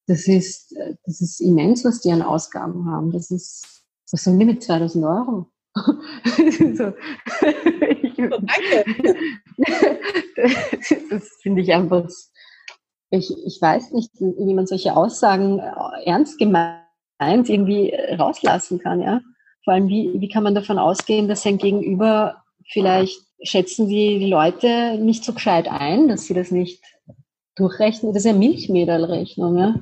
Das 0.07 0.27
ist, 0.27 0.75
äh, 0.75 0.95
das 1.05 1.21
ist 1.21 1.39
immens, 1.39 1.85
was 1.85 2.01
die 2.01 2.11
an 2.11 2.21
Ausgaben 2.21 2.89
haben. 2.89 3.11
Das 3.11 3.31
ist, 3.31 3.83
was 4.11 4.23
sollen 4.23 4.39
die 4.39 4.45
mit 4.45 4.63
2000 4.63 5.05
Euro? 5.05 5.47
so. 5.75 6.93
ich, 8.01 8.15
Danke. 8.15 8.83
das 11.09 11.29
finde 11.41 11.61
ich 11.61 11.73
einfach, 11.73 12.07
ich, 13.09 13.31
ich 13.45 13.61
weiß 13.61 13.91
nicht, 13.91 14.11
wie 14.19 14.53
man 14.53 14.67
solche 14.67 14.95
Aussagen 14.95 15.59
ernst 15.59 16.37
gemeint 16.37 16.83
irgendwie 17.19 17.93
rauslassen 18.17 18.79
kann, 18.79 19.01
ja. 19.01 19.21
Vor 19.63 19.73
allem, 19.73 19.87
wie, 19.87 20.11
wie 20.19 20.27
kann 20.27 20.43
man 20.43 20.55
davon 20.55 20.77
ausgehen, 20.77 21.27
dass 21.27 21.43
sein 21.43 21.57
Gegenüber 21.57 22.43
vielleicht 22.69 23.21
schätzen 23.43 23.87
die, 23.87 24.19
die 24.19 24.29
Leute 24.29 24.97
nicht 24.97 25.23
so 25.23 25.33
gescheit 25.33 25.67
ein, 25.69 26.07
dass 26.07 26.25
sie 26.25 26.33
das 26.33 26.51
nicht 26.51 26.81
durchrechnen. 27.55 28.13
Das 28.13 28.25
ist 28.25 28.31
ja 28.31 28.37
Milchmädelrechnung, 28.37 29.57
ja. 29.57 29.75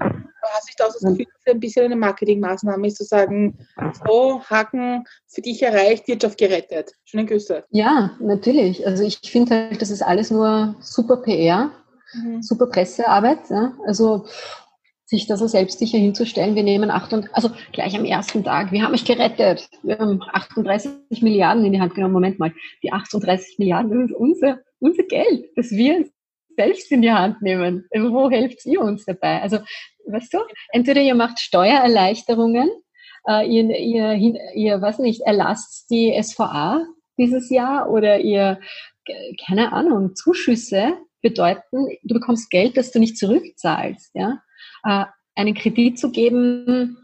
Hast 0.44 0.80
du 0.80 0.84
auch 0.84 0.88
das 0.88 1.02
Gefühl, 1.02 1.26
dass 1.26 1.42
es 1.46 1.54
ein 1.54 1.60
bisschen 1.60 1.86
eine 1.86 1.96
Marketingmaßnahme 1.96 2.88
ist, 2.88 2.98
zu 2.98 3.04
sagen, 3.04 3.58
so, 4.06 4.42
Haken 4.50 5.06
für 5.28 5.42
dich 5.42 5.62
erreicht, 5.62 6.08
Wirtschaft 6.08 6.38
gerettet. 6.38 6.92
Schöne 7.06 7.26
Grüße. 7.26 7.64
Ja, 7.70 8.12
natürlich. 8.20 8.86
Also 8.86 9.04
ich 9.04 9.20
finde 9.24 9.70
halt, 9.70 9.82
das 9.82 9.92
ist 9.92 10.02
alles 10.02 10.32
nur 10.32 10.76
super 10.82 11.18
PR, 11.18 11.72
mhm. 12.14 12.42
super 12.42 12.68
Pressearbeit. 12.68 13.50
Ja? 13.50 13.74
Also 13.86 14.26
sich 15.12 15.28
da 15.28 15.36
so 15.36 15.46
selbstsicher 15.46 15.98
hinzustellen, 15.98 16.56
wir 16.56 16.64
nehmen 16.64 16.90
8 16.90 17.30
also 17.34 17.52
gleich 17.74 17.98
am 17.98 18.06
ersten 18.06 18.46
Tag, 18.46 18.72
wir 18.72 18.82
haben 18.82 18.94
euch 18.94 19.04
gerettet, 19.04 19.70
wir 19.84 20.00
haben 20.00 20.22
38 20.32 21.22
Milliarden 21.22 21.66
in 21.66 21.74
die 21.74 21.82
Hand 21.82 21.96
genommen, 21.96 22.14
Moment 22.14 22.40
mal, 22.40 22.54
die 22.82 22.94
38 22.94 23.60
Milliarden, 23.60 23.92
das 23.92 24.10
ist 24.10 24.16
unser, 24.16 24.60
unser 24.80 25.04
Geld, 25.04 25.50
das 25.58 25.70
wir 25.72 26.06
selbst 26.56 26.92
in 26.92 27.02
die 27.02 27.12
Hand 27.12 27.42
nehmen. 27.42 27.86
Also 27.92 28.12
wo 28.12 28.30
helft 28.30 28.66
ihr 28.66 28.82
uns 28.82 29.06
dabei? 29.06 29.42
Also, 29.42 29.60
weißt 30.06 30.34
du, 30.34 30.40
entweder 30.72 31.02
ihr 31.02 31.16
macht 31.16 31.40
Steuererleichterungen, 31.40 32.70
äh, 33.28 33.48
ihr, 33.48 33.70
ihr, 33.78 34.54
ihr, 34.56 34.82
was 34.82 35.00
nicht, 35.00 35.22
erlasst 35.22 35.90
die 35.90 36.18
SVA 36.22 36.86
dieses 37.18 37.50
Jahr 37.50 37.90
oder 37.90 38.20
ihr, 38.20 38.60
keine 39.46 39.74
Ahnung, 39.74 40.16
Zuschüsse 40.16 40.98
bedeuten, 41.22 41.88
du 42.04 42.16
bekommst 42.16 42.50
Geld, 42.50 42.78
das 42.78 42.92
du 42.92 43.00
nicht 43.00 43.18
zurückzahlst, 43.18 44.12
ja 44.16 44.40
äh, 44.84 45.06
einen 45.36 45.56
Kredit 45.56 46.00
zu 46.00 46.12
geben, 46.12 46.98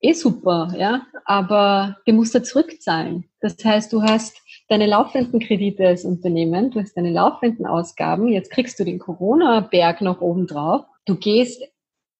eh 0.00 0.12
super, 0.12 0.74
ja, 0.76 1.06
aber 1.24 1.96
du 2.06 2.12
musst 2.12 2.34
ja 2.34 2.42
zurückzahlen. 2.42 3.24
Das 3.40 3.56
heißt, 3.62 3.92
du 3.92 4.02
hast 4.02 4.40
deine 4.70 4.86
laufenden 4.86 5.40
Kredite 5.40 5.88
als 5.88 6.04
Unternehmen, 6.04 6.70
du 6.70 6.80
hast 6.80 6.96
deine 6.96 7.10
laufenden 7.10 7.66
Ausgaben, 7.66 8.28
jetzt 8.28 8.52
kriegst 8.52 8.78
du 8.78 8.84
den 8.84 9.00
Corona-Berg 9.00 10.00
noch 10.00 10.20
oben 10.20 10.46
drauf. 10.46 10.84
Du 11.06 11.16
gehst, 11.16 11.60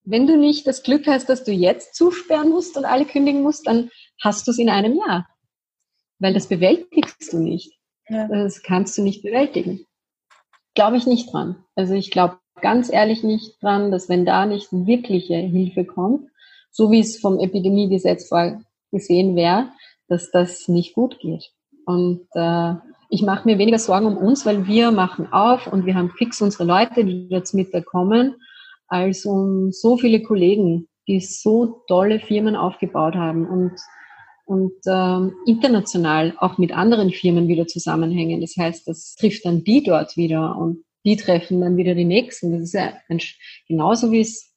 wenn 0.02 0.26
du 0.26 0.36
nicht 0.36 0.66
das 0.66 0.82
Glück 0.82 1.06
hast, 1.06 1.28
dass 1.28 1.44
du 1.44 1.52
jetzt 1.52 1.94
zusperren 1.94 2.50
musst 2.50 2.76
und 2.76 2.84
alle 2.84 3.04
kündigen 3.04 3.42
musst, 3.42 3.68
dann 3.68 3.90
hast 4.20 4.48
du 4.48 4.50
es 4.50 4.58
in 4.58 4.68
einem 4.68 4.96
Jahr. 4.96 5.28
Weil 6.18 6.34
das 6.34 6.48
bewältigst 6.48 7.32
du 7.32 7.38
nicht. 7.38 7.72
Ja. 8.08 8.26
Das 8.26 8.64
kannst 8.64 8.98
du 8.98 9.02
nicht 9.02 9.22
bewältigen. 9.22 9.86
Glaube 10.74 10.96
ich 10.96 11.06
nicht 11.06 11.32
dran. 11.32 11.64
Also 11.76 11.94
ich 11.94 12.10
glaube 12.10 12.38
ganz 12.60 12.92
ehrlich 12.92 13.22
nicht 13.22 13.62
dran, 13.62 13.92
dass 13.92 14.08
wenn 14.08 14.26
da 14.26 14.44
nicht 14.44 14.68
wirkliche 14.72 15.36
Hilfe 15.36 15.84
kommt, 15.84 16.28
so 16.72 16.90
wie 16.90 16.98
es 16.98 17.20
vom 17.20 17.38
Epidemiegesetz 17.38 18.26
vorgesehen 18.28 19.36
wäre, 19.36 19.70
dass 20.08 20.32
das 20.32 20.66
nicht 20.66 20.94
gut 20.94 21.20
geht. 21.20 21.52
Und 21.86 22.26
äh, 22.34 22.74
ich 23.08 23.22
mache 23.22 23.46
mir 23.46 23.58
weniger 23.58 23.78
Sorgen 23.78 24.06
um 24.06 24.16
uns, 24.16 24.46
weil 24.46 24.66
wir 24.66 24.90
machen 24.90 25.32
auf 25.32 25.66
und 25.66 25.86
wir 25.86 25.94
haben 25.94 26.10
fix 26.10 26.40
unsere 26.40 26.64
Leute, 26.64 27.04
die 27.04 27.28
jetzt 27.28 27.54
mit 27.54 27.74
da 27.74 27.80
kommen, 27.80 28.36
als 28.88 29.24
um 29.24 29.72
so 29.72 29.96
viele 29.96 30.22
Kollegen, 30.22 30.88
die 31.08 31.20
so 31.20 31.82
tolle 31.88 32.20
Firmen 32.20 32.56
aufgebaut 32.56 33.14
haben 33.14 33.46
und 33.46 33.72
und 34.50 34.72
ähm, 34.88 35.32
international 35.46 36.34
auch 36.38 36.58
mit 36.58 36.72
anderen 36.72 37.10
Firmen 37.10 37.46
wieder 37.46 37.68
zusammenhängen. 37.68 38.40
Das 38.40 38.56
heißt, 38.58 38.88
das 38.88 39.14
trifft 39.14 39.44
dann 39.44 39.62
die 39.62 39.84
dort 39.84 40.16
wieder 40.16 40.56
und 40.56 40.84
die 41.04 41.14
treffen 41.14 41.60
dann 41.60 41.76
wieder 41.76 41.94
die 41.94 42.04
nächsten. 42.04 42.50
Das 42.50 42.62
ist 42.62 42.74
ja 42.74 42.94
ein, 43.08 43.20
genauso 43.68 44.10
wie 44.10 44.22
es 44.22 44.52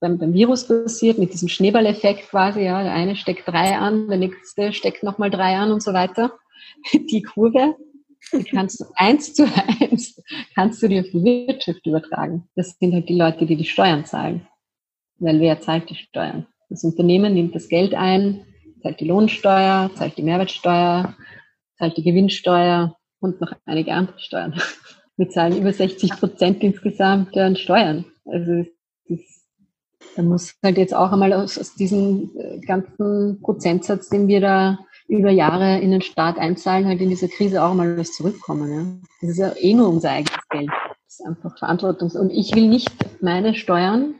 beim, 0.00 0.18
beim 0.18 0.32
Virus 0.32 0.66
passiert, 0.66 1.18
mit 1.18 1.32
diesem 1.32 1.48
Schneeballeffekt 1.48 2.28
quasi. 2.28 2.62
Ja, 2.62 2.82
der 2.82 2.92
eine 2.92 3.14
steckt 3.14 3.46
drei 3.46 3.76
an, 3.78 4.08
der 4.08 4.18
nächste 4.18 4.72
steckt 4.72 5.04
nochmal 5.04 5.30
drei 5.30 5.56
an 5.56 5.70
und 5.70 5.80
so 5.80 5.92
weiter. 5.92 6.32
Die 6.92 7.22
Kurve, 7.22 7.76
die 8.32 8.44
kannst 8.44 8.80
du 8.80 8.84
eins 8.96 9.34
zu 9.34 9.44
eins, 9.80 10.20
kannst 10.54 10.82
du 10.82 10.88
dir 10.88 11.02
auf 11.02 11.10
die 11.10 11.22
Wirtschaft 11.22 11.86
übertragen. 11.86 12.48
Das 12.56 12.76
sind 12.78 12.92
halt 12.92 13.08
die 13.08 13.16
Leute, 13.16 13.46
die 13.46 13.56
die 13.56 13.64
Steuern 13.64 14.04
zahlen. 14.04 14.46
Weil 15.18 15.40
wer 15.40 15.60
zahlt 15.60 15.88
die 15.90 15.94
Steuern? 15.94 16.46
Das 16.68 16.84
Unternehmen 16.84 17.34
nimmt 17.34 17.54
das 17.54 17.68
Geld 17.68 17.94
ein, 17.94 18.44
zahlt 18.82 19.00
die 19.00 19.06
Lohnsteuer, 19.06 19.90
zahlt 19.94 20.16
die 20.18 20.22
Mehrwertsteuer, 20.22 21.14
zahlt 21.78 21.96
die 21.96 22.02
Gewinnsteuer 22.02 22.96
und 23.20 23.40
noch 23.40 23.52
einige 23.64 23.92
andere 23.92 24.18
Steuern. 24.18 24.60
Wir 25.16 25.30
zahlen 25.30 25.56
über 25.56 25.72
60 25.72 26.10
Prozent 26.10 26.62
insgesamt 26.62 27.36
an 27.38 27.56
Steuern. 27.56 28.04
Also 28.26 28.66
das, 29.08 29.20
da 30.14 30.22
muss 30.22 30.54
halt 30.62 30.76
jetzt 30.76 30.94
auch 30.94 31.10
einmal 31.10 31.32
aus, 31.32 31.58
aus 31.58 31.74
diesem 31.74 32.32
äh, 32.36 32.58
ganzen 32.58 33.40
Prozentsatz, 33.40 34.10
den 34.10 34.28
wir 34.28 34.42
da 34.42 34.78
über 35.08 35.30
Jahre 35.30 35.78
in 35.80 35.90
den 35.90 36.02
Staat 36.02 36.38
einzahlen, 36.38 36.86
halt 36.86 37.00
in 37.00 37.10
dieser 37.10 37.28
Krise 37.28 37.62
auch 37.62 37.74
mal 37.74 37.96
was 37.96 38.12
zurückkommen. 38.12 38.72
Ja. 38.72 39.08
Das 39.20 39.30
ist 39.30 39.38
ja 39.38 39.52
eh 39.56 39.74
nur 39.74 39.88
unser 39.88 40.10
eigenes 40.10 40.48
Geld. 40.50 40.68
Das 40.68 41.20
ist 41.20 41.26
einfach 41.26 41.56
Verantwortungs- 41.56 42.18
und 42.18 42.30
ich 42.30 42.54
will 42.54 42.68
nicht 42.68 42.90
meine 43.22 43.54
Steuern 43.54 44.16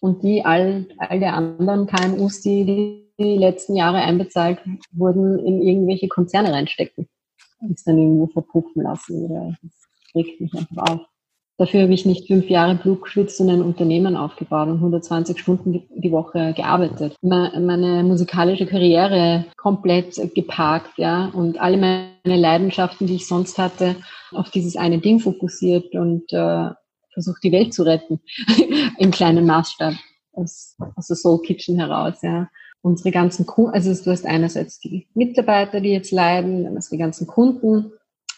und 0.00 0.22
die 0.22 0.44
all, 0.44 0.86
all 0.98 1.20
der 1.20 1.34
anderen 1.34 1.86
KMUs, 1.86 2.40
die 2.40 3.04
die 3.18 3.38
letzten 3.38 3.76
Jahre 3.76 3.98
einbezahlt 3.98 4.58
wurden, 4.92 5.38
in 5.38 5.62
irgendwelche 5.62 6.08
Konzerne 6.08 6.52
reinstecken 6.52 7.08
und 7.60 7.72
es 7.72 7.84
dann 7.84 7.98
irgendwo 7.98 8.26
verpuffen 8.26 8.82
lassen. 8.82 9.26
Oder 9.26 9.54
regt 10.14 10.40
mich 10.40 10.52
einfach 10.54 10.90
auf. 10.90 11.00
Dafür 11.56 11.82
habe 11.82 11.94
ich 11.94 12.04
nicht 12.04 12.26
fünf 12.26 12.50
Jahre 12.50 12.74
Blut 12.74 13.02
geschwitzt 13.02 13.40
und 13.40 13.48
ein 13.48 13.62
Unternehmen 13.62 14.16
aufgebaut 14.16 14.66
und 14.66 14.76
120 14.76 15.38
Stunden 15.38 15.84
die 15.94 16.10
Woche 16.10 16.52
gearbeitet. 16.52 17.14
Meine 17.22 18.02
musikalische 18.02 18.66
Karriere 18.66 19.44
komplett 19.56 20.34
geparkt, 20.34 20.98
ja, 20.98 21.26
und 21.26 21.60
alle 21.60 21.76
meine 21.76 22.10
Leidenschaften, 22.24 23.06
die 23.06 23.16
ich 23.16 23.28
sonst 23.28 23.58
hatte, 23.58 23.94
auf 24.32 24.50
dieses 24.50 24.76
eine 24.76 24.98
Ding 24.98 25.20
fokussiert 25.20 25.94
und 25.94 26.32
äh, 26.32 26.70
versucht, 27.12 27.44
die 27.44 27.52
Welt 27.52 27.72
zu 27.72 27.84
retten. 27.84 28.20
Im 28.98 29.12
kleinen 29.12 29.46
Maßstab. 29.46 29.94
Aus, 30.32 30.76
aus 30.96 31.06
der 31.06 31.16
Soul 31.16 31.40
Kitchen 31.42 31.78
heraus, 31.78 32.20
ja. 32.22 32.48
Unsere 32.82 33.12
ganzen 33.12 33.46
Kunden, 33.46 33.70
also 33.70 33.94
du 33.94 34.10
hast 34.10 34.26
einerseits 34.26 34.80
die 34.80 35.06
Mitarbeiter, 35.14 35.80
die 35.80 35.90
jetzt 35.90 36.10
leiden, 36.10 36.64
dann 36.64 36.76
hast 36.76 36.90
du 36.90 36.96
die 36.96 37.00
ganzen 37.00 37.28
Kunden, 37.28 37.92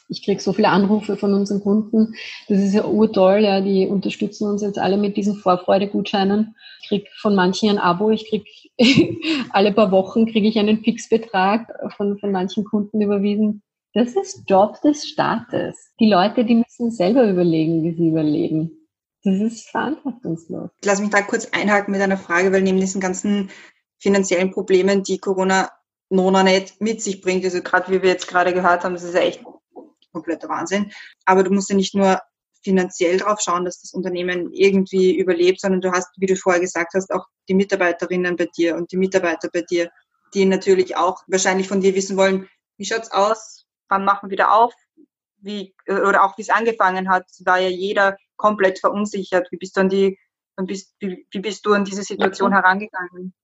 ich 0.09 0.25
kriege 0.25 0.41
so 0.41 0.53
viele 0.53 0.69
Anrufe 0.69 1.17
von 1.17 1.35
unseren 1.35 1.61
Kunden. 1.61 2.15
Das 2.49 2.59
ist 2.59 2.75
ja 2.75 2.85
urtoll, 2.85 3.41
ja, 3.41 3.61
die 3.61 3.87
unterstützen 3.87 4.49
uns 4.49 4.63
jetzt 4.63 4.79
alle 4.79 4.97
mit 4.97 5.17
diesen 5.17 5.37
Vorfreude-Gutscheinen. 5.37 6.55
Ich 6.83 6.89
kriege 6.89 7.09
von 7.21 7.35
manchen 7.35 7.71
ein 7.71 7.79
Abo, 7.79 8.11
ich 8.11 8.29
kriege 8.29 8.45
alle 9.51 9.73
paar 9.73 9.91
Wochen 9.91 10.27
kriege 10.27 10.49
ich 10.49 10.59
einen 10.59 10.83
Fixbetrag 10.83 11.73
von, 11.97 12.19
von 12.19 12.33
manchen 12.33 12.65
Kunden 12.65 13.01
überwiesen. 13.01 13.63
Das 13.95 14.15
ist 14.15 14.43
Job 14.49 14.81
des 14.83 15.09
Staates. 15.09 15.93
Die 15.99 16.11
Leute, 16.11 16.45
die 16.45 16.57
müssen 16.57 16.91
selber 16.91 17.29
überlegen, 17.29 17.83
wie 17.83 17.95
sie 17.95 18.09
überleben. 18.09 18.71
Das 19.25 19.41
ist 19.41 19.71
verantwortungslos. 19.71 20.71
Lass 20.85 21.01
mich 21.01 21.11
da 21.11 21.23
kurz 21.23 21.49
einhaken 21.51 21.93
mit 21.93 22.01
einer 22.01 22.19
Frage, 22.19 22.53
weil 22.53 22.63
neben 22.63 22.79
diesen 22.79 23.01
ganzen 23.01 23.51
finanziellen 23.99 24.51
Problemen, 24.53 25.03
die 25.03 25.19
Corona 25.19 25.71
Nona 26.09 26.43
nicht 26.43 26.81
mit 26.81 27.03
sich 27.03 27.21
bringt, 27.21 27.45
also 27.45 27.61
gerade 27.63 27.91
wie 27.91 28.03
wir 28.03 28.11
jetzt 28.11 28.29
gerade 28.29 28.55
gehört 28.55 28.85
haben, 28.85 28.95
das 28.95 29.03
ist 29.03 29.15
ja 29.15 29.21
echt 29.21 29.43
kompletter 30.17 30.49
Wahnsinn. 30.49 30.91
Aber 31.25 31.43
du 31.43 31.51
musst 31.51 31.71
ja 31.71 31.77
nicht 31.77 31.95
nur 31.95 32.21
finanziell 32.63 33.19
drauf 33.19 33.41
schauen, 33.41 33.65
dass 33.65 33.81
das 33.81 33.93
Unternehmen 33.93 34.53
irgendwie 34.53 35.17
überlebt, 35.17 35.61
sondern 35.61 35.81
du 35.81 35.93
hast, 35.93 36.09
wie 36.17 36.27
du 36.27 36.37
vorher 36.37 36.61
gesagt 36.61 36.95
hast, 36.95 37.13
auch 37.13 37.27
die 37.49 37.55
Mitarbeiterinnen 37.55 38.37
bei 38.37 38.49
dir 38.57 38.77
und 38.77 38.91
die 38.91 38.97
Mitarbeiter 38.97 39.49
bei 39.53 39.63
dir 39.63 39.91
die 40.35 40.45
natürlich 40.45 40.97
auch 40.97 41.23
wahrscheinlich 41.27 41.69
von 41.69 41.81
dir 41.81 41.95
wissen 41.95 42.17
wollen, 42.17 42.49
wie 42.77 42.85
schaut's 42.85 43.11
aus, 43.11 43.67
wann 43.89 44.05
machen 44.05 44.29
wir 44.29 44.33
wieder 44.33 44.53
auf, 44.53 44.75
wie, 45.39 45.75
oder 45.89 46.25
auch 46.25 46.37
wie 46.37 46.43
es 46.43 46.51
angefangen 46.51 47.09
hat, 47.09 47.27
war 47.45 47.59
ja 47.59 47.69
jeder 47.69 48.17
komplett 48.37 48.79
verunsichert. 48.79 49.49
Wie 49.51 49.57
bist 49.57 49.77
du 49.77 49.81
an 49.81 49.89
die, 49.89 50.19
wie, 50.59 51.27
wie 51.31 51.39
bist 51.41 51.65
du 51.65 51.73
an 51.73 51.85
diese 51.85 52.03
Situation 52.03 52.53
herangegangen? 52.53 53.35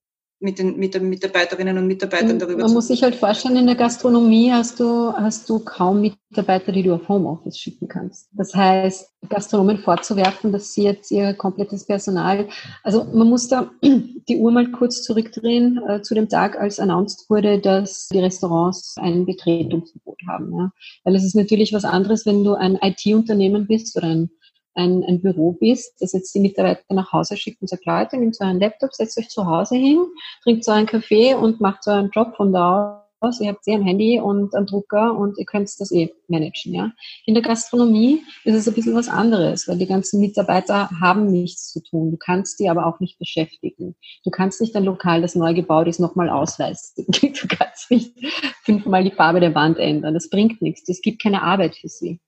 Mit 0.43 0.59
den, 0.59 0.77
mit 0.77 0.95
den 0.95 1.09
Mitarbeiterinnen 1.09 1.79
und 1.79 1.87
Mitarbeitern 1.87 2.39
darüber 2.39 2.63
Man 2.63 2.73
muss 2.73 2.89
sich 2.89 3.03
halt 3.03 3.15
vorstellen, 3.15 3.57
in 3.57 3.67
der 3.67 3.77
Gastronomie 3.77 4.51
hast 4.53 4.81
du, 4.81 5.13
hast 5.13 5.49
du 5.49 5.61
kaum 5.61 6.01
Mitarbeiter, 6.01 6.73
die 6.73 6.83
du 6.83 6.95
auf 6.95 7.09
Homeoffice 7.09 7.57
schicken 7.57 7.87
kannst. 7.89 8.29
Das 8.33 8.55
heißt, 8.55 9.09
Gastronomen 9.29 9.79
vorzuwerfen, 9.79 10.51
dass 10.51 10.75
sie 10.75 10.83
jetzt 10.83 11.11
ihr 11.13 11.35
komplettes 11.35 11.87
Personal, 11.87 12.49
also 12.83 13.05
man 13.05 13.29
muss 13.29 13.49
da 13.49 13.71
die 13.83 14.37
Uhr 14.37 14.51
mal 14.51 14.71
kurz 14.73 15.03
zurückdrehen 15.03 15.81
äh, 15.89 16.03
zu 16.03 16.15
dem 16.15 16.29
Tag, 16.29 16.59
als 16.59 16.81
announced 16.81 17.31
wurde, 17.31 17.61
dass 17.61 18.09
die 18.09 18.19
Restaurants 18.19 18.97
ein 18.99 19.25
Betretungsverbot 19.25 20.19
haben. 20.29 20.57
Ja? 20.57 20.73
Weil 21.05 21.15
es 21.15 21.25
ist 21.25 21.37
natürlich 21.37 21.73
was 21.73 21.85
anderes, 21.85 22.27
wenn 22.27 22.43
du 22.43 22.55
ein 22.55 22.79
IT-Unternehmen 22.83 23.67
bist 23.69 23.97
oder 23.97 24.09
ein 24.09 24.31
ein, 24.75 25.05
ein 25.05 25.21
Büro 25.21 25.53
bist, 25.53 26.01
dass 26.01 26.13
jetzt 26.13 26.35
die 26.35 26.41
Mitarbeiter 26.41 26.83
nach 26.91 27.13
Hause 27.13 27.37
schickt 27.37 27.61
und 27.61 27.69
sagt, 27.69 27.87
Leute, 27.87 28.17
nehmt 28.17 28.37
so 28.37 28.45
einen 28.45 28.61
Laptop, 28.61 28.93
setzt 28.93 29.19
euch 29.19 29.29
zu 29.29 29.47
Hause 29.47 29.77
hin, 29.77 30.05
trinkt 30.43 30.65
so 30.65 30.73
einen 30.73 30.87
Kaffee 30.87 31.35
und 31.35 31.61
macht 31.61 31.85
so 31.85 31.91
einen 31.91 32.11
Job 32.11 32.35
von 32.37 32.53
da 32.53 33.03
aus. 33.23 33.41
Ihr 33.41 33.49
habt 33.49 33.67
eh 33.67 33.75
ein 33.75 33.83
Handy 33.83 34.21
und 34.21 34.55
einen 34.55 34.67
Drucker 34.67 35.17
und 35.17 35.39
ihr 35.39 35.45
könnt 35.45 35.69
das 35.79 35.93
eh 35.93 36.13
managen. 36.29 36.75
Ja? 36.75 36.93
In 37.25 37.35
der 37.35 37.43
Gastronomie 37.43 38.23
ist 38.45 38.55
es 38.55 38.69
ein 38.69 38.75
bisschen 38.75 38.95
was 38.95 39.09
anderes, 39.09 39.69
weil 39.69 39.79
die 39.79 39.87
ganzen 39.87 40.21
Mitarbeiter 40.21 40.91
haben 41.01 41.27
nichts 41.27 41.73
zu 41.73 41.83
tun. 41.83 42.11
Du 42.11 42.17
kannst 42.17 42.59
die 42.59 42.69
aber 42.69 42.87
auch 42.87 43.01
nicht 43.01 43.19
beschäftigen. 43.19 43.95
Du 44.25 44.31
kannst 44.31 44.61
nicht 44.61 44.75
ein 44.77 44.85
Lokal, 44.85 45.23
das 45.23 45.35
neu 45.35 45.55
gebaut 45.55 45.87
ist, 45.87 46.01
nochmal 46.01 46.29
ausweisen. 46.29 47.07
Du 47.43 47.49
kannst 47.49 47.91
nicht 47.91 48.15
fünfmal 48.63 49.05
die 49.05 49.11
Farbe 49.11 49.41
der 49.41 49.55
Wand 49.55 49.79
ändern. 49.79 50.15
Das 50.15 50.29
bringt 50.29 50.61
nichts. 50.61 50.89
Es 50.89 51.01
gibt 51.01 51.23
keine 51.23 51.43
Arbeit 51.43 51.77
für 51.77 51.89
sie. 51.89 52.21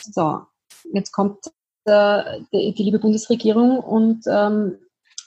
So, 0.00 0.40
jetzt 0.92 1.12
kommt 1.12 1.38
die, 1.88 2.74
die 2.74 2.82
liebe 2.82 2.98
Bundesregierung 2.98 3.78
und 3.78 4.24
ähm, 4.26 4.78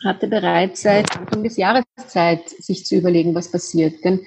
hatte 0.04 0.28
bereits 0.28 0.82
seit 0.82 1.15
Anfang 1.17 1.43
des 1.43 1.58
Jahres 1.58 1.84
Zeit, 2.08 2.50
sich 2.50 2.86
zu 2.86 2.95
überlegen, 2.95 3.36
was 3.36 3.52
passiert. 3.52 4.04
Denn 4.04 4.21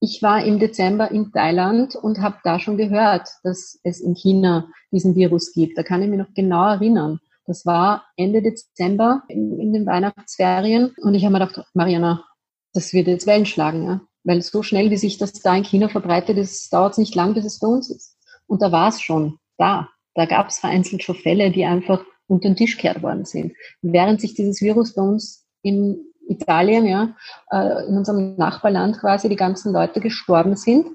ich 0.00 0.22
war 0.22 0.44
im 0.44 0.58
Dezember 0.58 1.10
in 1.10 1.30
Thailand 1.30 1.94
und 1.94 2.20
habe 2.20 2.38
da 2.42 2.58
schon 2.58 2.76
gehört, 2.76 3.28
dass 3.42 3.78
es 3.82 4.00
in 4.00 4.14
China 4.14 4.68
diesen 4.90 5.14
Virus 5.14 5.52
gibt. 5.52 5.76
Da 5.76 5.82
kann 5.82 6.02
ich 6.02 6.08
mich 6.08 6.18
noch 6.18 6.32
genau 6.34 6.66
erinnern. 6.68 7.20
Das 7.46 7.66
war 7.66 8.04
Ende 8.16 8.42
Dezember 8.42 9.22
in, 9.28 9.58
in 9.58 9.72
den 9.72 9.86
Weihnachtsferien 9.86 10.94
und 11.02 11.14
ich 11.14 11.24
habe 11.24 11.32
mir 11.32 11.40
gedacht, 11.40 11.66
Mariana, 11.74 12.24
das 12.72 12.92
wird 12.92 13.08
jetzt 13.08 13.26
Wellen 13.26 13.46
schlagen, 13.46 13.84
ja? 13.84 14.00
weil 14.24 14.42
so 14.42 14.62
schnell, 14.62 14.90
wie 14.90 14.96
sich 14.96 15.18
das 15.18 15.32
da 15.32 15.54
in 15.56 15.64
China 15.64 15.88
verbreitet 15.88 16.38
dauert 16.70 16.92
es 16.92 16.98
nicht 16.98 17.14
lang, 17.14 17.34
bis 17.34 17.44
es 17.44 17.58
bei 17.58 17.66
uns 17.66 17.90
ist. 17.90 18.16
Und 18.46 18.62
da 18.62 18.72
war 18.72 18.88
es 18.88 19.00
schon 19.00 19.38
da. 19.58 19.88
Da 20.14 20.26
gab 20.26 20.48
es 20.48 20.58
vereinzelt 20.58 21.02
schon 21.02 21.16
Fälle, 21.16 21.50
die 21.50 21.64
einfach 21.64 22.04
unter 22.26 22.48
den 22.48 22.56
Tisch 22.56 22.76
gekehrt 22.76 23.02
worden 23.02 23.24
sind. 23.24 23.54
Während 23.82 24.20
sich 24.20 24.34
dieses 24.34 24.60
Virus 24.60 24.94
bei 24.94 25.02
uns 25.02 25.46
in 25.62 26.04
Italien, 26.28 26.86
ja, 26.86 27.16
äh, 27.50 27.88
in 27.88 27.96
unserem 27.96 28.36
Nachbarland 28.36 28.98
quasi 28.98 29.28
die 29.28 29.36
ganzen 29.36 29.72
Leute 29.72 30.00
gestorben 30.00 30.56
sind, 30.56 30.86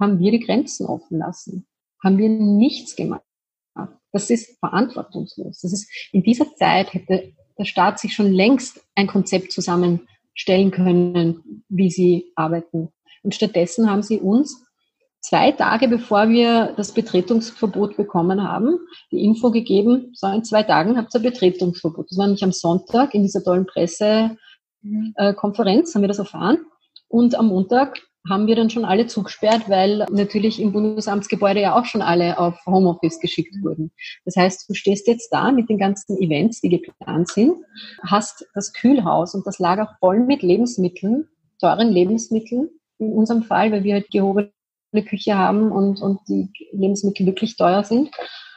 haben 0.00 0.18
wir 0.18 0.30
die 0.30 0.40
Grenzen 0.40 0.86
offen 0.86 1.18
lassen. 1.18 1.66
Haben 2.02 2.18
wir 2.18 2.28
nichts 2.28 2.96
gemacht. 2.96 3.22
Das 4.12 4.30
ist 4.30 4.58
verantwortungslos. 4.58 5.60
Das 5.60 5.72
ist, 5.72 5.90
in 6.12 6.22
dieser 6.22 6.54
Zeit 6.54 6.94
hätte 6.94 7.34
der 7.58 7.64
Staat 7.64 7.98
sich 7.98 8.14
schon 8.14 8.32
längst 8.32 8.80
ein 8.94 9.06
Konzept 9.06 9.52
zusammenstellen 9.52 10.70
können, 10.70 11.64
wie 11.68 11.90
sie 11.90 12.32
arbeiten. 12.34 12.88
Und 13.22 13.34
stattdessen 13.34 13.90
haben 13.90 14.02
sie 14.02 14.18
uns 14.18 14.64
zwei 15.28 15.52
Tage 15.52 15.88
bevor 15.88 16.28
wir 16.28 16.74
das 16.76 16.92
Betretungsverbot 16.92 17.96
bekommen 17.96 18.42
haben, 18.42 18.78
die 19.10 19.24
Info 19.24 19.50
gegeben, 19.50 20.12
so 20.14 20.26
in 20.28 20.44
zwei 20.44 20.62
Tagen 20.62 20.96
habt 20.96 21.12
ihr 21.14 21.20
Betretungsverbot. 21.20 22.10
Das 22.10 22.18
war 22.18 22.26
nämlich 22.26 22.44
am 22.44 22.52
Sonntag 22.52 23.14
in 23.14 23.22
dieser 23.22 23.42
tollen 23.44 23.66
Pressekonferenz, 23.66 25.94
haben 25.94 26.02
wir 26.02 26.08
das 26.08 26.18
erfahren. 26.18 26.58
Und 27.08 27.34
am 27.34 27.48
Montag 27.48 28.00
haben 28.28 28.46
wir 28.46 28.56
dann 28.56 28.70
schon 28.70 28.84
alle 28.84 29.06
zugesperrt, 29.06 29.68
weil 29.68 30.06
natürlich 30.10 30.60
im 30.60 30.72
Bundesamtsgebäude 30.72 31.60
ja 31.60 31.78
auch 31.78 31.84
schon 31.84 32.02
alle 32.02 32.38
auf 32.38 32.58
Homeoffice 32.66 33.20
geschickt 33.20 33.54
wurden. 33.62 33.92
Das 34.24 34.34
heißt, 34.36 34.68
du 34.68 34.74
stehst 34.74 35.06
jetzt 35.08 35.30
da 35.30 35.52
mit 35.52 35.68
den 35.68 35.78
ganzen 35.78 36.18
Events, 36.18 36.60
die 36.60 36.70
geplant 36.70 37.28
sind, 37.28 37.54
hast 38.02 38.46
das 38.54 38.72
Kühlhaus 38.72 39.34
und 39.34 39.46
das 39.46 39.58
Lager 39.58 39.96
voll 40.00 40.20
mit 40.20 40.42
Lebensmitteln, 40.42 41.28
teuren 41.60 41.90
Lebensmitteln, 41.90 42.70
in 42.98 43.12
unserem 43.12 43.42
Fall, 43.44 43.72
weil 43.72 43.84
wir 43.84 43.94
halt 43.94 44.10
gehobene 44.10 44.50
eine 44.92 45.04
Küche 45.04 45.36
haben 45.36 45.70
und, 45.70 46.00
und 46.00 46.20
die 46.28 46.50
Lebensmittel 46.72 47.26
wirklich 47.26 47.56
teuer 47.56 47.84
sind. 47.84 48.10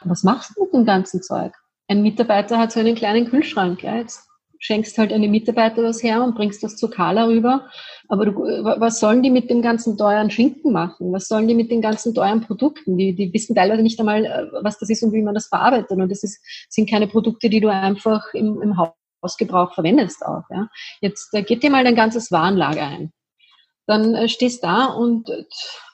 Was 0.04 0.22
machst 0.22 0.52
du 0.56 0.64
mit 0.64 0.72
dem 0.72 0.84
ganzen 0.84 1.22
Zeug? 1.22 1.52
Ein 1.88 2.02
Mitarbeiter 2.02 2.58
hat 2.58 2.72
so 2.72 2.80
einen 2.80 2.94
kleinen 2.94 3.28
Kühlschrank. 3.28 3.82
Ja, 3.82 3.96
jetzt 3.96 4.26
schenkst 4.62 4.96
halt 4.96 5.12
einem 5.12 5.30
Mitarbeiter 5.30 5.82
was 5.82 6.02
her 6.02 6.22
und 6.22 6.36
bringst 6.36 6.62
das 6.62 6.76
zu 6.76 6.88
Carla 6.88 7.26
rüber. 7.26 7.68
Aber 8.08 8.26
du, 8.26 8.32
was 8.32 9.00
sollen 9.00 9.22
die 9.22 9.30
mit 9.30 9.50
dem 9.50 9.60
ganzen 9.60 9.98
teuren 9.98 10.30
Schinken 10.30 10.72
machen? 10.72 11.12
Was 11.12 11.26
sollen 11.26 11.48
die 11.48 11.54
mit 11.54 11.70
den 11.70 11.82
ganzen 11.82 12.14
teuren 12.14 12.42
Produkten? 12.42 12.96
Die, 12.96 13.14
die 13.14 13.32
wissen 13.32 13.56
teilweise 13.56 13.82
nicht 13.82 13.98
einmal, 13.98 14.24
äh, 14.24 14.46
was 14.62 14.78
das 14.78 14.88
ist 14.88 15.02
und 15.02 15.12
wie 15.12 15.22
man 15.22 15.34
das 15.34 15.48
verarbeitet. 15.48 15.90
Und 15.90 16.08
das 16.08 16.22
ist, 16.22 16.40
sind 16.70 16.88
keine 16.88 17.08
Produkte, 17.08 17.50
die 17.50 17.60
du 17.60 17.68
einfach 17.68 18.32
im, 18.34 18.62
im 18.62 18.76
Hausgebrauch 19.22 19.74
verwendest 19.74 20.24
auch. 20.24 20.44
Ja. 20.50 20.68
Jetzt 21.00 21.34
äh, 21.34 21.42
geht 21.42 21.64
dir 21.64 21.70
mal 21.70 21.84
dein 21.84 21.96
ganzes 21.96 22.30
Warenlager 22.30 22.86
ein. 22.86 23.12
Dann 23.86 24.14
äh, 24.14 24.28
stehst 24.28 24.62
da 24.62 24.86
und 24.86 25.28
äh, 25.28 25.44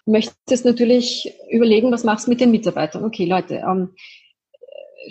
möchtest 0.08 0.64
natürlich 0.64 1.32
überlegen, 1.50 1.92
was 1.92 2.04
machst 2.04 2.26
du 2.26 2.30
mit 2.30 2.40
den 2.40 2.50
Mitarbeitern. 2.50 3.04
Okay, 3.04 3.26
Leute, 3.26 3.62
ähm, 3.66 3.90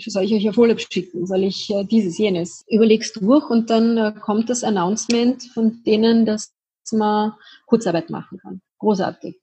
soll 0.06 0.24
ich 0.24 0.34
euch 0.34 0.48
auf 0.48 0.58
Urlaub 0.58 0.80
schicken? 0.80 1.26
Soll 1.26 1.44
ich 1.44 1.70
äh, 1.70 1.84
dieses, 1.84 2.18
jenes? 2.18 2.64
Überlegst 2.68 3.16
durch 3.20 3.48
und 3.48 3.70
dann 3.70 3.96
äh, 3.96 4.12
kommt 4.20 4.50
das 4.50 4.64
Announcement 4.64 5.42
von 5.54 5.82
denen, 5.84 6.26
dass 6.26 6.52
man 6.92 7.32
Kurzarbeit 7.66 8.10
machen 8.10 8.38
kann. 8.38 8.60
Großartig. 8.78 9.36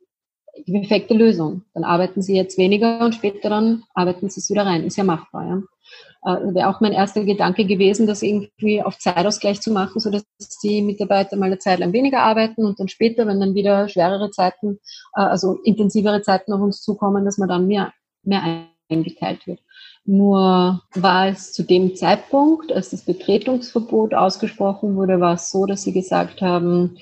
Die 0.65 0.71
perfekte 0.71 1.13
Lösung. 1.13 1.63
Dann 1.73 1.83
arbeiten 1.83 2.21
sie 2.21 2.35
jetzt 2.35 2.57
weniger 2.57 3.03
und 3.03 3.15
später 3.15 3.49
dann 3.49 3.83
arbeiten 3.93 4.29
sie 4.29 4.39
es 4.39 4.49
wieder 4.49 4.65
rein. 4.65 4.85
Ist 4.85 4.97
ja 4.97 5.03
machbar. 5.03 5.47
Ja? 5.47 5.61
Äh, 6.25 6.53
wäre 6.55 6.69
auch 6.69 6.81
mein 6.81 6.93
erster 6.93 7.23
Gedanke 7.23 7.65
gewesen, 7.65 8.07
das 8.07 8.23
irgendwie 8.23 8.81
auf 8.81 8.97
Zeitausgleich 8.97 9.61
zu 9.61 9.71
machen, 9.71 9.99
so 9.99 10.09
dass 10.09 10.25
die 10.63 10.81
Mitarbeiter 10.81 11.37
mal 11.37 11.45
eine 11.45 11.59
Zeit 11.59 11.79
lang 11.79 11.93
weniger 11.93 12.21
arbeiten 12.21 12.65
und 12.65 12.79
dann 12.79 12.87
später, 12.87 13.27
wenn 13.27 13.39
dann 13.39 13.53
wieder 13.53 13.87
schwerere 13.87 14.31
Zeiten, 14.31 14.79
äh, 15.15 15.21
also 15.21 15.59
intensivere 15.63 16.21
Zeiten 16.21 16.51
auf 16.51 16.61
uns 16.61 16.81
zukommen, 16.81 17.25
dass 17.25 17.37
man 17.37 17.49
dann 17.49 17.67
mehr, 17.67 17.93
mehr 18.23 18.65
eingeteilt 18.89 19.45
wird. 19.47 19.59
Nur 20.05 20.81
war 20.93 21.27
es 21.27 21.53
zu 21.53 21.63
dem 21.63 21.95
Zeitpunkt, 21.95 22.71
als 22.71 22.91
das 22.91 23.03
Betretungsverbot 23.03 24.13
ausgesprochen 24.13 24.95
wurde, 24.95 25.19
war 25.19 25.35
es 25.35 25.51
so, 25.51 25.65
dass 25.65 25.83
sie 25.83 25.93
gesagt 25.93 26.41
haben, 26.41 26.97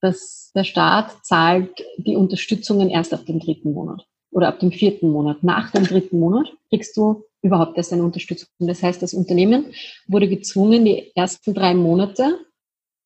dass 0.00 0.52
der 0.54 0.64
Staat 0.64 1.24
zahlt 1.24 1.82
die 1.98 2.16
Unterstützungen 2.16 2.90
erst 2.90 3.14
ab 3.14 3.24
dem 3.26 3.40
dritten 3.40 3.72
Monat 3.72 4.06
oder 4.30 4.48
ab 4.48 4.60
dem 4.60 4.72
vierten 4.72 5.10
Monat. 5.10 5.42
Nach 5.42 5.70
dem 5.70 5.84
dritten 5.84 6.18
Monat 6.18 6.52
kriegst 6.68 6.96
du 6.96 7.24
überhaupt 7.46 7.76
erst 7.76 7.92
eine 7.92 8.04
Unterstützung. 8.04 8.48
Das 8.58 8.82
heißt, 8.82 9.02
das 9.02 9.14
Unternehmen 9.14 9.72
wurde 10.06 10.28
gezwungen, 10.28 10.84
die 10.84 11.12
ersten 11.14 11.54
drei 11.54 11.74
Monate 11.74 12.40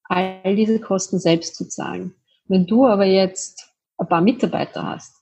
all 0.04 0.56
diese 0.56 0.80
Kosten 0.80 1.18
selbst 1.18 1.54
zu 1.54 1.68
zahlen. 1.68 2.14
Wenn 2.48 2.66
du 2.66 2.86
aber 2.86 3.04
jetzt 3.04 3.70
ein 3.96 4.08
paar 4.08 4.20
Mitarbeiter 4.20 4.84
hast, 4.84 5.16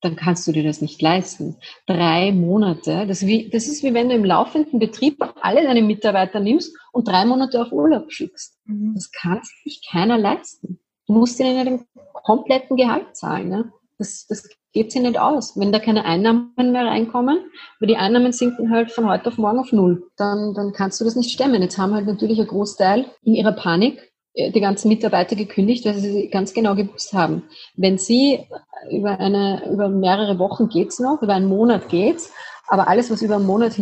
dann 0.00 0.16
kannst 0.16 0.46
du 0.46 0.52
dir 0.52 0.62
das 0.62 0.80
nicht 0.80 1.02
leisten. 1.02 1.56
Drei 1.86 2.32
Monate, 2.32 3.06
das, 3.06 3.26
wie, 3.26 3.50
das 3.50 3.66
ist 3.68 3.82
wie 3.82 3.92
wenn 3.92 4.08
du 4.08 4.14
im 4.14 4.24
laufenden 4.24 4.78
Betrieb 4.78 5.22
alle 5.42 5.62
deine 5.62 5.82
Mitarbeiter 5.82 6.40
nimmst 6.40 6.74
und 6.92 7.06
drei 7.06 7.26
Monate 7.26 7.60
auf 7.60 7.72
Urlaub 7.72 8.10
schickst. 8.10 8.58
Mhm. 8.64 8.94
Das 8.94 9.12
kann 9.12 9.42
sich 9.64 9.86
keiner 9.90 10.16
leisten. 10.16 10.80
Du 11.06 11.12
musst 11.12 11.38
ihnen 11.38 11.66
den 11.66 11.86
kompletten 12.14 12.76
Gehalt 12.76 13.14
zahlen. 13.14 13.48
Ne? 13.48 13.72
Das, 13.98 14.26
das 14.26 14.48
geht 14.72 14.92
sich 14.92 15.02
nicht 15.02 15.18
aus. 15.18 15.58
Wenn 15.58 15.72
da 15.72 15.78
keine 15.78 16.04
Einnahmen 16.04 16.52
mehr 16.56 16.86
reinkommen, 16.86 17.38
weil 17.78 17.88
die 17.88 17.96
Einnahmen 17.96 18.32
sinken 18.32 18.70
halt 18.70 18.92
von 18.92 19.08
heute 19.08 19.28
auf 19.28 19.38
morgen 19.38 19.58
auf 19.58 19.72
Null, 19.72 20.08
dann, 20.16 20.54
dann 20.54 20.72
kannst 20.72 21.00
du 21.00 21.04
das 21.04 21.16
nicht 21.16 21.30
stemmen. 21.30 21.62
Jetzt 21.62 21.78
haben 21.78 21.94
halt 21.94 22.06
natürlich 22.06 22.40
ein 22.40 22.46
Großteil 22.46 23.06
in 23.22 23.34
ihrer 23.34 23.52
Panik 23.52 24.12
äh, 24.34 24.52
die 24.52 24.60
ganzen 24.60 24.88
Mitarbeiter 24.88 25.36
gekündigt, 25.36 25.84
weil 25.84 25.94
sie 25.94 26.28
ganz 26.28 26.54
genau 26.54 26.74
gewusst 26.74 27.12
haben, 27.12 27.44
wenn 27.76 27.98
sie 27.98 28.46
über 28.90 29.18
eine, 29.18 29.68
über 29.70 29.88
mehrere 29.88 30.38
Wochen 30.38 30.68
geht's 30.68 31.00
noch, 31.00 31.22
über 31.22 31.34
einen 31.34 31.48
Monat 31.48 31.88
geht's, 31.88 32.32
aber 32.68 32.88
alles, 32.88 33.10
was 33.10 33.22
über 33.22 33.36
einen 33.36 33.46
Monat 33.46 33.76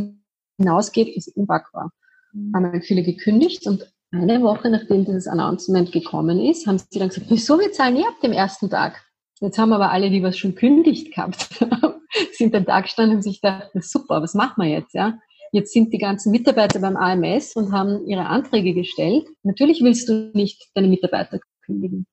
hinausgeht, 0.59 1.15
ist 1.15 1.37
unpackbar. 1.37 1.91
Mhm. 2.33 2.53
Haben 2.55 2.73
halt 2.73 2.85
viele 2.85 3.03
gekündigt 3.03 3.67
und 3.67 3.93
eine 4.11 4.43
Woche 4.43 4.71
nachdem 4.71 5.05
dieses 5.05 5.27
Announcement 5.27 5.93
gekommen 5.93 6.41
ist, 6.41 6.67
haben 6.67 6.79
sie 6.79 6.99
dann 6.99 7.09
gesagt, 7.09 7.27
wieso 7.29 7.61
wir 7.61 7.73
zahlen 7.73 7.95
nie 7.95 8.07
ab 8.07 8.15
dem 8.23 8.33
ersten 8.33 8.71
Tag? 8.71 9.05
Jetzt 9.41 9.59
haben 9.59 9.73
aber 9.73 9.91
alle, 9.91 10.11
die 10.11 10.23
was 10.23 10.37
schon 10.37 10.55
kündigt 10.55 11.15
gehabt 11.15 11.49
sind 12.33 12.55
dann 12.55 12.65
da 12.65 12.81
gestanden 12.81 13.17
und 13.17 13.23
sich 13.23 13.41
dachten, 13.41 13.81
super, 13.83 14.23
was 14.23 14.35
machen 14.35 14.63
wir 14.63 14.71
jetzt, 14.71 14.95
ja? 14.95 15.19
Jetzt 15.53 15.73
sind 15.73 15.93
die 15.93 15.99
ganzen 15.99 16.31
Mitarbeiter 16.31 16.79
beim 16.81 16.97
AMS 16.97 17.57
und 17.57 17.73
haben 17.73 18.07
ihre 18.07 18.27
Anträge 18.27 18.75
gestellt. 18.75 19.27
Natürlich 19.43 19.83
willst 19.83 20.09
du 20.09 20.31
nicht 20.35 20.69
deine 20.75 20.89
Mitarbeiter 20.89 21.41
kündigen. 21.65 22.07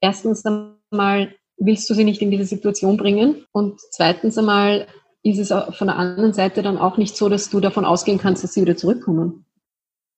erstens 0.00 0.44
einmal 0.44 1.34
willst 1.58 1.88
du 1.90 1.94
sie 1.94 2.04
nicht 2.04 2.22
in 2.22 2.30
diese 2.30 2.46
Situation 2.46 2.96
bringen 2.96 3.44
und 3.52 3.80
zweitens 3.90 4.38
einmal 4.38 4.86
ist 5.22 5.38
es 5.38 5.48
von 5.48 5.88
der 5.88 5.96
anderen 5.96 6.32
Seite 6.32 6.62
dann 6.62 6.78
auch 6.78 6.96
nicht 6.96 7.16
so, 7.16 7.28
dass 7.28 7.50
du 7.50 7.60
davon 7.60 7.84
ausgehen 7.84 8.18
kannst, 8.18 8.42
dass 8.42 8.54
sie 8.54 8.62
wieder 8.62 8.76
zurückkommen. 8.76 9.44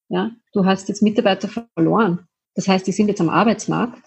Ja, 0.09 0.31
du 0.53 0.65
hast 0.65 0.89
jetzt 0.89 1.03
Mitarbeiter 1.03 1.49
verloren. 1.49 2.29
Das 2.55 2.69
heißt, 2.69 2.87
die 2.87 2.93
sind 2.93 3.09
jetzt 3.09 3.21
am 3.21 3.31
Arbeitsmarkt 3.31 4.05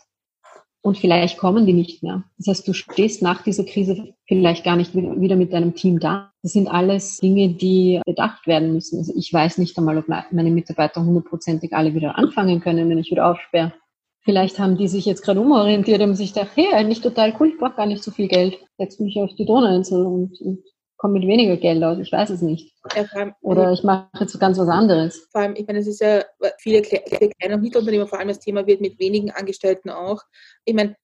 und 0.85 0.99
vielleicht 0.99 1.39
kommen 1.39 1.65
die 1.65 1.73
nicht 1.73 2.03
mehr. 2.03 2.23
Das 2.37 2.45
heißt, 2.45 2.67
du 2.67 2.73
stehst 2.73 3.23
nach 3.23 3.41
dieser 3.41 3.63
Krise 3.63 4.13
vielleicht 4.27 4.63
gar 4.63 4.75
nicht 4.75 4.93
wieder 4.93 5.35
mit 5.35 5.51
deinem 5.51 5.73
Team 5.73 5.99
da. 5.99 6.31
Das 6.43 6.51
sind 6.51 6.67
alles 6.67 7.17
Dinge, 7.17 7.49
die 7.49 8.01
bedacht 8.05 8.45
werden 8.45 8.71
müssen. 8.71 8.99
Also 8.99 9.11
ich 9.15 9.33
weiß 9.33 9.57
nicht 9.57 9.75
einmal, 9.79 9.97
ob 9.97 10.05
meine 10.07 10.51
Mitarbeiter 10.51 11.03
hundertprozentig 11.03 11.73
alle 11.73 11.95
wieder 11.95 12.19
anfangen 12.19 12.59
können, 12.59 12.87
wenn 12.87 12.99
ich 12.99 13.09
wieder 13.09 13.31
aufsperre. 13.31 13.73
Vielleicht 14.21 14.59
haben 14.59 14.77
die 14.77 14.87
sich 14.87 15.07
jetzt 15.07 15.23
gerade 15.23 15.41
umorientiert 15.41 16.01
und 16.01 16.13
sich 16.13 16.35
gedacht, 16.35 16.51
hey, 16.53 16.67
eigentlich 16.71 17.01
total 17.01 17.33
cool, 17.39 17.47
ich 17.47 17.57
brauche 17.57 17.77
gar 17.77 17.87
nicht 17.87 18.03
so 18.03 18.11
viel 18.11 18.27
Geld. 18.27 18.59
Setz 18.77 18.99
mich 18.99 19.17
auf 19.17 19.33
die 19.33 19.45
Donauinsel 19.45 20.05
und, 20.05 20.39
und 20.39 20.59
komme 20.97 21.19
mit 21.19 21.27
weniger 21.27 21.57
Geld 21.57 21.83
aus. 21.83 21.97
Ich 21.99 22.11
weiß 22.11 22.29
es 22.29 22.41
nicht. 22.41 22.73
Ja, 22.95 23.03
allem, 23.13 23.33
Oder 23.41 23.71
ich 23.71 23.83
mache 23.83 24.09
jetzt 24.19 24.39
ganz 24.39 24.57
was 24.57 24.69
anderes. 24.69 25.27
Vor 25.31 25.41
allem, 25.41 25.55
ich 25.55 25.67
meine, 25.67 25.79
es 25.79 25.87
ist 25.87 26.01
ja 26.01 26.23
viele 26.57 26.81
kleine 26.81 27.55
und 27.55 27.61
Mittelunternehmer, 27.61 28.07
vor 28.07 28.19
allem 28.19 28.29
das 28.29 28.39
Thema 28.39 28.65
wird 28.65 28.81
mit 28.81 28.99
wenigen 28.99 29.31
Angestellten 29.31 29.89
auch. 29.89 30.21
Ich 30.63 30.73
meine, 30.73 30.95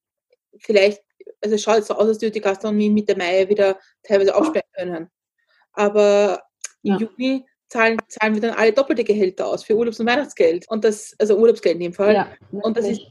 vielleicht, 0.58 1.02
also 1.42 1.56
es 1.56 1.62
schaut 1.62 1.84
so 1.84 1.94
aus, 1.94 2.08
als 2.08 2.22
würde 2.22 2.32
die 2.32 2.40
Gastronomie 2.40 2.90
mit 2.90 3.08
der 3.08 3.16
Mai 3.16 3.48
wieder 3.48 3.78
teilweise 4.02 4.34
aufsperren 4.34 4.68
können. 4.74 5.08
Aber 5.72 6.42
im 6.82 6.98
ja. 6.98 6.98
Juni 6.98 7.46
zahlen, 7.68 7.98
zahlen 8.08 8.34
wir 8.34 8.40
dann 8.40 8.54
alle 8.54 8.72
doppelte 8.72 9.04
Gehälter 9.04 9.46
aus 9.46 9.64
für 9.64 9.76
Urlaubs- 9.76 10.00
und 10.00 10.06
Weihnachtsgeld. 10.06 10.68
Und 10.68 10.84
das, 10.84 11.14
also 11.18 11.36
Urlaubsgeld 11.36 11.76
in 11.76 11.80
dem 11.80 11.94
Fall. 11.94 12.14
Ja, 12.14 12.28
und 12.50 12.76
das 12.76 12.86
ist 12.86 13.02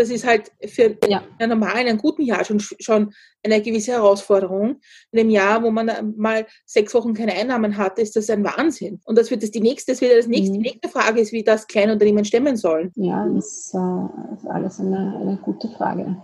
das 0.00 0.08
ist 0.08 0.26
halt 0.26 0.50
für 0.66 0.96
ja. 1.08 1.22
einen 1.38 1.50
normalen, 1.50 1.86
einen 1.86 1.98
guten 1.98 2.22
Jahr 2.22 2.42
schon, 2.44 2.58
schon 2.58 3.12
eine 3.44 3.60
gewisse 3.60 3.92
Herausforderung. 3.92 4.76
In 5.12 5.20
einem 5.20 5.30
Jahr, 5.30 5.62
wo 5.62 5.70
man 5.70 6.14
mal 6.16 6.46
sechs 6.64 6.94
Wochen 6.94 7.12
keine 7.12 7.34
Einnahmen 7.34 7.76
hat, 7.76 7.98
ist 7.98 8.16
das 8.16 8.30
ein 8.30 8.42
Wahnsinn. 8.42 9.00
Und 9.04 9.18
das 9.18 9.30
wird 9.30 9.42
das 9.42 9.50
die 9.50 9.60
nächste, 9.60 9.92
das 9.92 10.00
wird 10.00 10.18
das 10.18 10.26
nächste, 10.26 10.52
mhm. 10.52 10.62
die 10.62 10.70
nächste 10.70 10.88
Frage 10.88 11.20
ist, 11.20 11.32
wie 11.32 11.44
das 11.44 11.66
Kleinunternehmen 11.66 12.24
stemmen 12.24 12.56
sollen. 12.56 12.90
Ja, 12.96 13.28
das 13.28 13.74
äh, 13.74 14.34
ist 14.34 14.46
alles 14.46 14.80
eine, 14.80 15.18
eine 15.20 15.38
gute 15.42 15.68
Frage. 15.68 16.16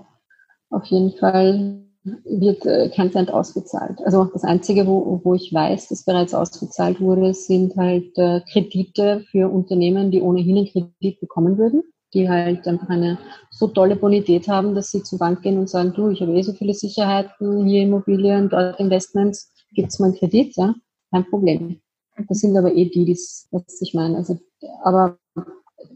Auf 0.71 0.85
jeden 0.87 1.13
Fall 1.19 1.83
wird 2.25 2.65
äh, 2.65 2.91
kein 2.95 3.13
Cent 3.13 3.31
ausgezahlt. 3.31 3.99
Also 4.05 4.25
das 4.25 4.45
Einzige, 4.45 4.87
wo, 4.87 5.21
wo 5.23 5.35
ich 5.35 5.53
weiß, 5.53 5.89
dass 5.89 6.05
bereits 6.05 6.33
ausgezahlt 6.33 7.01
wurde, 7.01 7.35
sind 7.35 7.77
halt 7.77 8.17
äh, 8.17 8.41
Kredite 8.51 9.25
für 9.31 9.51
Unternehmen, 9.51 10.11
die 10.11 10.23
ohnehin 10.23 10.57
einen 10.57 10.67
Kredit 10.69 11.21
bekommen 11.21 11.59
würden 11.59 11.83
die 12.15 12.29
halt 12.29 12.67
einfach 12.67 12.89
eine 12.89 13.19
so 13.51 13.69
tolle 13.69 13.97
Bonität 13.97 14.49
haben, 14.49 14.75
dass 14.75 14.91
sie 14.91 15.03
zur 15.03 15.19
Bank 15.19 15.43
gehen 15.43 15.59
und 15.59 15.69
sagen, 15.69 15.93
du, 15.95 16.11
ich 16.11 16.21
habe 16.21 16.33
eh 16.33 16.43
so 16.43 16.53
viele 16.53 16.75
Sicherheiten, 16.75 17.67
hier 17.67 17.83
Immobilien, 17.83 18.49
dort 18.49 18.79
Investments, 18.81 19.53
gibt's 19.73 19.99
mal 19.99 20.07
einen 20.07 20.17
Kredit, 20.17 20.57
ja, 20.57 20.75
kein 21.11 21.29
Problem. 21.29 21.81
Das 22.29 22.39
sind 22.39 22.57
aber 22.57 22.75
eh 22.75 22.87
die, 22.87 23.05
die 23.05 23.19
was 23.51 23.81
ich 23.81 23.93
meine. 23.95 24.17
Also, 24.17 24.39
aber 24.83 25.19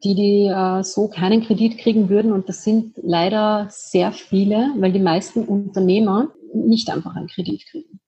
die, 0.05 0.15
die 0.15 0.47
äh, 0.47 0.83
so 0.83 1.09
keinen 1.09 1.43
Kredit 1.43 1.79
kriegen 1.79 2.09
würden, 2.09 2.33
und 2.33 2.49
das 2.49 2.65
sind 2.65 2.95
leider 3.03 3.69
sehr 3.71 4.13
viele, 4.13 4.75
weil 4.77 4.93
die 4.93 5.01
meisten 5.01 5.45
Unternehmer 5.45 6.29
nicht 6.53 6.91
einfach 6.91 7.17
einen 7.17 7.29
Kredit 7.29 7.65
kriegen. 7.67 8.01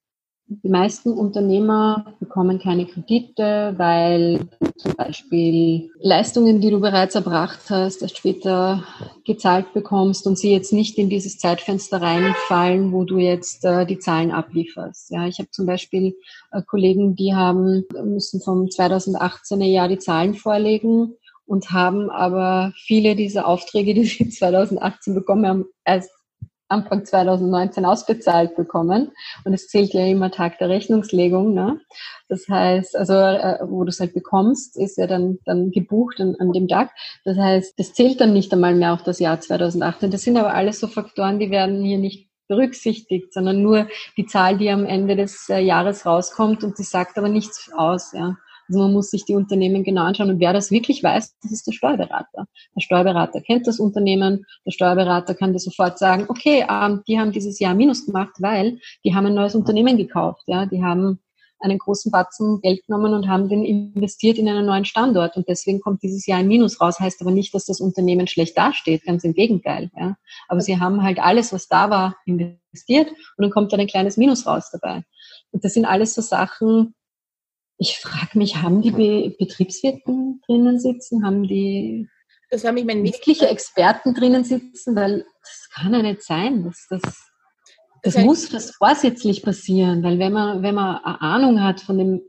Die 0.62 0.68
meisten 0.68 1.12
Unternehmer 1.12 2.14
bekommen 2.20 2.58
keine 2.58 2.86
Kredite, 2.86 3.74
weil 3.78 4.48
zum 4.76 4.94
Beispiel 4.94 5.90
Leistungen, 6.00 6.60
die 6.60 6.70
du 6.70 6.80
bereits 6.80 7.14
erbracht 7.14 7.70
hast, 7.70 8.02
erst 8.02 8.18
später 8.18 8.84
gezahlt 9.24 9.72
bekommst 9.72 10.26
und 10.26 10.38
sie 10.38 10.52
jetzt 10.52 10.72
nicht 10.72 10.98
in 10.98 11.08
dieses 11.08 11.38
Zeitfenster 11.38 12.02
reinfallen, 12.02 12.92
wo 12.92 13.04
du 13.04 13.18
jetzt 13.18 13.64
äh, 13.64 13.86
die 13.86 13.98
Zahlen 13.98 14.30
ablieferst. 14.30 15.10
Ja, 15.10 15.26
ich 15.26 15.38
habe 15.38 15.50
zum 15.50 15.64
Beispiel 15.64 16.16
äh, 16.50 16.60
Kollegen, 16.66 17.16
die 17.16 17.34
haben 17.34 17.84
müssen 18.04 18.42
vom 18.42 18.66
2018er 18.66 19.64
Jahr 19.64 19.88
die 19.88 19.98
Zahlen 19.98 20.34
vorlegen 20.34 21.14
und 21.46 21.70
haben 21.70 22.10
aber 22.10 22.72
viele 22.76 23.16
dieser 23.16 23.46
Aufträge, 23.46 23.94
die 23.94 24.04
sie 24.04 24.28
2018 24.30 25.14
bekommen 25.14 25.46
haben, 25.46 25.64
erst 25.84 26.10
Anfang 26.72 27.04
2019 27.04 27.84
ausbezahlt 27.84 28.56
bekommen. 28.56 29.12
Und 29.44 29.54
es 29.54 29.68
zählt 29.68 29.92
ja 29.94 30.06
immer 30.06 30.30
Tag 30.30 30.58
der 30.58 30.68
Rechnungslegung. 30.68 31.54
Ne? 31.54 31.80
Das 32.28 32.48
heißt, 32.48 32.96
also 32.96 33.14
äh, 33.14 33.58
wo 33.62 33.84
du 33.84 33.90
es 33.90 34.00
halt 34.00 34.14
bekommst, 34.14 34.76
ist 34.76 34.98
ja 34.98 35.06
dann, 35.06 35.38
dann 35.44 35.70
gebucht 35.70 36.20
an, 36.20 36.34
an 36.38 36.52
dem 36.52 36.68
Tag. 36.68 36.90
Das 37.24 37.36
heißt, 37.36 37.78
das 37.78 37.92
zählt 37.92 38.20
dann 38.20 38.32
nicht 38.32 38.52
einmal 38.52 38.74
mehr 38.74 38.92
auf 38.92 39.02
das 39.02 39.18
Jahr 39.18 39.40
2018. 39.40 40.10
Das 40.10 40.22
sind 40.22 40.36
aber 40.36 40.54
alles 40.54 40.80
so 40.80 40.88
Faktoren, 40.88 41.38
die 41.38 41.50
werden 41.50 41.84
hier 41.84 41.98
nicht 41.98 42.30
berücksichtigt, 42.48 43.32
sondern 43.32 43.62
nur 43.62 43.88
die 44.16 44.26
Zahl, 44.26 44.58
die 44.58 44.70
am 44.70 44.84
Ende 44.84 45.16
des 45.16 45.48
äh, 45.48 45.60
Jahres 45.60 46.04
rauskommt 46.04 46.64
und 46.64 46.78
die 46.78 46.82
sagt 46.82 47.16
aber 47.16 47.28
nichts 47.28 47.70
aus. 47.74 48.12
Ja. 48.12 48.36
Also 48.72 48.84
man 48.84 48.94
muss 48.94 49.10
sich 49.10 49.26
die 49.26 49.34
Unternehmen 49.34 49.84
genau 49.84 50.04
anschauen. 50.04 50.30
Und 50.30 50.40
wer 50.40 50.54
das 50.54 50.70
wirklich 50.70 51.02
weiß, 51.02 51.36
das 51.42 51.52
ist 51.52 51.66
der 51.66 51.72
Steuerberater. 51.72 52.46
Der 52.74 52.80
Steuerberater 52.80 53.42
kennt 53.42 53.66
das 53.66 53.78
Unternehmen. 53.78 54.46
Der 54.64 54.70
Steuerberater 54.70 55.34
kann 55.34 55.52
dir 55.52 55.58
sofort 55.58 55.98
sagen, 55.98 56.24
okay, 56.28 56.64
ähm, 56.70 57.02
die 57.06 57.20
haben 57.20 57.32
dieses 57.32 57.58
Jahr 57.58 57.74
Minus 57.74 58.06
gemacht, 58.06 58.32
weil 58.38 58.78
die 59.04 59.14
haben 59.14 59.26
ein 59.26 59.34
neues 59.34 59.54
Unternehmen 59.54 59.98
gekauft. 59.98 60.44
Ja, 60.46 60.64
die 60.64 60.82
haben 60.82 61.18
einen 61.60 61.76
großen 61.76 62.10
Batzen 62.10 62.62
Geld 62.62 62.86
genommen 62.86 63.12
und 63.12 63.28
haben 63.28 63.50
den 63.50 63.62
investiert 63.62 64.38
in 64.38 64.48
einen 64.48 64.64
neuen 64.64 64.86
Standort. 64.86 65.36
Und 65.36 65.46
deswegen 65.48 65.82
kommt 65.82 66.02
dieses 66.02 66.26
Jahr 66.26 66.38
ein 66.38 66.48
Minus 66.48 66.80
raus. 66.80 66.98
Heißt 66.98 67.20
aber 67.20 67.30
nicht, 67.30 67.54
dass 67.54 67.66
das 67.66 67.78
Unternehmen 67.78 68.26
schlecht 68.26 68.56
dasteht. 68.56 69.04
Ganz 69.04 69.22
im 69.22 69.34
Gegenteil. 69.34 69.90
Ja. 69.98 70.16
Aber 70.48 70.62
sie 70.62 70.80
haben 70.80 71.02
halt 71.02 71.18
alles, 71.18 71.52
was 71.52 71.68
da 71.68 71.90
war, 71.90 72.16
investiert 72.24 73.10
und 73.10 73.42
dann 73.42 73.50
kommt 73.50 73.70
dann 73.74 73.80
ein 73.80 73.86
kleines 73.86 74.16
Minus 74.16 74.46
raus 74.46 74.70
dabei. 74.72 75.04
Und 75.50 75.62
das 75.62 75.74
sind 75.74 75.84
alles 75.84 76.14
so 76.14 76.22
Sachen, 76.22 76.94
ich 77.82 77.98
frage 77.98 78.38
mich, 78.38 78.56
haben 78.56 78.80
die 78.80 78.92
Be 78.92 79.34
Betriebswirten 79.38 80.40
drinnen 80.46 80.78
sitzen? 80.78 81.24
Haben 81.24 81.42
die 81.42 82.08
das 82.50 82.64
haben 82.64 82.76
ich 82.76 82.84
meine 82.84 83.02
wirkliche 83.02 83.48
Experten 83.48 84.14
drinnen 84.14 84.44
sitzen? 84.44 84.94
Weil 84.94 85.24
das 85.40 85.68
kann 85.74 85.92
ja 85.94 86.02
nicht 86.02 86.22
sein. 86.22 86.64
Das, 86.64 86.86
das, 86.90 87.00
das, 88.02 88.14
das 88.14 88.24
muss 88.24 88.46
fast 88.46 88.76
vorsätzlich 88.76 89.42
passieren, 89.42 90.02
weil 90.02 90.18
wenn 90.18 90.32
man, 90.32 90.62
wenn 90.62 90.74
man 90.74 90.96
eine 91.02 91.20
Ahnung 91.20 91.62
hat 91.62 91.80
von, 91.80 91.98
dem, 91.98 92.20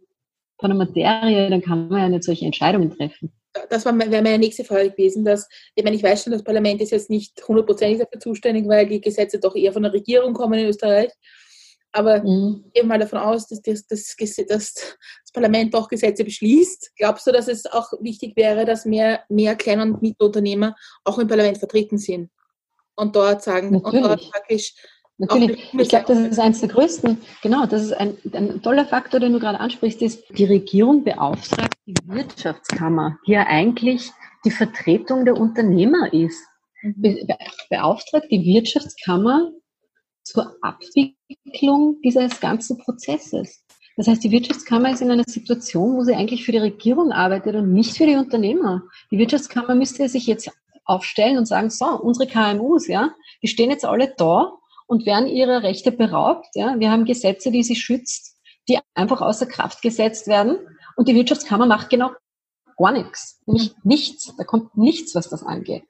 von 0.60 0.70
der 0.70 0.78
Materie, 0.78 1.50
dann 1.50 1.62
kann 1.62 1.90
man 1.90 2.02
ja 2.02 2.10
nicht 2.10 2.24
solche 2.24 2.46
Entscheidungen 2.46 2.90
treffen. 2.90 3.34
Das 3.70 3.86
wäre 3.86 3.94
meine 3.94 4.40
nächste 4.40 4.64
Frage 4.64 4.92
gewesen, 4.92 5.26
dass, 5.26 5.48
ich 5.76 5.84
meine, 5.84 5.96
ich 5.96 6.04
weiß 6.04 6.24
schon, 6.24 6.34
das 6.34 6.44
Parlament 6.44 6.82
ist 6.82 6.92
jetzt 6.92 7.10
nicht 7.10 7.46
hundertprozentig 7.48 8.00
dafür 8.00 8.20
zuständig, 8.20 8.68
weil 8.68 8.88
die 8.88 9.02
Gesetze 9.02 9.40
doch 9.40 9.56
eher 9.56 9.74
von 9.74 9.84
der 9.84 9.94
Regierung 9.94 10.34
kommen 10.34 10.58
in 10.58 10.68
Österreich. 10.68 11.12
Aber 11.94 12.24
mhm. 12.24 12.66
gehen 12.74 12.88
mal 12.88 13.00
davon 13.00 13.20
aus, 13.20 13.48
dass 13.48 13.62
das, 13.62 13.86
das, 13.88 14.16
das, 14.18 14.36
das, 14.48 14.98
Parlament 15.32 15.74
doch 15.74 15.88
Gesetze 15.88 16.24
beschließt. 16.24 16.92
Glaubst 16.96 17.26
du, 17.26 17.32
dass 17.32 17.48
es 17.48 17.66
auch 17.66 17.92
wichtig 18.02 18.36
wäre, 18.36 18.66
dass 18.66 18.86
mehr, 18.86 19.24
mehr 19.30 19.56
Klein- 19.56 19.82
und 19.82 20.02
Mittelunternehmer 20.02 20.76
auch 21.04 21.18
im 21.18 21.28
Parlament 21.28 21.58
vertreten 21.58 21.98
sind? 21.98 22.30
Und 22.96 23.16
dort 23.16 23.42
sagen, 23.42 23.72
Natürlich. 23.72 24.04
und 24.04 24.10
dort 24.10 24.32
praktisch 24.32 24.76
Natürlich. 25.20 25.72
Ich 25.74 25.90
glaube, 25.90 26.06
das 26.08 26.20
ist 26.20 26.40
eines 26.40 26.60
der 26.60 26.70
größten, 26.70 27.22
genau, 27.44 27.68
das 27.68 27.84
ist 27.84 27.94
ein, 27.94 28.18
ein, 28.34 28.62
toller 28.64 28.86
Faktor, 28.86 29.20
den 29.20 29.34
du 29.34 29.40
gerade 29.40 29.60
ansprichst, 29.60 30.02
ist, 30.02 30.24
die 30.36 30.46
Regierung 30.46 31.04
beauftragt 31.04 31.76
die 31.86 31.94
Wirtschaftskammer, 32.06 33.18
die 33.28 33.34
ja 33.34 33.46
eigentlich 33.46 34.10
die 34.44 34.52
Vertretung 34.52 35.24
der 35.24 35.38
Unternehmer 35.38 36.12
ist. 36.12 36.42
Mhm. 36.82 36.94
Be 36.98 37.28
beauftragt 37.70 38.28
die 38.32 38.44
Wirtschaftskammer 38.44 39.52
zur 40.24 40.58
Abwicklung 40.62 41.16
dieses 42.04 42.40
ganzen 42.40 42.78
Prozesses. 42.78 43.64
Das 43.96 44.08
heißt, 44.08 44.24
die 44.24 44.32
Wirtschaftskammer 44.32 44.92
ist 44.92 45.02
in 45.02 45.12
einer 45.12 45.24
Situation, 45.28 45.98
wo 45.98 46.04
sie 46.04 46.16
eigentlich 46.16 46.46
für 46.46 46.52
die 46.52 46.58
Regierung 46.58 47.12
arbeitet 47.12 47.56
und 47.56 47.74
nicht 47.74 47.96
für 47.96 48.08
die 48.08 48.16
Unternehmer. 48.16 48.84
Die 49.12 49.18
Wirtschaftskammer 49.18 49.76
müsste 49.76 50.10
sich 50.10 50.26
jetzt 50.26 50.50
aufstellen 50.86 51.38
und 51.38 51.46
sagen, 51.46 51.70
so, 51.70 51.86
unsere 51.86 52.28
KMUs, 52.28 52.88
ja, 52.88 53.12
die 53.42 53.48
stehen 53.48 53.70
jetzt 53.70 53.86
alle 53.86 54.14
da 54.18 54.54
und 54.88 55.06
werden 55.06 55.28
ihrer 55.28 55.64
Rechte 55.64 55.92
beraubt, 55.92 56.48
ja. 56.56 56.80
Wir 56.80 56.92
haben 56.92 57.06
Gesetze, 57.06 57.52
die 57.52 57.64
sie 57.64 57.76
schützt, 57.76 58.38
die 58.68 58.80
einfach 58.96 59.22
außer 59.22 59.46
Kraft 59.46 59.82
gesetzt 59.82 60.28
werden 60.28 60.58
und 60.96 61.08
die 61.08 61.16
Wirtschaftskammer 61.16 61.66
macht 61.66 61.90
genau 61.90 62.12
gar 62.78 62.92
nichts. 62.92 63.42
Nämlich 63.46 63.76
nichts. 63.84 64.34
Da 64.38 64.44
kommt 64.44 64.76
nichts, 64.78 65.16
was 65.16 65.30
das 65.30 65.44
angeht. 65.44 65.84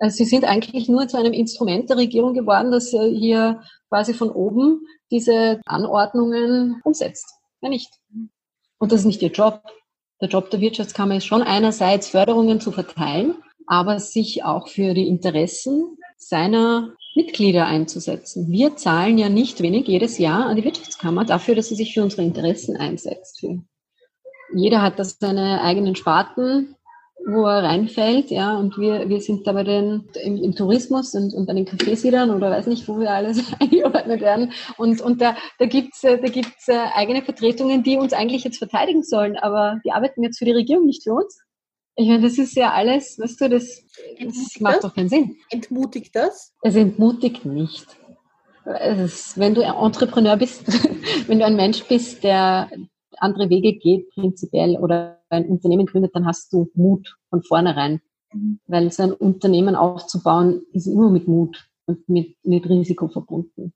Also 0.00 0.16
sie 0.16 0.24
sind 0.24 0.44
eigentlich 0.44 0.88
nur 0.88 1.06
zu 1.08 1.18
einem 1.18 1.34
Instrument 1.34 1.90
der 1.90 1.98
Regierung 1.98 2.32
geworden, 2.32 2.72
das 2.72 2.88
hier 2.88 3.60
quasi 3.90 4.14
von 4.14 4.30
oben 4.30 4.80
diese 5.10 5.60
Anordnungen 5.66 6.80
umsetzt. 6.84 7.34
Ja, 7.60 7.68
nicht. 7.68 7.90
Und 8.78 8.92
das 8.92 9.00
ist 9.00 9.06
nicht 9.06 9.20
ihr 9.20 9.30
Job. 9.30 9.62
Der 10.22 10.30
Job 10.30 10.50
der 10.50 10.60
Wirtschaftskammer 10.60 11.16
ist 11.16 11.26
schon 11.26 11.42
einerseits 11.42 12.08
Förderungen 12.08 12.60
zu 12.60 12.72
verteilen, 12.72 13.36
aber 13.66 14.00
sich 14.00 14.42
auch 14.42 14.68
für 14.68 14.94
die 14.94 15.06
Interessen 15.06 15.98
seiner 16.16 16.94
Mitglieder 17.14 17.66
einzusetzen. 17.66 18.50
Wir 18.50 18.76
zahlen 18.76 19.18
ja 19.18 19.28
nicht 19.28 19.60
wenig 19.60 19.86
jedes 19.86 20.16
Jahr 20.16 20.46
an 20.46 20.56
die 20.56 20.64
Wirtschaftskammer 20.64 21.26
dafür, 21.26 21.54
dass 21.54 21.68
sie 21.68 21.74
sich 21.74 21.92
für 21.92 22.02
unsere 22.02 22.22
Interessen 22.22 22.76
einsetzt. 22.76 23.44
Jeder 24.54 24.80
hat 24.80 24.98
da 24.98 25.04
seine 25.04 25.60
eigenen 25.62 25.94
Sparten 25.94 26.76
wo 27.26 27.44
er 27.46 27.62
reinfällt, 27.62 28.30
ja, 28.30 28.56
und 28.56 28.78
wir, 28.78 29.08
wir 29.08 29.20
sind 29.20 29.46
da 29.46 29.52
bei 29.52 29.64
den, 29.64 30.08
im, 30.22 30.42
im 30.42 30.54
Tourismus 30.54 31.14
und, 31.14 31.34
und 31.34 31.46
bei 31.46 31.52
den 31.52 31.66
Kaffeesiedern 31.66 32.30
oder 32.30 32.50
weiß 32.50 32.66
nicht, 32.66 32.88
wo 32.88 32.98
wir 32.98 33.10
alles 33.10 33.42
eingeordnet 33.60 34.20
werden. 34.20 34.52
Und, 34.78 35.00
und 35.00 35.20
da, 35.20 35.36
da 35.58 35.66
gibt's 35.66 36.02
äh, 36.02 36.18
da 36.18 36.28
gibt's 36.28 36.68
äh, 36.68 36.78
eigene 36.94 37.22
Vertretungen, 37.22 37.82
die 37.82 37.98
uns 37.98 38.12
eigentlich 38.12 38.44
jetzt 38.44 38.58
verteidigen 38.58 39.02
sollen, 39.02 39.36
aber 39.36 39.80
die 39.84 39.92
arbeiten 39.92 40.22
jetzt 40.22 40.38
für 40.38 40.44
die 40.44 40.52
Regierung, 40.52 40.86
nicht 40.86 41.02
für 41.02 41.12
uns. 41.12 41.40
Ich 41.96 42.08
meine, 42.08 42.22
das 42.22 42.38
ist 42.38 42.56
ja 42.56 42.72
alles, 42.72 43.18
weißt 43.18 43.40
du, 43.42 43.48
das, 43.50 43.82
das 44.18 44.60
macht 44.60 44.84
doch 44.84 44.94
keinen 44.94 45.08
Sinn. 45.08 45.36
Entmutigt 45.50 46.16
das? 46.16 46.54
Es 46.62 46.74
entmutigt 46.74 47.44
nicht. 47.44 47.86
Ist, 49.04 49.38
wenn 49.38 49.54
du 49.54 49.62
ein 49.62 49.74
Entrepreneur 49.74 50.36
bist, 50.36 50.64
wenn 51.26 51.38
du 51.38 51.44
ein 51.44 51.56
Mensch 51.56 51.84
bist, 51.84 52.24
der 52.24 52.70
andere 53.18 53.50
Wege 53.50 53.74
geht 53.74 54.08
prinzipiell 54.14 54.76
oder 54.76 55.19
ein 55.30 55.46
Unternehmen 55.46 55.86
gründet, 55.86 56.14
dann 56.14 56.26
hast 56.26 56.52
du 56.52 56.70
Mut 56.74 57.16
von 57.30 57.42
vornherein. 57.42 58.00
Mhm. 58.32 58.60
Weil 58.66 58.90
so 58.92 59.02
ein 59.02 59.12
Unternehmen 59.12 59.74
aufzubauen, 59.74 60.62
ist 60.72 60.86
immer 60.86 61.10
mit 61.10 61.28
Mut 61.28 61.68
und 61.86 62.08
mit, 62.08 62.36
mit 62.44 62.68
Risiko 62.68 63.08
verbunden. 63.08 63.72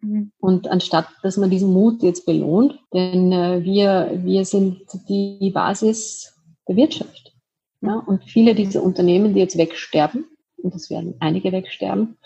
Mhm. 0.00 0.32
Und 0.38 0.68
anstatt, 0.68 1.08
dass 1.22 1.36
man 1.36 1.50
diesen 1.50 1.72
Mut 1.72 2.02
jetzt 2.02 2.26
belohnt, 2.26 2.78
denn 2.92 3.32
äh, 3.32 3.62
wir, 3.64 4.20
wir 4.22 4.44
sind 4.44 4.82
die 5.08 5.50
Basis 5.52 6.34
der 6.68 6.76
Wirtschaft. 6.76 7.34
Ja? 7.80 7.96
Und 7.98 8.24
viele 8.24 8.54
dieser 8.54 8.82
Unternehmen, 8.82 9.34
die 9.34 9.40
jetzt 9.40 9.58
wegsterben, 9.58 10.26
und 10.62 10.74
es 10.74 10.90
werden 10.90 11.14
einige 11.20 11.52
wegsterben, 11.52 12.16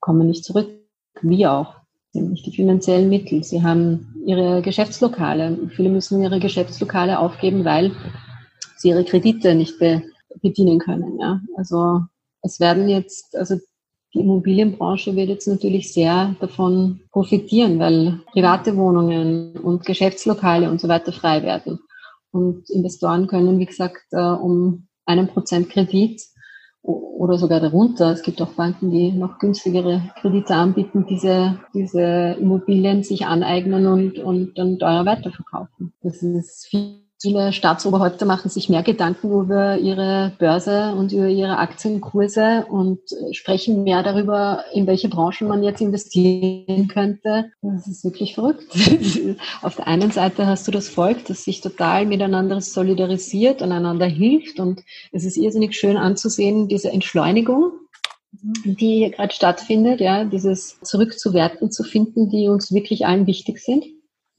kommen 0.00 0.26
nicht 0.26 0.44
zurück. 0.44 0.68
Wie 1.20 1.46
auch. 1.46 1.81
Nämlich 2.14 2.42
die 2.42 2.52
finanziellen 2.54 3.08
Mittel. 3.08 3.42
Sie 3.42 3.62
haben 3.62 4.14
ihre 4.26 4.62
Geschäftslokale. 4.62 5.70
Viele 5.74 5.88
müssen 5.88 6.22
ihre 6.22 6.40
Geschäftslokale 6.40 7.18
aufgeben, 7.18 7.64
weil 7.64 7.92
sie 8.76 8.90
ihre 8.90 9.04
Kredite 9.04 9.54
nicht 9.54 9.78
be 9.78 10.02
bedienen 10.40 10.78
können. 10.78 11.18
Ja? 11.20 11.40
Also 11.56 12.00
es 12.42 12.58
werden 12.58 12.88
jetzt, 12.88 13.36
also 13.36 13.56
die 14.14 14.20
Immobilienbranche 14.20 15.14
wird 15.16 15.28
jetzt 15.28 15.46
natürlich 15.46 15.92
sehr 15.92 16.34
davon 16.40 17.00
profitieren, 17.12 17.78
weil 17.78 18.20
private 18.32 18.76
Wohnungen 18.76 19.56
und 19.58 19.86
Geschäftslokale 19.86 20.70
und 20.70 20.80
so 20.80 20.88
weiter 20.88 21.12
frei 21.12 21.42
werden. 21.42 21.78
Und 22.30 22.68
Investoren 22.70 23.26
können, 23.26 23.58
wie 23.58 23.66
gesagt, 23.66 24.02
äh, 24.10 24.20
um 24.20 24.88
einen 25.06 25.28
Prozent 25.28 25.70
Kredit 25.70 26.20
oder 26.82 27.38
sogar 27.38 27.60
darunter. 27.60 28.10
Es 28.10 28.22
gibt 28.22 28.42
auch 28.42 28.54
Banken, 28.54 28.90
die 28.90 29.12
noch 29.12 29.38
günstigere 29.38 30.02
Kredite 30.20 30.54
anbieten, 30.54 31.06
diese, 31.08 31.58
diese 31.72 32.36
Immobilien 32.40 33.02
sich 33.02 33.26
aneignen 33.26 33.86
und, 33.86 34.18
und 34.18 34.58
dann 34.58 34.78
teuer 34.78 35.06
weiterverkaufen. 35.06 35.92
Das 36.02 36.22
ist 36.22 36.66
viel 36.66 37.02
Viele 37.22 37.52
Staatsoberhäupter 37.52 38.26
machen 38.26 38.50
sich 38.50 38.68
mehr 38.68 38.82
Gedanken 38.82 39.30
über 39.30 39.78
ihre 39.78 40.32
Börse 40.40 40.92
und 40.96 41.12
über 41.12 41.28
ihre 41.28 41.58
Aktienkurse 41.58 42.66
und 42.68 42.98
sprechen 43.30 43.84
mehr 43.84 44.02
darüber, 44.02 44.64
in 44.74 44.88
welche 44.88 45.08
Branchen 45.08 45.46
man 45.46 45.62
jetzt 45.62 45.80
investieren 45.80 46.88
könnte. 46.88 47.52
Das 47.62 47.86
ist 47.86 48.02
wirklich 48.02 48.34
verrückt. 48.34 48.74
Auf 49.62 49.76
der 49.76 49.86
einen 49.86 50.10
Seite 50.10 50.48
hast 50.48 50.66
du 50.66 50.72
das 50.72 50.88
Volk, 50.88 51.24
das 51.26 51.44
sich 51.44 51.60
total 51.60 52.06
miteinander 52.06 52.60
solidarisiert 52.60 53.62
und 53.62 53.70
einander 53.70 54.06
hilft 54.06 54.58
und 54.58 54.82
es 55.12 55.24
ist 55.24 55.36
irrsinnig 55.36 55.76
schön 55.76 55.96
anzusehen, 55.96 56.66
diese 56.66 56.90
Entschleunigung, 56.90 57.70
die 58.64 58.96
hier 58.96 59.10
gerade 59.10 59.32
stattfindet, 59.32 60.00
ja, 60.00 60.24
dieses 60.24 60.80
Zurückzuwerten 60.80 61.70
zu 61.70 61.84
finden, 61.84 62.30
die 62.30 62.48
uns 62.48 62.74
wirklich 62.74 63.06
allen 63.06 63.28
wichtig 63.28 63.60
sind 63.60 63.84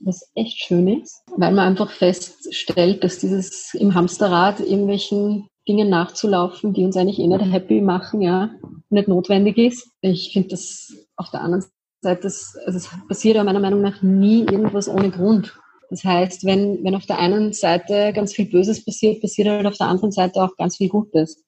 was 0.06 0.32
echt 0.36 0.60
schön 0.60 0.88
ist, 1.01 1.24
weil 1.36 1.54
man 1.54 1.68
einfach 1.68 1.89
feststellt, 1.91 3.04
dass 3.04 3.20
dieses 3.20 3.74
im 3.74 3.93
Hamsterrad 3.93 4.60
irgendwelchen 4.60 5.47
Dingen 5.68 5.89
nachzulaufen, 5.89 6.74
die 6.74 6.84
uns 6.84 6.97
eigentlich 6.97 7.20
eh 7.20 7.28
nicht 7.28 7.51
happy 7.51 7.82
machen, 7.82 8.22
ja, 8.22 8.51
nicht 8.89 9.08
notwendig 9.08 9.58
ist. 9.58 9.89
Ich 10.01 10.32
finde 10.34 10.49
das 10.49 10.93
auf 11.16 11.30
der 11.32 11.41
anderen 11.41 11.66
Seite, 12.01 12.22
das, 12.24 12.58
also 12.66 12.78
es 12.78 12.89
passiert 13.08 13.38
ja 13.38 13.43
meiner 13.43 13.62
Meinung 13.62 13.82
nach 13.82 14.01
nie 14.01 14.41
irgendwas 14.41 14.89
ohne 14.89 15.10
Grund. 15.10 15.58
Das 15.89 16.04
heißt, 16.04 16.45
wenn, 16.45 16.84
wenn 16.84 16.95
auf 16.95 17.06
der 17.06 17.20
einen 17.20 17.54
Seite 17.54 18.14
ganz 18.14 18.34
viel 18.34 18.45
Böses 18.45 18.84
passiert, 18.84 19.22
passiert 19.22 19.47
halt 19.47 19.66
auf 19.66 19.78
der 19.78 19.88
anderen 19.88 20.12
Seite 20.12 20.43
auch 20.43 20.56
ganz 20.58 20.78
viel 20.78 20.89
Gutes. 20.89 21.43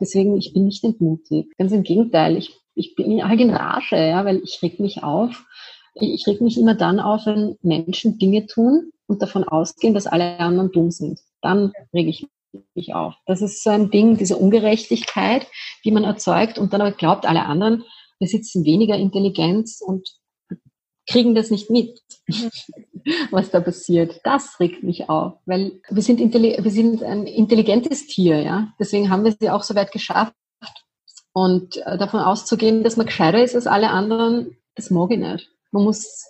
Deswegen, 0.00 0.36
ich 0.36 0.52
bin 0.52 0.66
nicht 0.66 0.84
entmutigt. 0.84 1.56
Ganz 1.56 1.72
im 1.72 1.82
Gegenteil, 1.82 2.36
ich, 2.36 2.54
ich 2.74 2.94
bin 2.94 3.26
halt 3.26 3.40
in 3.40 3.50
Rage, 3.50 3.96
ja, 3.96 4.24
weil 4.24 4.42
ich 4.44 4.60
reg 4.62 4.78
mich 4.78 5.02
auf, 5.02 5.44
ich 6.06 6.26
reg 6.26 6.40
mich 6.40 6.58
immer 6.58 6.74
dann 6.74 7.00
auf, 7.00 7.26
wenn 7.26 7.56
Menschen 7.62 8.18
Dinge 8.18 8.46
tun 8.46 8.90
und 9.06 9.22
davon 9.22 9.44
ausgehen, 9.44 9.94
dass 9.94 10.06
alle 10.06 10.38
anderen 10.38 10.70
dumm 10.72 10.90
sind. 10.90 11.20
Dann 11.40 11.72
rege 11.92 12.10
ich 12.10 12.26
mich 12.74 12.94
auf. 12.94 13.14
Das 13.26 13.42
ist 13.42 13.62
so 13.62 13.70
ein 13.70 13.90
Ding, 13.90 14.16
diese 14.16 14.36
Ungerechtigkeit, 14.36 15.46
die 15.84 15.90
man 15.90 16.04
erzeugt 16.04 16.58
und 16.58 16.72
dann 16.72 16.80
aber 16.80 16.92
glaubt, 16.92 17.26
alle 17.26 17.44
anderen 17.44 17.84
besitzen 18.18 18.64
weniger 18.64 18.96
Intelligenz 18.96 19.80
und 19.80 20.08
kriegen 21.08 21.34
das 21.34 21.50
nicht 21.50 21.70
mit, 21.70 22.00
was 23.30 23.50
da 23.50 23.60
passiert. 23.60 24.20
Das 24.24 24.60
regt 24.60 24.82
mich 24.82 25.08
auf, 25.08 25.34
weil 25.46 25.80
wir 25.88 26.02
sind, 26.02 26.20
wir 26.32 26.70
sind 26.70 27.02
ein 27.02 27.26
intelligentes 27.26 28.06
Tier, 28.06 28.42
ja. 28.42 28.72
Deswegen 28.78 29.10
haben 29.10 29.24
wir 29.24 29.34
sie 29.38 29.50
auch 29.50 29.62
so 29.62 29.74
weit 29.74 29.92
geschafft. 29.92 30.34
Und 31.32 31.76
äh, 31.86 31.96
davon 31.98 32.20
auszugehen, 32.20 32.82
dass 32.82 32.96
man 32.96 33.06
gescheiter 33.06 33.42
ist 33.42 33.54
als 33.54 33.68
alle 33.68 33.90
anderen, 33.90 34.56
das 34.74 34.90
mag 34.90 35.10
ich 35.12 35.18
nicht. 35.18 35.50
Man 35.70 35.84
muss 35.84 36.24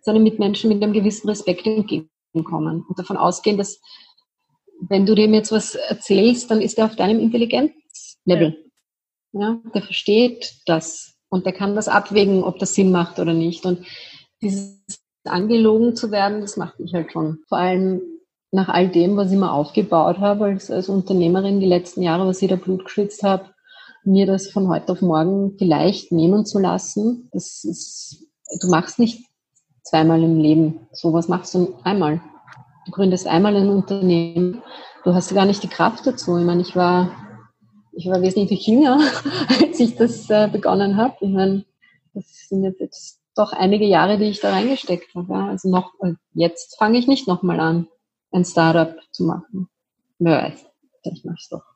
seinen 0.00 0.22
Mitmenschen 0.22 0.68
mit 0.68 0.82
einem 0.82 0.92
gewissen 0.92 1.28
Respekt 1.28 1.66
entgegenkommen 1.66 2.84
und 2.88 2.98
davon 2.98 3.16
ausgehen, 3.16 3.58
dass 3.58 3.80
wenn 4.80 5.06
du 5.06 5.14
dem 5.14 5.34
jetzt 5.34 5.52
was 5.52 5.74
erzählst, 5.74 6.50
dann 6.50 6.60
ist 6.60 6.78
er 6.78 6.86
auf 6.86 6.96
deinem 6.96 7.18
Intelligenzlevel. 7.18 8.64
Ja, 9.32 9.60
der 9.74 9.82
versteht 9.82 10.54
das 10.66 11.16
und 11.28 11.46
der 11.46 11.52
kann 11.52 11.74
das 11.74 11.88
abwägen, 11.88 12.44
ob 12.44 12.58
das 12.58 12.74
Sinn 12.74 12.92
macht 12.92 13.18
oder 13.18 13.34
nicht. 13.34 13.66
Und 13.66 13.84
dieses 14.40 14.78
angelogen 15.24 15.96
zu 15.96 16.10
werden, 16.10 16.40
das 16.40 16.56
macht 16.56 16.80
mich 16.80 16.94
halt 16.94 17.12
schon. 17.12 17.40
Vor 17.48 17.58
allem 17.58 18.00
nach 18.50 18.68
all 18.68 18.88
dem, 18.88 19.16
was 19.16 19.30
ich 19.30 19.38
mir 19.38 19.52
aufgebaut 19.52 20.18
habe 20.18 20.46
als, 20.46 20.70
als 20.70 20.88
Unternehmerin 20.88 21.60
die 21.60 21.66
letzten 21.66 22.02
Jahre, 22.02 22.26
was 22.26 22.40
ich 22.40 22.48
da 22.48 22.56
Blut 22.56 22.84
geschwitzt 22.84 23.22
habe, 23.22 23.50
mir 24.04 24.26
das 24.26 24.48
von 24.48 24.68
heute 24.68 24.92
auf 24.92 25.02
morgen 25.02 25.56
vielleicht 25.58 26.12
nehmen 26.12 26.46
zu 26.46 26.58
lassen, 26.58 27.28
das 27.32 27.64
ist 27.64 28.27
du 28.60 28.68
machst 28.68 28.98
nicht 28.98 29.24
zweimal 29.82 30.22
im 30.22 30.38
Leben. 30.38 30.86
Sowas 30.92 31.28
machst 31.28 31.54
du 31.54 31.74
einmal. 31.82 32.20
Du 32.86 32.92
gründest 32.92 33.26
einmal 33.26 33.56
ein 33.56 33.68
Unternehmen. 33.68 34.62
Du 35.04 35.14
hast 35.14 35.34
gar 35.34 35.44
nicht 35.44 35.62
die 35.62 35.68
Kraft 35.68 36.06
dazu. 36.06 36.38
Ich 36.38 36.44
meine, 36.44 36.62
ich 36.62 36.74
war, 36.74 37.10
ich 37.92 38.06
war 38.06 38.22
wesentlich 38.22 38.66
jünger, 38.66 39.00
als 39.60 39.80
ich 39.80 39.96
das 39.96 40.28
äh, 40.30 40.48
begonnen 40.50 40.96
habe. 40.96 41.16
Ich 41.20 41.30
meine, 41.30 41.64
das 42.14 42.48
sind 42.48 42.64
jetzt 42.78 43.20
doch 43.34 43.52
einige 43.52 43.84
Jahre, 43.84 44.18
die 44.18 44.24
ich 44.24 44.40
da 44.40 44.50
reingesteckt 44.50 45.14
habe. 45.14 45.32
Ja. 45.32 45.48
Also 45.48 45.68
noch, 45.68 45.92
äh, 46.02 46.14
jetzt 46.34 46.76
fange 46.78 46.98
ich 46.98 47.06
nicht 47.06 47.28
nochmal 47.28 47.60
an, 47.60 47.88
ein 48.32 48.44
Startup 48.44 48.94
zu 49.12 49.24
machen. 49.24 49.68
Wer 50.18 50.42
weiß, 50.42 50.66
vielleicht 51.02 51.24
mache 51.24 51.36
ich 51.38 51.44
es 51.44 51.48
doch. 51.48 51.67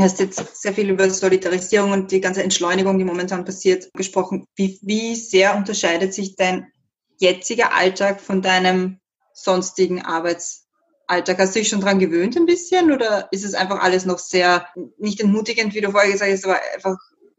Du 0.00 0.04
hast 0.04 0.18
jetzt 0.18 0.62
sehr 0.62 0.72
viel 0.72 0.88
über 0.88 1.10
Solidarisierung 1.10 1.92
und 1.92 2.10
die 2.10 2.22
ganze 2.22 2.42
Entschleunigung, 2.42 2.96
die 2.96 3.04
momentan 3.04 3.44
passiert, 3.44 3.92
gesprochen. 3.92 4.46
Wie, 4.56 4.78
wie 4.80 5.14
sehr 5.14 5.54
unterscheidet 5.54 6.14
sich 6.14 6.36
dein 6.36 6.72
jetziger 7.18 7.74
Alltag 7.74 8.22
von 8.22 8.40
deinem 8.40 8.98
sonstigen 9.34 10.00
Arbeitsalltag? 10.00 11.38
Hast 11.38 11.54
du 11.54 11.58
dich 11.58 11.68
schon 11.68 11.82
daran 11.82 11.98
gewöhnt 11.98 12.34
ein 12.38 12.46
bisschen 12.46 12.92
oder 12.92 13.28
ist 13.30 13.44
es 13.44 13.52
einfach 13.52 13.82
alles 13.82 14.06
noch 14.06 14.18
sehr, 14.18 14.64
nicht 14.96 15.20
entmutigend, 15.20 15.74
wie 15.74 15.82
du 15.82 15.90
vorher 15.90 16.10
gesagt 16.10 16.32
hast, 16.32 16.46
aber 16.46 16.56
einfach 16.74 16.96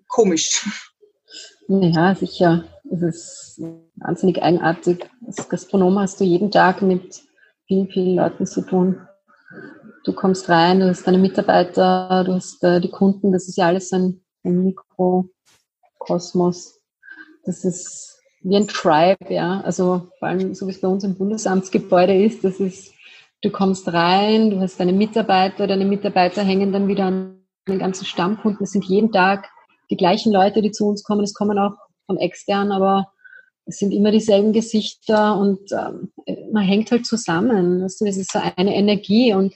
komisch? 0.07 0.63
Ja, 1.67 2.13
sicher. 2.13 2.65
Es 2.91 3.01
ist 3.01 3.61
wahnsinnig 3.95 4.43
eigenartig. 4.43 5.09
Als 5.25 5.49
Gastronom 5.49 5.97
hast 5.97 6.19
du 6.19 6.25
jeden 6.25 6.51
Tag 6.51 6.83
mit 6.83 7.23
vielen, 7.65 7.87
vielen 7.87 8.17
Leuten 8.17 8.45
zu 8.45 8.61
tun. 8.61 9.01
Du 10.03 10.13
kommst 10.13 10.49
rein, 10.49 10.79
du 10.79 10.87
hast 10.87 11.05
deine 11.05 11.19
Mitarbeiter, 11.19 12.23
du 12.25 12.33
hast 12.33 12.63
äh, 12.63 12.81
die 12.81 12.89
Kunden, 12.89 13.31
das 13.31 13.47
ist 13.47 13.57
ja 13.57 13.67
alles 13.67 13.93
ein, 13.93 14.23
ein 14.43 14.63
Mikrokosmos. 14.63 16.81
Das 17.45 17.63
ist 17.63 18.19
wie 18.41 18.55
ein 18.55 18.67
Tribe, 18.67 19.31
ja. 19.31 19.61
Also 19.61 20.09
vor 20.17 20.27
allem, 20.27 20.55
so 20.55 20.65
wie 20.67 20.71
es 20.71 20.81
bei 20.81 20.87
uns 20.87 21.03
im 21.03 21.15
Bundesamtsgebäude 21.17 22.23
ist, 22.23 22.43
das 22.43 22.59
ist, 22.59 22.95
du 23.41 23.51
kommst 23.51 23.93
rein, 23.93 24.49
du 24.49 24.59
hast 24.59 24.79
deine 24.79 24.93
Mitarbeiter, 24.93 25.67
deine 25.67 25.85
Mitarbeiter 25.85 26.41
hängen 26.43 26.71
dann 26.71 26.87
wieder 26.87 27.05
an 27.05 27.45
den 27.67 27.77
ganzen 27.77 28.05
Stammkunden. 28.05 28.63
Es 28.63 28.71
sind 28.71 28.85
jeden 28.85 29.11
Tag 29.11 29.49
die 29.91 29.97
gleichen 29.97 30.31
Leute, 30.31 30.63
die 30.63 30.71
zu 30.71 30.87
uns 30.87 31.03
kommen. 31.03 31.23
Es 31.23 31.35
kommen 31.35 31.59
auch 31.59 31.75
von 32.07 32.17
extern, 32.17 32.71
aber 32.71 33.11
es 33.65 33.77
sind 33.77 33.91
immer 33.91 34.11
dieselben 34.11 34.53
Gesichter 34.53 35.37
und 35.37 35.71
ähm, 35.71 36.11
man 36.51 36.63
hängt 36.63 36.91
halt 36.91 37.05
zusammen. 37.05 37.83
Weißt 37.83 38.01
du, 38.01 38.05
es 38.05 38.17
ist 38.17 38.31
so 38.31 38.39
eine 38.55 38.75
Energie 38.75 39.33
und 39.33 39.53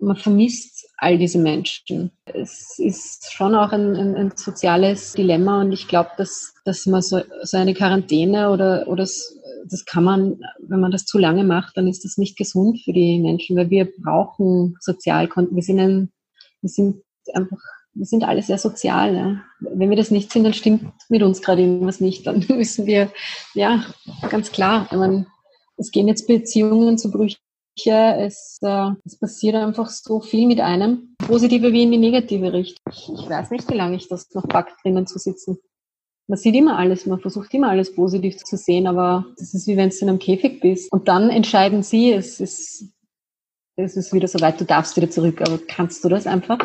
man 0.00 0.16
vermisst 0.16 0.88
all 0.96 1.18
diese 1.18 1.38
Menschen. 1.38 2.10
Es 2.24 2.78
ist 2.78 3.32
schon 3.32 3.54
auch 3.54 3.72
ein, 3.72 3.96
ein, 3.96 4.16
ein 4.16 4.32
soziales 4.34 5.12
Dilemma 5.12 5.60
und 5.60 5.72
ich 5.72 5.88
glaube, 5.88 6.10
dass, 6.16 6.54
dass 6.64 6.86
man 6.86 7.02
so, 7.02 7.20
so 7.42 7.56
eine 7.56 7.74
Quarantäne 7.74 8.50
oder, 8.50 8.86
oder 8.88 9.02
das 9.02 9.84
kann 9.84 10.04
man, 10.04 10.40
wenn 10.58 10.80
man 10.80 10.90
das 10.90 11.06
zu 11.06 11.18
lange 11.18 11.44
macht, 11.44 11.76
dann 11.76 11.86
ist 11.86 12.04
das 12.04 12.16
nicht 12.16 12.36
gesund 12.36 12.80
für 12.82 12.92
die 12.92 13.18
Menschen, 13.20 13.56
weil 13.56 13.70
wir 13.70 13.88
brauchen 14.02 14.76
Sozialkonten. 14.80 15.54
Wir 15.54 15.62
sind 15.62 15.78
ein, 15.78 16.12
wir 16.60 16.70
sind 16.70 17.02
einfach, 17.34 17.58
wir 17.92 18.06
sind 18.06 18.24
alle 18.24 18.42
sehr 18.42 18.58
sozial. 18.58 19.14
Ja. 19.14 19.42
Wenn 19.60 19.90
wir 19.90 19.96
das 19.96 20.10
nicht 20.10 20.32
sind, 20.32 20.44
dann 20.44 20.54
stimmt 20.54 20.92
mit 21.08 21.22
uns 21.22 21.42
gerade 21.42 21.62
irgendwas 21.62 22.00
nicht. 22.00 22.26
Dann 22.26 22.44
müssen 22.48 22.86
wir, 22.86 23.10
ja, 23.54 23.84
ganz 24.30 24.50
klar, 24.50 24.86
ich 24.90 24.96
meine, 24.96 25.26
es 25.76 25.90
gehen 25.90 26.08
jetzt 26.08 26.26
Beziehungen 26.26 26.98
zu 26.98 27.10
Brüchen 27.10 27.38
es, 27.86 28.58
äh, 28.62 28.90
es 29.04 29.18
passiert 29.18 29.54
einfach 29.54 29.88
so 29.88 30.20
viel 30.20 30.46
mit 30.46 30.60
einem, 30.60 31.14
positive 31.18 31.72
wie 31.72 31.82
in 31.82 31.92
die 31.92 31.98
negative 31.98 32.52
Richtung. 32.52 32.82
Ich, 32.90 33.08
ich 33.12 33.28
weiß 33.28 33.50
nicht, 33.50 33.70
wie 33.70 33.76
lange 33.76 33.96
ich 33.96 34.08
das 34.08 34.32
noch 34.34 34.48
packt, 34.48 34.82
drinnen 34.82 35.06
zu 35.06 35.18
sitzen. 35.18 35.58
Man 36.26 36.38
sieht 36.38 36.54
immer 36.54 36.78
alles, 36.78 37.06
man 37.06 37.20
versucht 37.20 37.52
immer 37.54 37.70
alles 37.70 37.94
positiv 37.94 38.36
zu 38.44 38.56
sehen, 38.56 38.86
aber 38.86 39.26
das 39.36 39.52
ist 39.52 39.66
wie 39.66 39.76
wenn 39.76 39.90
du 39.90 39.96
in 39.96 40.08
einem 40.08 40.18
Käfig 40.18 40.60
bist. 40.60 40.92
Und 40.92 41.08
dann 41.08 41.28
entscheiden 41.28 41.82
sie, 41.82 42.12
es 42.12 42.40
ist, 42.40 42.84
es 43.76 43.96
ist 43.96 44.12
wieder 44.12 44.28
soweit, 44.28 44.60
du 44.60 44.64
darfst 44.64 44.96
wieder 44.96 45.10
zurück. 45.10 45.40
Aber 45.40 45.58
kannst 45.58 46.04
du 46.04 46.08
das 46.08 46.26
einfach? 46.26 46.58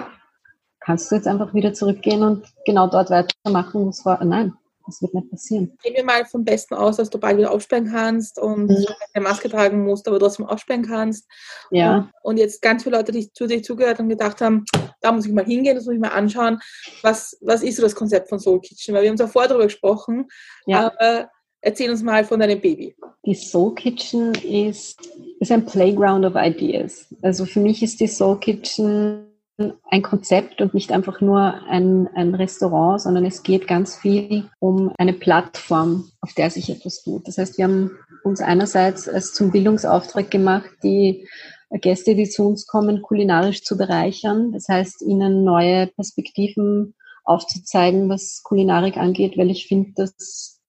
Kannst 0.79 1.09
du 1.09 1.15
jetzt 1.15 1.27
einfach 1.27 1.53
wieder 1.55 1.73
zurückgehen 1.73 2.21
und 2.21 2.45
genau 2.65 2.87
dort 2.87 3.09
weitermachen, 3.09 3.85
wo 3.85 3.89
es 3.89 4.05
war? 4.05 4.23
Nein. 4.23 4.53
Das 4.85 5.01
wird 5.01 5.13
nicht 5.13 5.31
passieren. 5.31 5.77
Gehen 5.81 5.95
wir 5.95 6.03
mal 6.03 6.25
vom 6.25 6.43
Besten 6.43 6.75
aus, 6.75 6.97
dass 6.97 7.09
du 7.09 7.17
bald 7.17 7.37
wieder 7.37 7.51
aufsperren 7.51 7.91
kannst 7.91 8.39
und 8.39 8.69
mhm. 8.69 8.85
eine 9.13 9.23
Maske 9.23 9.49
tragen 9.49 9.83
musst, 9.83 10.07
aber 10.07 10.19
trotzdem 10.19 10.45
aufsperren 10.45 10.85
kannst. 10.85 11.27
Ja. 11.71 12.09
Und 12.21 12.37
jetzt 12.37 12.61
ganz 12.61 12.83
viele 12.83 12.97
Leute, 12.97 13.11
die 13.11 13.31
zu 13.33 13.47
dir 13.47 13.63
zugehört 13.63 13.99
und 13.99 14.09
gedacht 14.09 14.41
haben, 14.41 14.65
da 15.01 15.11
muss 15.11 15.25
ich 15.25 15.33
mal 15.33 15.45
hingehen, 15.45 15.75
das 15.75 15.85
muss 15.85 15.95
ich 15.95 16.01
mal 16.01 16.09
anschauen. 16.09 16.59
Was, 17.01 17.37
was 17.41 17.63
ist 17.63 17.77
so 17.77 17.81
das 17.81 17.95
Konzept 17.95 18.29
von 18.29 18.39
Soul 18.39 18.61
Kitchen? 18.61 18.93
Weil 18.93 19.03
wir 19.03 19.09
haben 19.09 19.17
davor 19.17 19.47
darüber 19.47 19.65
gesprochen, 19.65 20.27
ja. 20.67 20.91
aber 20.91 21.29
erzähl 21.61 21.89
uns 21.89 22.03
mal 22.03 22.23
von 22.23 22.39
deinem 22.39 22.61
Baby. 22.61 22.95
Die 23.25 23.33
Soul 23.33 23.73
Kitchen 23.73 24.35
ist, 24.35 24.99
ist 25.39 25.51
ein 25.51 25.65
Playground 25.65 26.25
of 26.25 26.33
Ideas. 26.35 27.07
Also 27.23 27.45
für 27.45 27.59
mich 27.59 27.81
ist 27.81 27.99
die 27.99 28.07
Soul 28.07 28.39
Kitchen 28.39 29.24
ein 29.57 30.01
Konzept 30.01 30.61
und 30.61 30.73
nicht 30.73 30.91
einfach 30.91 31.21
nur 31.21 31.39
ein, 31.69 32.09
ein 32.13 32.35
Restaurant, 32.35 33.01
sondern 33.01 33.25
es 33.25 33.41
geht 33.41 33.67
ganz 33.67 33.95
viel 33.95 34.49
um 34.59 34.91
eine 34.97 35.13
Plattform, 35.13 36.09
auf 36.19 36.33
der 36.33 36.49
sich 36.49 36.69
etwas 36.69 37.03
tut. 37.03 37.27
Das 37.27 37.37
heißt, 37.37 37.57
wir 37.57 37.65
haben 37.65 37.91
uns 38.23 38.41
einerseits 38.41 39.07
als 39.07 39.33
zum 39.33 39.51
Bildungsauftrag 39.51 40.29
gemacht, 40.29 40.69
die 40.83 41.27
Gäste, 41.71 42.15
die 42.15 42.29
zu 42.29 42.47
uns 42.47 42.67
kommen, 42.67 43.01
kulinarisch 43.01 43.63
zu 43.63 43.77
bereichern. 43.77 44.51
Das 44.51 44.67
heißt, 44.67 45.01
ihnen 45.01 45.43
neue 45.43 45.87
Perspektiven 45.87 46.93
aufzuzeigen, 47.23 48.09
was 48.09 48.41
Kulinarik 48.43 48.97
angeht, 48.97 49.37
weil 49.37 49.49
ich 49.49 49.67
finde, 49.67 49.93
dass 49.95 50.61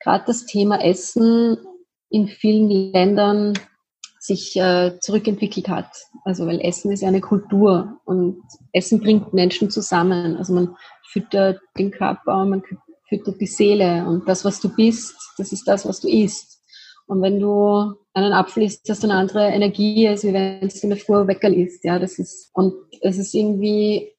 gerade 0.00 0.24
das 0.26 0.46
Thema 0.46 0.82
Essen 0.82 1.58
in 2.08 2.28
vielen 2.28 2.92
Ländern 2.92 3.54
sich 4.28 4.56
äh, 4.56 4.98
zurückentwickelt 5.00 5.68
hat. 5.68 5.90
Also 6.24 6.46
weil 6.46 6.60
Essen 6.60 6.92
ist 6.92 7.00
ja 7.00 7.08
eine 7.08 7.22
Kultur 7.22 7.98
und 8.04 8.42
Essen 8.72 9.00
bringt 9.00 9.32
Menschen 9.32 9.70
zusammen. 9.70 10.36
Also 10.36 10.52
man 10.52 10.76
füttert 11.10 11.60
den 11.78 11.90
Körper, 11.90 12.44
man 12.44 12.62
füttert 13.08 13.40
die 13.40 13.46
Seele 13.46 14.06
und 14.06 14.28
das, 14.28 14.44
was 14.44 14.60
du 14.60 14.68
bist, 14.68 15.16
das 15.38 15.52
ist 15.52 15.66
das, 15.66 15.88
was 15.88 16.00
du 16.00 16.08
isst. 16.08 16.60
Und 17.06 17.22
wenn 17.22 17.40
du 17.40 17.94
einen 18.12 18.34
Apfel 18.34 18.64
isst, 18.64 18.86
hast 18.90 19.02
du 19.02 19.08
eine 19.08 19.18
andere 19.18 19.48
Energie, 19.48 20.06
als 20.06 20.24
wenn 20.24 20.34
in 20.34 20.90
der 20.90 20.98
Früh 20.98 21.26
Weckerl 21.26 21.54
isst. 21.54 21.82
Ja, 21.84 21.98
das 21.98 22.18
ist, 22.18 22.50
und 22.52 22.74
es 23.00 23.16
ist 23.16 23.32
irgendwie 23.32 24.12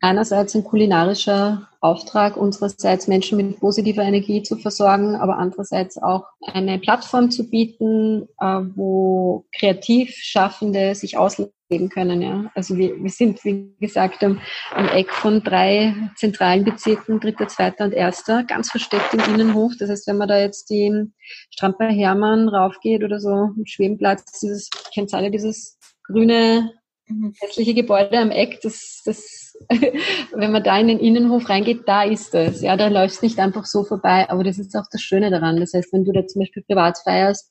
einerseits 0.00 0.54
ein 0.54 0.64
kulinarischer 0.64 1.68
Auftrag, 1.80 2.36
unsererseits 2.36 3.06
Menschen 3.06 3.36
mit 3.36 3.60
positiver 3.60 4.02
Energie 4.02 4.42
zu 4.42 4.56
versorgen, 4.56 5.16
aber 5.16 5.38
andererseits 5.38 5.96
auch 5.96 6.24
eine 6.40 6.78
Plattform 6.78 7.30
zu 7.30 7.48
bieten, 7.48 8.28
äh, 8.40 8.60
wo 8.74 9.46
Kreativschaffende 9.56 10.94
sich 10.94 11.16
ausleben 11.16 11.88
können. 11.88 12.22
Ja. 12.22 12.50
Also 12.54 12.76
wir, 12.76 13.00
wir 13.00 13.10
sind, 13.10 13.44
wie 13.44 13.74
gesagt, 13.78 14.24
am, 14.24 14.40
am 14.74 14.88
Eck 14.88 15.12
von 15.12 15.42
drei 15.42 15.94
zentralen 16.16 16.64
Bezirken, 16.64 17.20
dritter, 17.20 17.46
zweiter 17.46 17.84
und 17.84 17.92
erster, 17.92 18.42
ganz 18.44 18.70
versteckt 18.70 19.14
im 19.14 19.34
Innenhof. 19.34 19.72
Das 19.78 19.90
heißt, 19.90 20.08
wenn 20.08 20.18
man 20.18 20.28
da 20.28 20.38
jetzt 20.38 20.70
die 20.70 21.12
Strand 21.50 21.78
bei 21.78 21.92
Hermann 21.92 22.48
raufgeht 22.48 23.04
oder 23.04 23.20
so, 23.20 23.50
Schwebenplatz, 23.64 24.40
dieses, 24.40 24.70
kennt 24.92 25.12
alle 25.14 25.30
dieses 25.30 25.78
grüne 26.04 26.72
Mhm. 27.08 27.34
hässliche 27.40 27.74
Gebäude 27.74 28.18
am 28.18 28.30
Eck, 28.30 28.60
das, 28.62 29.02
das, 29.04 29.47
wenn 30.32 30.52
man 30.52 30.62
da 30.62 30.78
in 30.78 30.88
den 30.88 30.98
Innenhof 30.98 31.48
reingeht, 31.48 31.82
da 31.86 32.02
ist 32.02 32.34
es. 32.34 32.62
Ja, 32.62 32.76
da 32.76 32.88
läufst 32.88 33.22
nicht 33.22 33.38
einfach 33.38 33.64
so 33.64 33.84
vorbei, 33.84 34.28
aber 34.28 34.44
das 34.44 34.58
ist 34.58 34.74
auch 34.76 34.86
das 34.90 35.02
Schöne 35.02 35.30
daran. 35.30 35.58
Das 35.58 35.74
heißt, 35.74 35.92
wenn 35.92 36.04
du 36.04 36.12
da 36.12 36.26
zum 36.26 36.40
Beispiel 36.40 36.62
privat 36.62 36.98
feierst, 36.98 37.50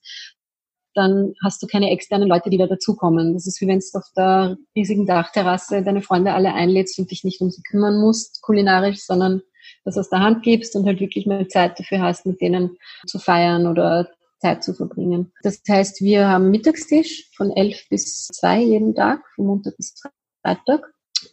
dann 0.94 1.34
hast 1.44 1.62
du 1.62 1.68
keine 1.68 1.92
externen 1.92 2.28
Leute, 2.28 2.50
die 2.50 2.58
da 2.58 2.66
dazukommen. 2.66 3.34
Das 3.34 3.46
ist 3.46 3.62
wie 3.62 3.68
wenn 3.68 3.80
du 3.80 3.98
auf 3.98 4.06
der 4.16 4.58
riesigen 4.76 5.06
Dachterrasse 5.06 5.84
deine 5.84 6.02
Freunde 6.02 6.34
alle 6.34 6.54
einlädst 6.54 6.98
und 6.98 7.12
dich 7.12 7.24
nicht 7.24 7.40
um 7.40 7.52
sie 7.52 7.62
kümmern 7.62 8.02
musst, 8.02 8.42
kulinarisch, 8.42 9.04
sondern 9.06 9.42
das 9.86 9.98
aus 9.98 10.10
der 10.10 10.20
Hand 10.20 10.44
gibst 10.44 10.76
und 10.76 10.86
halt 10.86 11.00
wirklich 11.00 11.28
mal 11.28 11.48
Zeit 11.48 11.80
dafür 11.80 12.02
hast, 12.02 12.26
mit 12.26 12.42
denen 12.42 12.78
zu 13.06 13.20
feiern 13.20 13.68
oder 13.68 14.10
Zeit 14.40 14.64
zu 14.64 14.74
verbringen. 14.74 15.32
Das 15.44 15.62
heißt, 15.68 16.02
wir 16.02 16.28
haben 16.28 16.50
Mittagstisch 16.50 17.30
von 17.36 17.52
elf 17.52 17.88
bis 17.90 18.28
zwei 18.28 18.62
jeden 18.62 18.96
Tag, 18.96 19.22
von 19.36 19.46
Montag 19.46 19.78
bis 19.78 19.96
Freitag. 20.44 20.82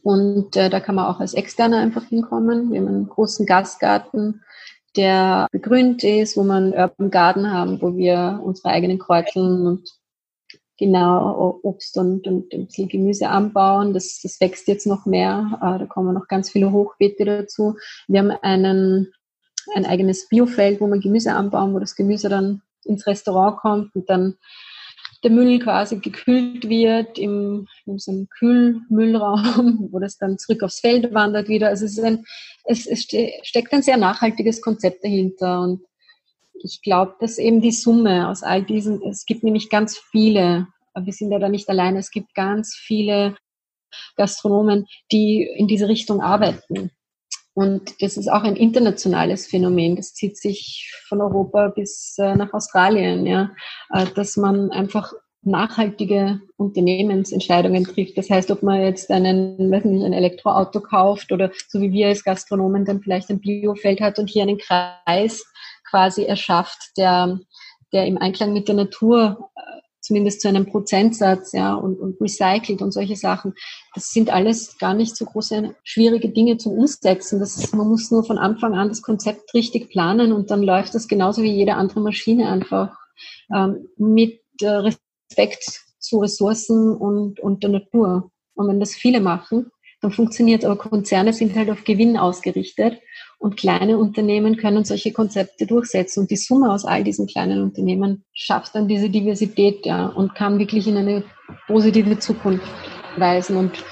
Und 0.03 0.57
äh, 0.57 0.71
da 0.71 0.81
kann 0.81 0.95
man 0.95 1.07
auch 1.07 1.21
als 1.21 1.35
Externer 1.35 1.79
einfach 1.79 2.05
hinkommen. 2.05 2.73
Wir 2.73 2.81
haben 2.81 2.89
einen 2.89 3.09
großen 3.09 3.47
Gastgarten, 3.47 4.43
der 4.97 5.49
begrünt 5.51 6.05
ist, 6.05 6.37
wo 6.37 6.45
wir 6.45 6.55
einen 6.55 6.73
Urban 6.73 7.11
Garden 7.11 7.51
haben, 7.51 7.83
wo 7.83 7.97
wir 7.97 8.41
unsere 8.43 8.69
eigenen 8.69 8.99
Kräuteln 8.99 9.67
und 9.67 9.91
genau 10.79 11.61
Obst 11.63 11.97
und, 11.99 12.27
und 12.27 12.53
ein 12.53 12.67
bisschen 12.67 12.89
Gemüse 12.89 13.29
anbauen. 13.29 13.95
Das, 13.95 14.21
das 14.23 14.41
wächst 14.41 14.69
jetzt 14.69 14.87
noch 14.87 15.07
mehr. 15.07 15.59
Äh, 15.63 15.79
da 15.79 15.87
kommen 15.87 16.15
noch 16.15 16.29
ganz 16.29 16.51
viele 16.51 16.73
Hochbeete 16.73 17.25
dazu. 17.25 17.77
Wir 18.09 18.21
haben 18.21 18.33
einen, 18.43 19.13
ein 19.75 19.87
eigenes 19.87 20.29
Biofeld, 20.29 20.81
wo 20.81 20.87
man 20.87 21.01
Gemüse 21.01 21.33
anbauen, 21.33 21.75
wo 21.75 21.79
das 21.79 21.97
Gemüse 21.97 22.29
dann 22.29 22.63
ins 22.85 23.07
Restaurant 23.07 23.59
kommt 23.59 23.95
und 23.95 24.11
dann 24.11 24.37
der 25.25 25.31
Müll 25.31 25.59
quasi 25.59 25.99
gekühlt 25.99 26.69
wird 26.69 27.19
im, 27.19 27.67
in 27.87 27.99
so 27.99 28.13
einem 28.13 28.29
Kühlmüllraum, 28.29 29.89
wo 29.93 29.99
das 29.99 30.19
dann 30.19 30.39
zurück 30.39 30.63
aufs 30.63 30.81
Feld 30.81 31.13
wandert 31.15 31.49
wieder. 31.49 31.69
Also 31.69 31.87
es, 31.87 31.99
ein, 31.99 32.25
es, 32.65 32.87
es 32.87 33.03
steckt 33.03 33.73
ein 33.73 33.83
sehr 33.83 33.97
nachhaltiges 33.97 34.61
Konzept 34.61 35.03
dahinter 35.03 35.63
und 35.63 35.83
ich 36.63 36.81
glaube, 36.83 37.15
dass 37.21 37.39
eben 37.39 37.61
die 37.61 37.73
Summe 37.73 38.29
aus 38.29 38.43
all 38.43 38.63
diesen, 38.63 39.03
es 39.03 39.27
gibt 39.27 39.43
nämlich 39.43 39.69
ganz 39.69 39.99
viele, 40.11 40.69
aber 40.93 41.07
wir 41.07 41.13
sind 41.13 41.33
ja 41.33 41.39
da 41.39 41.49
nicht 41.49 41.69
alleine, 41.69 41.99
es 41.99 42.11
gibt 42.11 42.35
ganz 42.35 42.75
viele 42.75 43.37
Gastronomen, 44.17 44.87
die 45.13 45.43
in 45.57 45.69
diese 45.69 45.89
Richtung 45.89 46.21
arbeiten. 46.21 46.91
Und 47.55 48.03
das 48.03 48.17
ist 48.17 48.29
auch 48.29 48.43
ein 48.43 48.57
internationales 48.57 49.47
Phänomen. 49.47 49.95
Das 49.95 50.13
zieht 50.13 50.37
sich 50.37 50.93
von 51.07 51.21
Europa 51.21 51.69
bis 51.69 52.17
äh, 52.19 52.35
nach 52.35 52.53
Australien, 52.53 53.27
ja, 53.27 53.51
äh, 53.91 54.07
dass 54.15 54.37
man 54.37 54.73
einfach 54.73 55.13
nachhaltige 55.45 56.41
Unternehmensentscheidungen 56.57 57.85
trifft. 57.85 58.17
Das 58.19 58.31
heißt, 58.31 58.51
ob 58.51 58.63
man 58.63 58.83
jetzt 58.83 59.11
einen, 59.11 59.71
weiß 59.71 59.85
nicht, 59.85 60.05
ein 60.05 60.13
Elektroauto 60.13 60.81
kauft 60.81 61.33
oder 61.33 61.51
so 61.69 61.81
wie 61.81 61.93
wir 61.93 62.09
als 62.09 62.25
Gastronomen 62.25 62.85
dann 62.85 63.03
vielleicht 63.03 63.31
ein 63.31 63.41
Biofeld 63.41 64.01
hat 64.01 64.19
und 64.19 64.31
hier 64.31 64.43
einen 64.43 64.59
Kreis 64.59 65.45
quasi 65.89 66.25
erschafft, 66.25 66.97
der, 66.97 67.39
der 67.93 68.07
im 68.07 68.19
Einklang 68.19 68.53
mit 68.53 68.69
der 68.69 68.75
Natur 68.75 69.51
äh, 69.55 69.61
zumindest 70.05 70.43
zu 70.43 70.49
einem 70.49 70.67
Prozentsatz, 70.67 71.53
ja, 71.53 71.75
und, 71.75 71.99
und 71.99 72.21
recycelt 72.21 72.83
und 72.83 72.93
solche 72.93 73.17
Sachen. 73.17 73.55
Das 73.95 74.11
sind 74.11 74.31
alles 74.31 74.77
gar 74.79 74.93
nicht 74.93 75.17
so 75.17 75.25
große, 75.25 75.75
schwierige 75.83 76.29
Dinge 76.29 76.59
zum 76.59 76.73
Umsetzen. 76.73 77.41
Das 77.41 77.57
ist, 77.57 77.75
man 77.75 77.89
muss 77.89 78.11
nur 78.11 78.23
von 78.23 78.37
Anfang 78.37 78.75
an 78.75 78.89
das 78.89 79.01
Konzept 79.01 79.55
richtig 79.55 79.89
planen 79.89 80.33
und 80.33 80.51
dann 80.51 80.63
läuft 80.63 80.95
das 80.95 81.09
genauso 81.09 81.43
wie 81.43 81.53
jede 81.53 81.75
andere 81.75 82.01
Maschine 82.01 82.51
einfach 82.51 82.95
ähm, 83.55 83.89
mit 83.97 84.41
äh, 84.61 84.69
Respekt 84.69 85.85
zu 85.99 86.19
Ressourcen 86.19 86.95
und, 86.95 87.41
und 87.41 87.63
der 87.63 87.71
Natur. 87.71 88.31
Und 88.55 88.69
wenn 88.69 88.81
das 88.81 88.95
viele 88.95 89.21
machen, 89.21 89.71
dann 90.03 90.13
funktioniert 90.13 90.67
Aber 90.67 90.77
Konzerne 90.77 91.33
sind 91.33 91.57
halt 91.57 91.71
auf 91.71 91.85
Gewinn 91.85 92.19
ausgerichtet 92.19 92.99
und 93.45 93.59
kleine 93.59 93.99
Unternehmen 93.99 94.57
können 94.57 94.87
solche 94.87 95.13
Konzepte 95.13 95.67
durchsetzen. 95.67 96.21
Und 96.21 96.31
die 96.31 96.37
Summe 96.37 96.73
aus 96.73 96.87
all 96.87 97.05
diesen 97.05 97.27
kleinen 97.27 97.61
Unternehmen 97.61 98.25
schafft 98.33 98.75
dann 98.75 98.89
diese 98.89 99.11
Diversität 99.11 99.85
ja, 99.85 100.07
und 100.07 100.35
kann 100.35 100.59
wirklich 100.59 100.87
in 100.87 100.97
eine 100.97 101.25
positive 101.67 102.19
Zukunft 102.19 102.67
weisen. 103.19 103.59
Und 103.59 103.85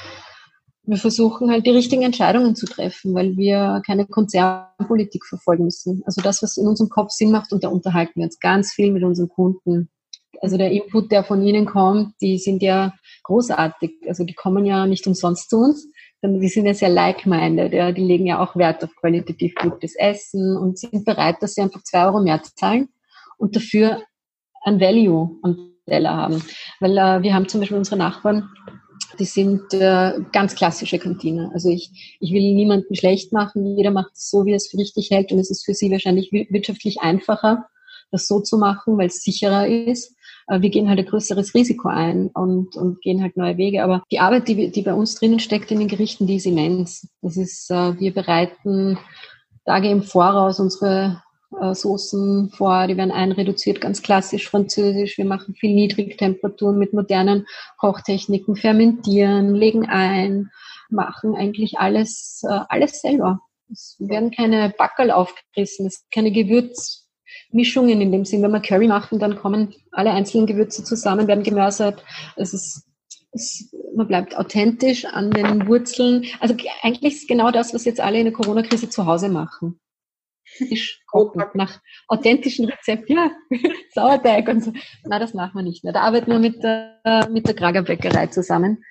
wir 0.84 0.96
versuchen 0.96 1.50
halt 1.50 1.66
die 1.66 1.70
richtigen 1.70 2.00
Entscheidungen 2.00 2.56
zu 2.56 2.64
treffen, 2.64 3.14
weil 3.14 3.36
wir 3.36 3.82
keine 3.84 4.06
Konzernpolitik 4.06 5.26
verfolgen 5.26 5.64
müssen. 5.64 6.02
Also 6.06 6.22
das, 6.22 6.42
was 6.42 6.56
in 6.56 6.66
unserem 6.66 6.88
Kopf 6.88 7.10
Sinn 7.10 7.30
macht, 7.30 7.52
und 7.52 7.62
da 7.62 7.68
unterhalten 7.68 8.20
wir 8.20 8.24
uns 8.24 8.40
ganz 8.40 8.72
viel 8.72 8.90
mit 8.90 9.04
unseren 9.04 9.28
Kunden. 9.28 9.90
Also 10.40 10.56
der 10.56 10.70
Input, 10.70 11.12
der 11.12 11.24
von 11.24 11.42
ihnen 11.42 11.66
kommt, 11.66 12.14
die 12.22 12.38
sind 12.38 12.62
ja 12.62 12.94
großartig. 13.24 13.96
Also 14.08 14.24
die 14.24 14.32
kommen 14.32 14.64
ja 14.64 14.86
nicht 14.86 15.06
umsonst 15.06 15.50
zu 15.50 15.58
uns, 15.58 15.91
die 16.22 16.48
sind 16.48 16.66
ja 16.66 16.74
sehr 16.74 16.88
like-minded, 16.88 17.72
ja, 17.72 17.90
die 17.90 18.04
legen 18.04 18.26
ja 18.26 18.40
auch 18.40 18.54
Wert 18.56 18.84
auf 18.84 18.94
qualitativ 18.96 19.54
gutes 19.56 19.96
Essen 19.96 20.56
und 20.56 20.78
sind 20.78 21.04
bereit, 21.04 21.36
dass 21.40 21.54
sie 21.54 21.62
einfach 21.62 21.82
zwei 21.82 22.06
Euro 22.06 22.22
mehr 22.22 22.40
zahlen 22.42 22.88
und 23.38 23.56
dafür 23.56 24.02
ein 24.64 24.80
Value 24.80 25.36
am 25.42 25.72
Teller 25.86 26.16
haben. 26.16 26.42
Weil 26.78 26.96
äh, 26.96 27.22
wir 27.22 27.34
haben 27.34 27.48
zum 27.48 27.60
Beispiel 27.60 27.76
unsere 27.76 27.96
Nachbarn, 27.96 28.48
die 29.18 29.24
sind 29.24 29.74
äh, 29.74 30.12
ganz 30.32 30.54
klassische 30.54 30.98
Kantine. 30.98 31.50
Also 31.52 31.68
ich, 31.68 32.16
ich 32.20 32.32
will 32.32 32.54
niemanden 32.54 32.94
schlecht 32.94 33.32
machen, 33.32 33.76
jeder 33.76 33.90
macht 33.90 34.12
es 34.14 34.30
so, 34.30 34.46
wie 34.46 34.52
er 34.52 34.56
es 34.56 34.68
für 34.68 34.78
richtig 34.78 35.10
hält 35.10 35.32
und 35.32 35.40
es 35.40 35.50
ist 35.50 35.64
für 35.64 35.74
sie 35.74 35.90
wahrscheinlich 35.90 36.30
wirtschaftlich 36.32 37.00
einfacher, 37.00 37.66
das 38.10 38.28
so 38.28 38.40
zu 38.40 38.58
machen, 38.58 38.96
weil 38.96 39.08
es 39.08 39.22
sicherer 39.22 39.66
ist. 39.66 40.14
Äh, 40.48 40.60
wir 40.60 40.70
gehen 40.70 40.88
halt 40.88 40.98
ein 40.98 41.06
größeres 41.06 41.54
Risiko 41.54 41.88
ein 41.88 42.28
und, 42.28 42.76
und 42.76 43.00
gehen 43.02 43.22
halt 43.22 43.36
neue 43.36 43.56
Wege. 43.56 43.82
Aber 43.84 44.02
die 44.10 44.20
Arbeit, 44.20 44.48
die, 44.48 44.70
die 44.70 44.82
bei 44.82 44.94
uns 44.94 45.14
drinnen 45.14 45.40
steckt 45.40 45.70
in 45.70 45.78
den 45.78 45.88
Gerichten, 45.88 46.26
die 46.26 46.36
ist 46.36 46.46
immens. 46.46 47.08
Das 47.20 47.36
ist, 47.36 47.70
äh, 47.70 47.98
wir 47.98 48.12
bereiten 48.12 48.98
Tage 49.64 49.88
im 49.88 50.02
Voraus 50.02 50.58
unsere 50.58 51.22
äh, 51.60 51.74
Soßen 51.74 52.50
vor, 52.50 52.86
die 52.86 52.96
werden 52.96 53.12
einreduziert, 53.12 53.80
ganz 53.80 54.02
klassisch 54.02 54.48
französisch. 54.48 55.18
Wir 55.18 55.24
machen 55.24 55.54
viel 55.54 55.74
Niedrigtemperaturen 55.74 56.78
mit 56.78 56.92
modernen 56.92 57.46
Kochtechniken, 57.78 58.56
fermentieren, 58.56 59.54
legen 59.54 59.86
ein, 59.88 60.50
machen 60.90 61.34
eigentlich 61.34 61.78
alles, 61.78 62.42
alles 62.44 63.00
selber. 63.00 63.40
Es 63.70 63.96
werden 63.98 64.30
keine 64.30 64.74
Backerl 64.76 65.10
aufgerissen, 65.10 65.86
es 65.86 66.00
sind 66.00 66.10
keine 66.12 66.30
Gewürzmischungen 67.52 68.00
in 68.00 68.12
dem 68.12 68.24
Sinn. 68.24 68.42
Wenn 68.42 68.50
wir 68.50 68.60
Curry 68.60 68.88
machen, 68.88 69.18
dann 69.18 69.36
kommen 69.36 69.74
alle 69.92 70.10
einzelnen 70.10 70.46
Gewürze 70.46 70.84
zusammen, 70.84 71.28
werden 71.28 71.44
gemörsert. 71.44 72.02
Es 72.36 72.52
ist 72.52 72.88
es, 73.34 73.74
man 73.96 74.08
bleibt 74.08 74.36
authentisch 74.36 75.06
an 75.06 75.30
den 75.30 75.66
Wurzeln. 75.66 76.26
Also 76.40 76.54
eigentlich 76.82 77.14
ist 77.14 77.28
genau 77.28 77.50
das, 77.50 77.72
was 77.72 77.86
jetzt 77.86 78.00
alle 78.00 78.18
in 78.18 78.24
der 78.24 78.34
Corona-Krise 78.34 78.90
zu 78.90 79.06
Hause 79.06 79.30
machen. 79.30 79.80
Tisch 80.58 81.02
kochen 81.06 81.42
nach 81.54 81.80
authentischen 82.08 82.66
Rezepten. 82.66 83.16
Ja, 83.16 83.30
Sauerteig 83.94 84.48
und 84.48 84.62
so. 84.62 84.72
Na, 85.04 85.18
das 85.18 85.32
machen 85.32 85.54
wir 85.54 85.62
nicht 85.62 85.82
mehr. 85.82 85.94
Da 85.94 86.02
arbeiten 86.02 86.30
wir 86.30 86.40
mit 86.40 86.62
der, 86.62 87.28
mit 87.32 87.46
der 87.46 87.54
Krager 87.54 87.82
Bäckerei 87.82 88.26
zusammen, 88.26 88.84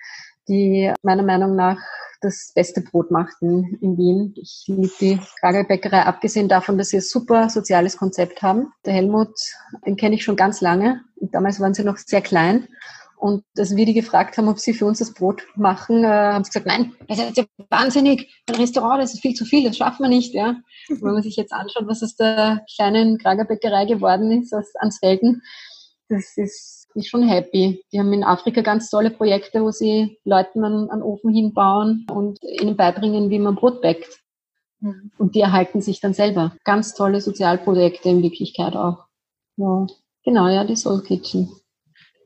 die 0.48 0.92
meiner 1.04 1.24
Meinung 1.24 1.56
nach 1.56 1.78
das 2.22 2.52
beste 2.54 2.82
Brot 2.82 3.12
macht 3.12 3.42
in, 3.42 3.98
Wien. 3.98 4.34
Ich 4.38 4.64
liebe 4.68 4.92
die 5.00 5.20
Krager 5.40 5.64
Bäckerei, 5.64 6.04
abgesehen 6.04 6.48
davon, 6.48 6.78
dass 6.78 6.90
sie 6.90 6.98
ein 6.98 7.02
super 7.02 7.50
soziales 7.50 7.98
Konzept 7.98 8.42
haben. 8.42 8.72
Der 8.86 8.94
Helmut, 8.94 9.34
den 9.86 9.96
kenne 9.96 10.16
ich 10.16 10.24
schon 10.24 10.36
ganz 10.36 10.62
lange. 10.62 11.02
Damals 11.18 11.60
waren 11.60 11.74
sie 11.74 11.84
noch 11.84 11.98
sehr 11.98 12.22
klein. 12.22 12.68
Und 13.22 13.44
als 13.56 13.76
wir 13.76 13.86
die 13.86 13.94
gefragt 13.94 14.38
haben, 14.38 14.48
ob 14.48 14.60
sie 14.60 14.74
für 14.74 14.88
uns 14.88 14.98
das 14.98 15.14
Brot 15.14 15.44
machen, 15.56 16.04
äh, 16.04 16.08
haben 16.08 16.44
sie 16.44 16.50
gesagt, 16.50 16.66
nein, 16.66 16.96
das 17.08 17.20
ist 17.20 17.38
ja 17.38 17.44
wahnsinnig, 17.70 18.34
ein 18.50 18.56
Restaurant, 18.56 19.00
das 19.00 19.14
ist 19.14 19.22
viel 19.22 19.36
zu 19.36 19.46
viel, 19.46 19.64
das 19.64 19.78
schaffen 19.78 20.04
wir 20.04 20.10
nicht. 20.10 20.34
Ja. 20.34 20.56
Und 20.90 21.04
wenn 21.04 21.14
man 21.14 21.22
sich 21.22 21.36
jetzt 21.36 21.54
anschaut, 21.54 21.86
was 21.86 22.02
aus 22.02 22.16
der 22.16 22.66
kleinen 22.76 23.20
Kragerbäckerei 23.20 23.86
geworden 23.86 24.32
ist, 24.32 24.54
aus 24.54 24.74
Ansfelden, 24.80 25.44
das 26.10 26.36
ist, 26.36 26.81
ist 26.96 27.10
schon 27.10 27.24
happy. 27.24 27.84
Die 27.92 28.00
haben 28.00 28.14
in 28.14 28.24
Afrika 28.24 28.62
ganz 28.62 28.90
tolle 28.90 29.12
Projekte, 29.12 29.62
wo 29.62 29.72
sie 29.72 30.18
Leuten 30.24 30.64
einen, 30.64 30.90
einen 30.90 31.04
Ofen 31.04 31.34
hinbauen 31.34 32.06
und 32.12 32.40
ihnen 32.44 32.76
beibringen, 32.76 33.30
wie 33.30 33.40
man 33.40 33.56
Brot 33.56 33.82
bäckt. 33.82 34.20
Mhm. 34.80 35.12
Und 35.18 35.36
die 35.36 35.42
erhalten 35.42 35.82
sich 35.82 36.00
dann 36.00 36.14
selber. 36.14 36.56
Ganz 36.64 36.94
tolle 36.94 37.22
Sozialprojekte 37.22 38.10
in 38.10 38.24
Wirklichkeit 38.24 38.76
auch. 38.76 39.06
Ja. 39.58 39.86
Genau, 40.24 40.48
ja, 40.48 40.64
die 40.64 40.76
Soul 40.76 41.04
Kitchen. 41.04 41.52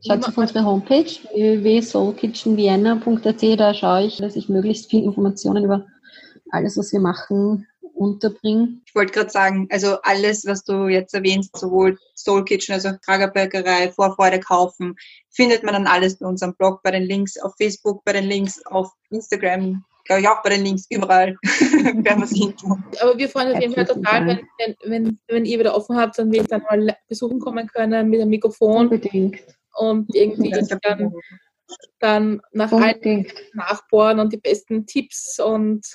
Schaut 0.06 0.28
auf 0.28 0.38
unsere 0.38 0.66
Homepage 0.66 1.10
www.soulkitchenvienna.at, 1.34 3.60
da 3.60 3.74
schaue 3.74 4.04
ich, 4.04 4.18
dass 4.18 4.36
ich 4.36 4.50
möglichst 4.50 4.90
viel 4.90 5.04
Informationen 5.04 5.64
über 5.66 5.86
alles, 6.52 6.78
was 6.78 6.94
wir 6.94 7.00
machen, 7.00 7.66
unterbringe. 7.96 8.82
Ich 8.86 8.94
wollte 8.94 9.14
gerade 9.14 9.30
sagen, 9.30 9.68
also 9.72 10.02
alles, 10.02 10.46
was 10.46 10.64
du 10.64 10.88
jetzt 10.88 11.14
erwähnst, 11.14 11.58
sowohl 11.58 11.98
Soul 12.16 12.46
Kitchen, 12.46 12.74
also 12.74 12.92
Kragerbäckerei, 13.04 13.92
Vorfreude 13.92 14.40
kaufen, 14.40 14.96
findet 15.32 15.64
man 15.64 15.74
dann 15.74 15.88
alles 15.88 16.20
bei 16.20 16.28
unserem 16.28 16.56
Blog, 16.56 16.84
bei 16.84 16.92
den 16.92 17.04
Links 17.04 17.38
auf 17.38 17.54
Facebook, 17.58 18.04
bei 18.04 18.14
den 18.14 18.26
Links 18.26 18.64
auf 18.66 18.92
Instagram, 19.10 19.84
glaube 20.04 20.22
ich 20.22 20.28
auch 20.28 20.44
bei 20.44 20.50
den 20.52 20.64
Links 20.64 20.86
überall 20.90 21.36
werden 21.44 22.04
wir 22.04 22.24
es 22.24 22.32
hin 22.32 22.56
tun. 22.56 22.84
Aber 23.02 23.18
wir 23.18 23.30
freuen 23.30 23.48
uns 23.48 23.56
auf 23.56 23.62
jeden 23.62 23.74
Fall 23.74 23.86
total, 23.86 24.28
wenn, 24.28 24.76
wenn, 24.84 25.20
wenn, 25.28 25.46
ihr 25.46 25.60
wieder 25.60 25.76
offen 25.76 25.98
habt 25.98 26.20
und 26.20 26.32
wir 26.32 26.44
dann 26.44 26.62
mal 26.64 26.96
besuchen 27.08 27.40
kommen 27.40 27.68
können 27.68 28.10
mit 28.10 28.20
dem 28.20 28.30
Mikrofon. 28.30 28.88
Unbedingt 28.88 29.40
und 29.76 30.14
irgendwie 30.16 30.52
dann, 30.52 31.14
dann 32.00 32.42
nach 32.52 32.72
allen 32.72 33.28
nachbohren 33.54 34.20
und 34.20 34.34
die 34.34 34.38
besten 34.38 34.86
Tipps 34.86 35.40
und 35.40 35.86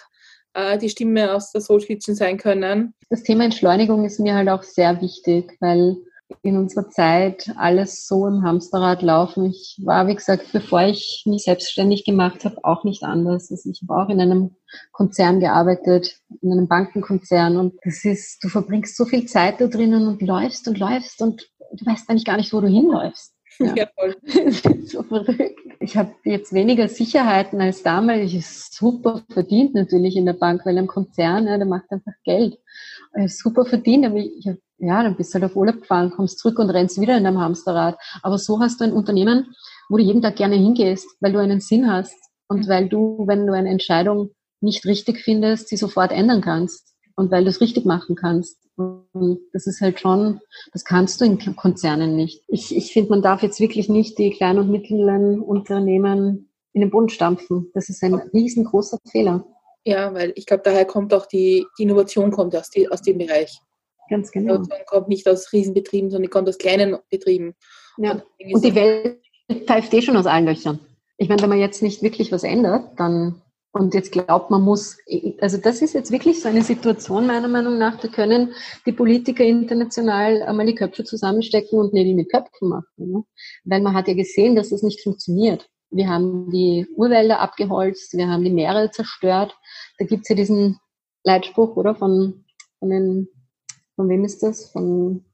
äh, 0.54 0.78
die 0.78 0.88
Stimme 0.88 1.34
aus 1.34 1.52
der 1.52 1.60
Soul 1.60 1.80
Kitchen 1.80 2.14
sein 2.14 2.38
können. 2.38 2.94
Das 3.08 3.22
Thema 3.22 3.44
Entschleunigung 3.44 4.04
ist 4.04 4.20
mir 4.20 4.34
halt 4.34 4.48
auch 4.48 4.62
sehr 4.62 5.00
wichtig, 5.00 5.56
weil 5.60 5.96
in 6.42 6.56
unserer 6.56 6.88
Zeit 6.88 7.50
alles 7.56 8.06
so 8.06 8.26
im 8.26 8.42
Hamsterrad 8.42 9.02
laufen. 9.02 9.46
Ich 9.46 9.80
war, 9.84 10.06
wie 10.06 10.14
gesagt, 10.14 10.52
bevor 10.52 10.82
ich 10.82 11.24
mich 11.26 11.44
selbstständig 11.44 12.04
gemacht 12.04 12.44
habe, 12.44 12.64
auch 12.64 12.84
nicht 12.84 13.02
anders. 13.02 13.50
Also 13.50 13.70
ich 13.70 13.82
habe 13.82 14.00
auch 14.00 14.08
in 14.08 14.20
einem 14.20 14.56
Konzern 14.92 15.40
gearbeitet, 15.40 16.18
in 16.40 16.52
einem 16.52 16.68
Bankenkonzern 16.68 17.56
und 17.56 17.74
das 17.84 18.04
ist, 18.04 18.42
du 18.44 18.48
verbringst 18.48 18.96
so 18.96 19.04
viel 19.04 19.26
Zeit 19.26 19.60
da 19.60 19.66
drinnen 19.66 20.06
und 20.06 20.22
läufst 20.22 20.68
und 20.68 20.78
läufst 20.78 21.20
und 21.20 21.50
du 21.72 21.86
weißt 21.86 22.08
eigentlich 22.08 22.24
gar 22.24 22.36
nicht, 22.36 22.52
wo 22.52 22.60
du 22.60 22.68
hinläufst. 22.68 23.34
Ja. 23.58 23.74
ja 23.76 23.86
voll. 23.94 24.16
so 24.86 25.02
verrückt. 25.02 25.59
Ich 25.82 25.96
habe 25.96 26.14
jetzt 26.24 26.52
weniger 26.52 26.88
Sicherheiten 26.88 27.58
als 27.62 27.82
damals. 27.82 28.20
Ich 28.20 28.36
ist 28.36 28.74
super 28.74 29.22
verdient 29.30 29.74
natürlich 29.74 30.14
in 30.14 30.26
der 30.26 30.34
Bank, 30.34 30.66
weil 30.66 30.76
ein 30.76 30.86
Konzern, 30.86 31.46
ja, 31.46 31.56
der 31.56 31.66
macht 31.66 31.90
einfach 31.90 32.12
Geld. 32.22 32.58
Ich 33.16 33.38
super 33.38 33.64
verdient, 33.64 34.04
aber 34.04 34.16
ich, 34.16 34.44
ja, 34.76 35.02
dann 35.02 35.16
bist 35.16 35.30
du 35.30 35.40
halt 35.40 35.50
auf 35.50 35.56
Urlaub 35.56 35.80
gefahren, 35.80 36.10
kommst 36.10 36.38
zurück 36.38 36.58
und 36.58 36.68
rennst 36.68 37.00
wieder 37.00 37.16
in 37.16 37.24
deinem 37.24 37.40
Hamsterrad. 37.40 37.98
Aber 38.22 38.36
so 38.36 38.60
hast 38.60 38.80
du 38.80 38.84
ein 38.84 38.92
Unternehmen, 38.92 39.54
wo 39.88 39.96
du 39.96 40.02
jeden 40.02 40.20
Tag 40.20 40.36
gerne 40.36 40.56
hingehst, 40.56 41.08
weil 41.20 41.32
du 41.32 41.38
einen 41.38 41.60
Sinn 41.60 41.90
hast 41.90 42.16
und 42.46 42.68
weil 42.68 42.90
du, 42.90 43.24
wenn 43.26 43.46
du 43.46 43.54
eine 43.54 43.70
Entscheidung 43.70 44.32
nicht 44.60 44.84
richtig 44.84 45.20
findest, 45.20 45.68
sie 45.68 45.78
sofort 45.78 46.12
ändern 46.12 46.42
kannst 46.42 46.94
und 47.16 47.30
weil 47.30 47.44
du 47.44 47.50
es 47.50 47.62
richtig 47.62 47.86
machen 47.86 48.16
kannst. 48.16 48.58
Und 48.80 49.40
das 49.52 49.66
ist 49.66 49.80
halt 49.80 50.00
schon, 50.00 50.40
das 50.72 50.84
kannst 50.84 51.20
du 51.20 51.24
in 51.24 51.38
Konzernen 51.56 52.16
nicht. 52.16 52.42
Ich, 52.48 52.74
ich 52.74 52.92
finde, 52.92 53.10
man 53.10 53.22
darf 53.22 53.42
jetzt 53.42 53.60
wirklich 53.60 53.88
nicht 53.88 54.18
die 54.18 54.30
kleinen 54.30 54.60
und 54.60 54.70
mittleren 54.70 55.40
Unternehmen 55.40 56.50
in 56.72 56.80
den 56.80 56.90
Bund 56.90 57.12
stampfen. 57.12 57.70
Das 57.74 57.88
ist 57.88 58.02
ein 58.02 58.14
riesengroßer 58.14 58.98
Fehler. 59.10 59.44
Ja, 59.84 60.14
weil 60.14 60.32
ich 60.36 60.46
glaube, 60.46 60.62
daher 60.64 60.84
kommt 60.84 61.12
auch 61.14 61.26
die, 61.26 61.66
die 61.78 61.82
Innovation 61.84 62.30
kommt 62.30 62.54
aus, 62.54 62.70
die, 62.70 62.88
aus 62.88 63.02
dem 63.02 63.18
Bereich. 63.18 63.58
Ganz 64.08 64.30
genau. 64.30 64.54
Die 64.54 64.56
Innovation 64.56 64.86
kommt 64.86 65.08
nicht 65.08 65.28
aus 65.28 65.52
Riesenbetrieben, 65.52 66.10
sondern 66.10 66.24
die 66.24 66.30
kommt 66.30 66.48
aus 66.48 66.58
kleinen 66.58 66.98
Betrieben. 67.10 67.54
Ja. 67.98 68.12
Und, 68.12 68.54
und 68.54 68.64
die 68.64 68.74
Welt 68.74 69.20
pfeift 69.66 69.92
eh 69.94 70.02
schon 70.02 70.16
aus 70.16 70.26
allen 70.26 70.46
Löchern. 70.46 70.78
Ich 71.16 71.28
meine, 71.28 71.42
wenn 71.42 71.50
man 71.50 71.60
jetzt 71.60 71.82
nicht 71.82 72.02
wirklich 72.02 72.32
was 72.32 72.44
ändert, 72.44 72.98
dann 72.98 73.42
und 73.72 73.94
jetzt 73.94 74.10
glaubt 74.10 74.50
man 74.50 74.62
muss, 74.62 74.98
also 75.40 75.56
das 75.56 75.80
ist 75.80 75.94
jetzt 75.94 76.10
wirklich 76.10 76.42
so 76.42 76.48
eine 76.48 76.62
Situation 76.62 77.26
meiner 77.26 77.46
Meinung 77.46 77.78
nach, 77.78 78.00
da 78.00 78.08
können 78.08 78.52
die 78.84 78.92
Politiker 78.92 79.44
international 79.44 80.42
einmal 80.42 80.66
die 80.66 80.74
Köpfe 80.74 81.04
zusammenstecken 81.04 81.78
und 81.78 81.92
Nägel 81.92 82.14
mit 82.14 82.32
Köpfen 82.32 82.68
machen. 82.68 82.86
Ne? 82.96 83.24
Weil 83.64 83.80
man 83.80 83.94
hat 83.94 84.08
ja 84.08 84.14
gesehen, 84.14 84.56
dass 84.56 84.70
das 84.70 84.82
nicht 84.82 85.02
funktioniert. 85.02 85.68
Wir 85.90 86.08
haben 86.08 86.50
die 86.50 86.86
Urwälder 86.96 87.40
abgeholzt, 87.40 88.16
wir 88.16 88.28
haben 88.28 88.44
die 88.44 88.50
Meere 88.50 88.90
zerstört. 88.90 89.56
Da 89.98 90.04
gibt's 90.04 90.28
ja 90.28 90.34
diesen 90.34 90.78
Leitspruch, 91.22 91.76
oder? 91.76 91.94
Von, 91.94 92.44
von 92.80 92.90
den, 92.90 93.28
von 93.94 94.08
wem 94.08 94.24
ist 94.24 94.42
das? 94.42 94.70
Von 94.70 95.24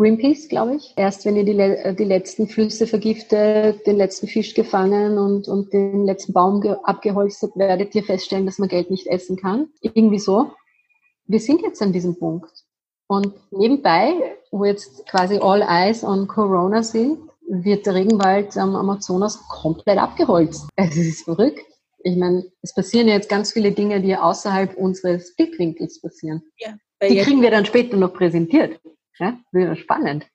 Greenpeace, 0.00 0.48
glaube 0.48 0.76
ich. 0.76 0.94
Erst 0.96 1.26
wenn 1.26 1.36
ihr 1.36 1.44
die, 1.44 1.58
äh, 1.58 1.94
die 1.94 2.04
letzten 2.04 2.48
Flüsse 2.48 2.86
vergiftet, 2.86 3.86
den 3.86 3.98
letzten 3.98 4.28
Fisch 4.28 4.54
gefangen 4.54 5.18
und, 5.18 5.46
und 5.46 5.74
den 5.74 6.06
letzten 6.06 6.32
Baum 6.32 6.62
abgeholzt 6.84 7.42
habt, 7.42 7.58
werdet 7.58 7.94
ihr 7.94 8.02
feststellen, 8.02 8.46
dass 8.46 8.58
man 8.58 8.70
Geld 8.70 8.90
nicht 8.90 9.06
essen 9.06 9.36
kann. 9.36 9.68
Irgendwie 9.82 10.18
so. 10.18 10.52
Wir 11.26 11.38
sind 11.38 11.60
jetzt 11.60 11.82
an 11.82 11.92
diesem 11.92 12.18
Punkt. 12.18 12.50
Und 13.08 13.34
nebenbei, 13.50 14.14
wo 14.50 14.64
jetzt 14.64 15.06
quasi 15.06 15.38
all 15.38 15.60
eyes 15.60 16.02
on 16.02 16.26
Corona 16.26 16.82
sind, 16.82 17.18
wird 17.46 17.84
der 17.84 17.94
Regenwald 17.94 18.56
am 18.56 18.76
Amazonas 18.76 19.38
komplett 19.48 19.98
abgeholzt. 19.98 20.66
Es 20.76 20.96
ist 20.96 21.24
verrückt. 21.24 21.66
Ich 22.04 22.16
meine, 22.16 22.46
es 22.62 22.72
passieren 22.72 23.08
ja 23.08 23.14
jetzt 23.14 23.28
ganz 23.28 23.52
viele 23.52 23.72
Dinge, 23.72 24.00
die 24.00 24.16
außerhalb 24.16 24.76
unseres 24.76 25.34
Blickwinkels 25.36 26.00
passieren. 26.00 26.42
Ja, 26.56 26.74
die 27.06 27.18
kriegen 27.18 27.42
wir 27.42 27.50
dann 27.50 27.66
später 27.66 27.98
noch 27.98 28.14
präsentiert. 28.14 28.80
Ja, 29.20 29.38
wäre 29.52 29.76
spannend. 29.76 30.26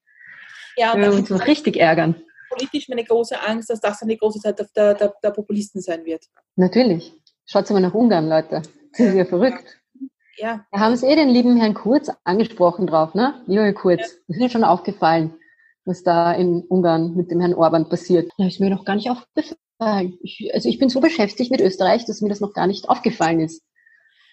Ja, 0.78 0.94
und 0.94 1.02
wir 1.02 1.12
uns 1.12 1.30
noch 1.30 1.46
richtig 1.48 1.78
ärgern. 1.78 2.16
Politisch 2.50 2.88
meine 2.88 3.04
große 3.04 3.42
Angst, 3.42 3.70
dass 3.70 3.82
das 3.82 4.00
dann 4.00 4.10
die 4.10 4.18
große 4.18 4.40
Zeit 4.40 4.60
der, 4.60 4.94
der, 4.94 5.14
der 5.22 5.32
Populisten 5.32 5.82
sein 5.82 6.06
wird. 6.06 6.26
Natürlich. 6.56 7.14
Schaut 7.46 7.70
mal 7.72 7.80
nach 7.80 7.94
Ungarn, 7.94 8.30
Leute. 8.30 8.62
Das 8.92 9.00
ist 9.00 9.16
ja 9.16 9.26
verrückt. 9.26 9.80
Ja. 10.38 10.66
Da 10.72 10.80
haben 10.80 10.96
Sie 10.96 11.08
eh 11.08 11.16
den 11.16 11.30
lieben 11.30 11.58
Herrn 11.58 11.74
Kurz 11.74 12.12
angesprochen 12.24 12.88
drauf, 12.88 13.14
ne? 13.14 13.42
Lieber 13.48 13.64
Herr 13.64 13.74
Kurz, 13.74 14.02
ja. 14.02 14.08
das 14.28 14.36
ist 14.36 14.42
mir 14.42 14.50
schon 14.50 14.64
aufgefallen, 14.64 15.34
was 15.86 16.04
da 16.04 16.34
in 16.34 16.64
Ungarn 16.64 17.16
mit 17.16 17.32
dem 17.32 17.40
Herrn 17.40 17.54
Orban 17.54 17.90
passiert. 17.90 18.32
Da 18.38 18.46
ist 18.46 18.60
mir 18.60 18.70
noch 18.70 18.86
gar 18.86 18.96
nicht 18.96 19.10
aufgefallen. 19.10 20.18
Ich, 20.22 20.50
also 20.54 20.70
ich 20.70 20.78
bin 20.78 20.90
so 20.90 21.00
beschäftigt 21.00 21.52
mit 21.52 21.62
Österreich, 21.62 22.06
dass 22.06 22.22
mir 22.22 22.30
das 22.30 22.42
noch 22.42 22.54
gar 22.54 22.68
nicht 22.68 22.90
aufgefallen 22.90 23.40
ist. 23.40 23.64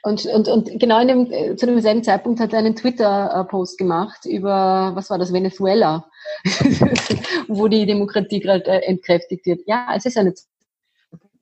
Und, 0.05 0.27
und, 0.27 0.49
und 0.49 0.81
genau 0.81 1.01
in 1.01 1.09
dem, 1.09 1.33
äh, 1.33 1.55
zu 1.55 1.67
demselben 1.67 2.03
Zeitpunkt 2.03 2.41
hat 2.41 2.53
er 2.53 2.59
einen 2.59 2.75
Twitter-Post 2.75 3.79
gemacht 3.79 4.27
über, 4.27 4.91
was 4.95 5.11
war 5.11 5.19
das, 5.19 5.33
Venezuela, 5.33 6.11
wo 7.49 7.69
die 7.69 7.87
Demokratie 7.87 8.41
gerade 8.41 8.65
äh, 8.67 8.81
entkräftigt 8.87 9.47
wird. 9.47 9.61
Ja, 9.67 9.95
es 9.97 10.05
ist 10.05 10.19
eine 10.19 10.35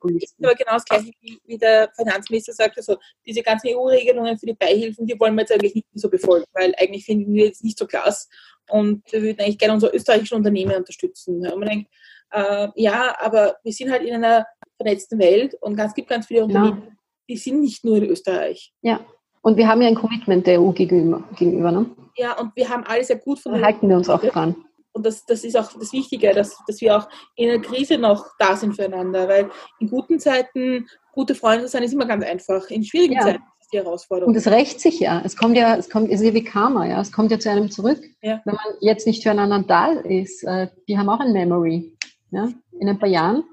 Populisten. 0.01 0.45
Aber 0.45 0.53
genau 0.53 0.73
das 0.73 0.85
Gleiche, 0.85 1.11
wie 1.45 1.57
der 1.57 1.91
Finanzminister 1.95 2.53
sagt, 2.53 2.77
also 2.77 2.97
diese 3.25 3.41
ganzen 3.41 3.69
EU-Regelungen 3.69 4.37
für 4.37 4.45
die 4.45 4.53
Beihilfen, 4.53 5.07
die 5.07 5.19
wollen 5.19 5.35
wir 5.35 5.41
jetzt 5.41 5.51
eigentlich 5.51 5.75
nicht 5.75 5.87
so 5.93 6.09
befolgen, 6.09 6.45
weil 6.53 6.73
eigentlich 6.77 7.05
finden 7.05 7.33
wir 7.33 7.45
jetzt 7.45 7.63
nicht 7.63 7.79
so 7.79 7.87
klasse 7.87 8.27
und 8.69 9.03
wir 9.11 9.21
würden 9.21 9.41
eigentlich 9.41 9.57
gerne 9.57 9.73
unsere 9.73 9.95
österreichischen 9.95 10.35
Unternehmen 10.35 10.75
unterstützen. 10.75 11.47
Und 11.47 11.59
man 11.59 11.69
denkt, 11.69 11.91
äh, 12.31 12.67
ja, 12.75 13.15
aber 13.19 13.57
wir 13.63 13.73
sind 13.73 13.91
halt 13.91 14.03
in 14.03 14.15
einer 14.15 14.45
vernetzten 14.77 15.19
Welt 15.19 15.55
und 15.61 15.79
es 15.79 15.93
gibt 15.93 16.09
ganz 16.09 16.27
viele 16.27 16.45
Unternehmen, 16.45 16.83
ja. 16.85 16.93
Die 17.31 17.37
sind 17.37 17.61
nicht 17.61 17.85
nur 17.85 17.97
in 17.97 18.05
Österreich. 18.05 18.73
Ja. 18.81 18.99
Und 19.41 19.57
wir 19.57 19.67
haben 19.67 19.81
ja 19.81 19.87
ein 19.87 19.95
Commitment 19.95 20.45
der 20.45 20.61
EU 20.61 20.71
gegenüber. 20.71 21.23
gegenüber 21.37 21.71
ne? 21.71 21.85
Ja, 22.17 22.37
und 22.37 22.55
wir 22.55 22.69
haben 22.69 22.83
alles 22.83 23.07
ja 23.07 23.15
gut 23.15 23.39
von 23.39 23.53
der 23.53 23.63
halten 23.63 23.87
wir 23.87 23.95
uns 23.95 24.09
auch 24.09 24.21
dran. 24.21 24.55
Und 24.93 25.05
das, 25.05 25.25
das 25.25 25.45
ist 25.45 25.55
auch 25.55 25.71
das 25.71 25.93
Wichtige, 25.93 26.33
dass, 26.33 26.57
dass 26.67 26.81
wir 26.81 26.97
auch 26.97 27.07
in 27.35 27.47
der 27.47 27.61
Krise 27.61 27.97
noch 27.97 28.25
da 28.37 28.57
sind 28.57 28.75
füreinander, 28.75 29.27
weil 29.29 29.49
in 29.79 29.89
guten 29.89 30.19
Zeiten 30.19 30.85
gute 31.13 31.33
Freunde 31.33 31.69
sein 31.69 31.83
ist 31.83 31.93
immer 31.93 32.05
ganz 32.05 32.25
einfach. 32.25 32.69
In 32.69 32.83
schwierigen 32.83 33.13
ja. 33.13 33.21
Zeiten 33.21 33.43
ist 33.61 33.71
die 33.71 33.77
Herausforderung. 33.77 34.33
Und 34.33 34.37
es 34.37 34.47
rächt 34.47 34.81
sich 34.81 34.99
ja. 34.99 35.21
Es 35.23 35.37
kommt 35.37 35.55
ja, 35.55 35.77
es 35.77 35.89
kommt, 35.89 36.11
es 36.11 36.19
ist 36.19 36.27
ja 36.27 36.33
wie 36.33 36.43
Karma, 36.43 36.85
ja. 36.85 36.99
Es 36.99 37.13
kommt 37.13 37.31
ja 37.31 37.39
zu 37.39 37.49
einem 37.49 37.71
zurück. 37.71 38.01
Ja. 38.21 38.41
Wenn 38.43 38.55
man 38.55 38.75
jetzt 38.81 39.07
nicht 39.07 39.23
füreinander 39.23 39.63
da 39.65 39.93
ist, 39.93 40.43
äh, 40.43 40.67
die 40.89 40.97
haben 40.97 41.07
auch 41.07 41.21
ein 41.21 41.31
Memory. 41.31 41.95
Ja? 42.31 42.49
In 42.77 42.89
ein 42.89 42.99
paar 42.99 43.09
Jahren, 43.09 43.43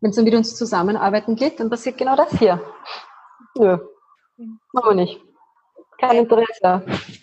wenn 0.00 0.10
es 0.10 0.16
dann 0.16 0.24
mit 0.24 0.34
uns 0.34 0.54
zusammenarbeiten 0.54 1.34
geht, 1.34 1.58
dann 1.58 1.68
passiert 1.68 1.98
genau 1.98 2.16
das 2.16 2.30
hier. 2.38 2.60
Nö, 3.58 3.78
machen 4.72 4.90
wir 4.90 4.94
nicht. 4.94 5.20
Kein 5.98 6.18
Interesse. 6.18 6.82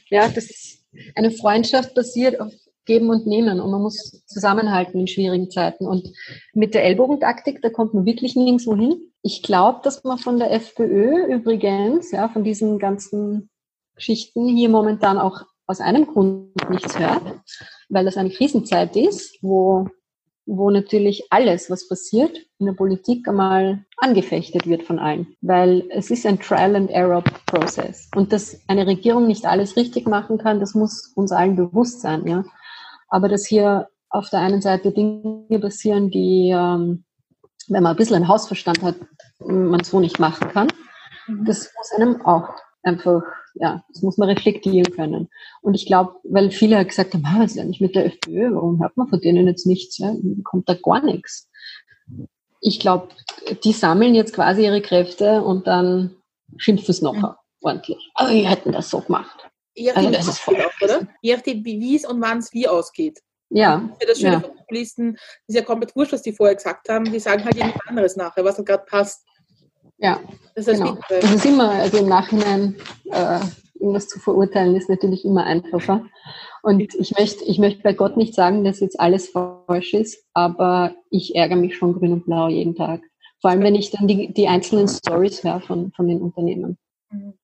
Ja, 0.10 0.28
das 0.28 0.50
ist 0.50 0.86
eine 1.16 1.32
Freundschaft 1.32 1.94
basiert 1.94 2.40
auf 2.40 2.52
Geben 2.86 3.10
und 3.10 3.26
Nehmen 3.28 3.62
und 3.62 3.72
man 3.72 3.82
muss 3.82 4.24
zusammenhalten 4.26 5.00
in 5.00 5.08
schwierigen 5.08 5.50
Zeiten. 5.50 5.88
Und 5.88 6.12
mit 6.54 6.74
der 6.74 6.84
Ellbogentaktik, 6.84 7.62
da 7.62 7.70
kommt 7.70 7.94
man 7.94 8.06
wirklich 8.06 8.36
nirgendwo 8.36 8.76
hin. 8.76 9.14
Ich 9.22 9.42
glaube, 9.42 9.80
dass 9.84 10.04
man 10.04 10.18
von 10.18 10.38
der 10.38 10.52
FPÖ 10.52 11.34
übrigens, 11.34 12.12
ja, 12.12 12.28
von 12.28 12.44
diesen 12.44 12.80
ganzen 12.80 13.50
Geschichten 13.96 14.48
hier 14.48 14.70
momentan 14.70 15.18
auch 15.18 15.46
aus 15.66 15.80
einem 15.80 16.08
Grund 16.08 16.70
nichts 16.70 17.00
hört, 17.00 17.22
weil 17.88 18.04
das 18.04 18.18
eine 18.18 18.32
Krisenzeit 18.32 18.96
ist, 18.98 19.38
wo, 19.42 19.88
wo 20.46 20.70
natürlich 20.70 21.28
alles, 21.30 21.70
was 21.70 21.88
passiert 21.88 22.38
in 22.60 22.66
der 22.66 22.74
Politik, 22.74 23.28
einmal 23.28 23.86
angefechtet 23.98 24.68
wird 24.68 24.84
von 24.84 25.00
allen. 25.00 25.36
Weil 25.42 25.86
es 25.90 26.12
ist 26.12 26.26
ein 26.26 26.40
Trial-and-Error-Prozess. 26.40 28.10
Und 28.16 28.34
dass 28.34 28.60
eine 28.68 28.86
Regierung 28.86 29.28
nicht 29.28 29.46
alles 29.46 29.78
richtig 29.78 30.08
machen 30.08 30.38
kann, 30.38 30.60
das 30.60 30.74
muss 30.74 31.14
uns 31.16 31.32
allen 31.32 31.56
bewusst 31.56 32.02
sein. 32.02 32.28
Ja? 32.28 32.44
Aber 33.08 33.30
dass 33.30 33.46
hier 33.46 33.88
auf 34.10 34.30
der 34.30 34.40
einen 34.40 34.62
Seite 34.62 34.92
Dinge 34.92 35.60
passieren, 35.60 36.10
die, 36.10 36.52
ähm, 36.56 37.04
wenn 37.68 37.84
man 37.84 37.92
ein 37.94 37.98
bisschen 37.98 38.18
einen 38.18 38.28
Hausverstand 38.28 38.82
hat, 38.84 38.96
man 39.40 39.84
so 39.84 40.00
nicht 40.00 40.20
machen 40.20 40.50
kann, 40.50 40.68
mhm. 41.28 41.46
das 41.46 41.72
muss 41.78 41.92
einem 42.00 42.22
auch 42.26 42.50
einfach, 42.84 43.24
ja, 43.56 43.84
das 43.90 44.02
muss 44.02 44.18
man 44.18 44.30
reflektieren 44.30 44.94
können. 44.94 45.30
Und 45.62 45.74
ich 45.74 45.86
glaube, 45.86 46.16
weil 46.24 46.52
viele 46.52 46.78
halt 46.78 46.90
gesagt 46.90 47.14
haben, 47.14 47.24
ah, 47.26 47.40
was 47.40 47.52
ist 47.52 47.60
eigentlich 47.60 47.82
mit 47.82 47.96
der 47.96 48.06
FPÖ, 48.06 48.54
warum 48.54 48.82
hört 48.82 48.96
man 48.98 49.08
von 49.08 49.20
denen 49.22 49.48
jetzt 49.48 49.66
nichts? 49.66 49.98
Ja? 49.98 50.14
Kommt 50.44 50.70
da 50.70 50.76
gar 50.76 51.04
nichts. 51.04 51.50
Ich 52.62 52.80
glaube, 52.80 53.10
die 53.64 53.74
sammeln 53.74 54.16
jetzt 54.16 54.34
quasi 54.34 54.66
ihre 54.66 54.82
Kräfte 54.82 55.42
und 55.42 55.68
dann 55.68 56.16
schimpfen 56.58 56.92
es 56.92 57.02
noch 57.02 57.16
mhm. 57.16 57.36
ordentlich. 57.62 58.12
Aber 58.16 58.30
wir 58.30 58.50
hätten 58.50 58.72
das 58.72 58.90
so 58.90 59.02
gemacht. 59.02 59.50
Je 59.76 59.88
nachdem, 59.88 60.06
also 60.08 60.18
das 60.18 60.28
ist 60.28 60.40
voll 60.40 60.62
auch, 60.62 60.82
oder? 60.82 61.08
Je 61.22 61.36
nachdem, 61.36 61.66
wie 61.66 61.96
es 61.96 62.06
und 62.06 62.22
wann 62.22 62.38
es 62.38 62.54
wie 62.54 62.68
ausgeht. 62.68 63.20
Ja. 63.50 63.90
Das, 64.00 64.10
das 64.10 64.20
Schöne 64.20 64.34
ja. 64.34 64.40
von 64.40 64.56
Populisten 64.56 65.18
ist 65.48 65.56
ja 65.56 65.62
komplett 65.62 65.96
wurscht, 65.96 66.14
was 66.14 66.22
die 66.22 66.34
vorher 66.34 66.56
gesagt 66.56 66.90
haben. 66.90 67.06
Die 67.06 67.20
sagen 67.20 67.44
halt 67.44 67.56
irgendwas 67.56 67.88
anderes 67.88 68.16
nachher, 68.16 68.44
was 68.44 68.58
halt 68.58 68.68
gerade 68.68 68.86
passt. 68.86 69.26
Ja. 70.04 70.20
Das 70.56 70.68
ist, 70.68 70.80
genau. 70.80 70.98
das 71.10 71.34
ist 71.34 71.46
immer, 71.46 71.72
also 71.72 71.98
im 71.98 72.08
Nachhinein 72.08 72.76
äh, 73.06 73.40
irgendwas 73.80 74.08
zu 74.08 74.20
verurteilen, 74.20 74.76
ist 74.76 74.90
natürlich 74.90 75.26
immer 75.26 75.46
einfacher. 75.46 76.06
Und 76.62 76.80
ich 76.80 77.18
möchte, 77.18 77.44
ich 77.46 77.58
möchte 77.58 77.82
bei 77.82 77.94
Gott 77.94 78.18
nicht 78.18 78.36
sagen, 78.36 78.64
dass 78.64 78.80
jetzt 78.80 79.00
alles 79.00 79.30
falsch 79.30 79.94
ist, 79.94 80.24
aber 80.34 80.94
ich 81.10 81.36
ärgere 81.36 81.56
mich 81.56 81.76
schon 81.76 81.94
grün 81.94 82.14
und 82.14 82.26
blau 82.26 82.50
jeden 82.50 82.76
Tag. 82.76 83.02
Vor 83.42 83.50
allem, 83.50 83.64
wenn 83.64 83.76
ich 83.76 83.92
dann 83.92 84.08
die, 84.08 84.32
die 84.32 84.48
einzelnen 84.48 84.88
Stories 84.88 85.44
höre 85.44 85.60
von, 85.62 85.92
von 85.94 86.08
den 86.08 86.22
Unternehmen 86.22 86.78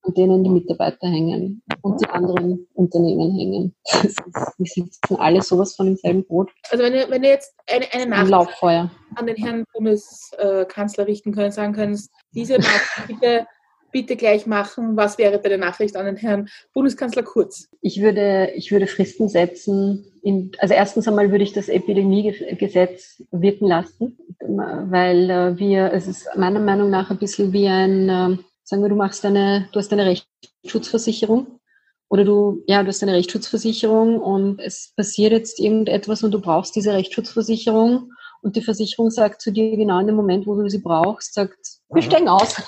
an 0.01 0.13
denen 0.13 0.43
die 0.43 0.49
Mitarbeiter 0.49 1.07
hängen 1.07 1.61
und 1.81 2.01
die 2.01 2.07
anderen 2.07 2.67
Unternehmen 2.73 3.35
hängen. 3.35 3.75
Ist, 4.03 4.21
wir 4.57 4.65
sitzen 4.65 5.15
alle 5.17 5.41
sowas 5.41 5.75
von 5.75 5.87
im 5.87 5.95
selben 5.95 6.25
Boot. 6.25 6.51
Also 6.69 6.83
wenn 6.83 6.93
du, 6.93 7.09
wenn 7.09 7.21
du 7.21 7.27
jetzt 7.27 7.53
eine, 7.67 7.85
eine 7.91 8.05
Nachricht 8.07 8.91
an 9.15 9.27
den 9.27 9.35
Herrn 9.35 9.63
Bundeskanzler 9.73 11.07
richten 11.07 11.33
können, 11.33 11.51
sagen 11.51 11.73
könntest, 11.73 12.11
diese 12.33 12.57
Nachricht 12.57 13.07
bitte, 13.07 13.47
bitte 13.91 14.15
gleich 14.15 14.45
machen, 14.45 14.95
was 14.95 15.17
wäre 15.17 15.39
deine 15.39 15.57
Nachricht 15.57 15.95
an 15.95 16.05
den 16.05 16.17
Herrn 16.17 16.49
Bundeskanzler 16.73 17.23
Kurz? 17.23 17.69
Ich 17.81 18.01
würde, 18.01 18.51
ich 18.55 18.71
würde 18.71 18.87
Fristen 18.87 19.29
setzen. 19.29 20.05
In, 20.21 20.51
also 20.59 20.73
erstens 20.73 21.07
einmal 21.07 21.31
würde 21.31 21.43
ich 21.43 21.53
das 21.53 21.69
Epidemiegesetz 21.69 23.23
wirken 23.31 23.67
lassen, 23.67 24.17
weil 24.39 25.29
äh, 25.29 25.57
wir, 25.57 25.93
es 25.93 26.07
ist 26.07 26.27
meiner 26.35 26.59
Meinung 26.59 26.89
nach 26.89 27.09
ein 27.09 27.19
bisschen 27.19 27.53
wie 27.53 27.67
ein 27.67 28.09
äh, 28.09 28.37
Sagen 28.69 28.83
wir, 28.83 28.89
du 28.89 28.95
machst 28.95 29.23
deine, 29.23 29.67
du 29.71 29.79
hast 29.79 29.91
eine 29.91 30.05
Rechtsschutzversicherung 30.05 31.59
oder 32.07 32.23
du, 32.23 32.63
ja, 32.67 32.83
du 32.83 32.89
hast 32.89 33.01
eine 33.01 33.13
Rechtsschutzversicherung 33.13 34.19
und 34.19 34.59
es 34.59 34.93
passiert 34.95 35.31
jetzt 35.31 35.59
irgendetwas 35.59 36.21
und 36.21 36.29
du 36.29 36.39
brauchst 36.39 36.75
diese 36.75 36.93
Rechtsschutzversicherung 36.93 38.11
und 38.43 38.55
die 38.55 38.61
Versicherung 38.61 39.09
sagt 39.09 39.41
zu 39.41 39.51
dir 39.51 39.75
genau 39.75 39.97
in 39.97 40.05
dem 40.05 40.15
Moment, 40.15 40.45
wo 40.45 40.53
du 40.53 40.69
sie 40.69 40.83
brauchst, 40.83 41.33
sagt, 41.33 41.57
wir 41.91 42.03
steigen 42.03 42.29
aus. 42.29 42.61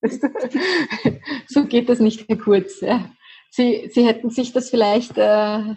so 1.48 1.64
geht 1.64 1.88
das 1.88 1.98
nicht 1.98 2.28
mehr 2.28 2.38
kurz. 2.38 2.80
Ja. 2.82 3.10
Sie, 3.50 3.90
sie 3.92 4.06
hätten 4.06 4.30
sich 4.30 4.52
das 4.52 4.70
vielleicht 4.70 5.18
äh, 5.18 5.74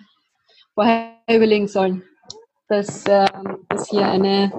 vorher 0.76 1.16
überlegen 1.28 1.68
sollen 1.68 2.04
dass, 2.70 3.06
äh, 3.06 3.26
dass 3.68 3.90
hier 3.90 4.08
eine, 4.08 4.52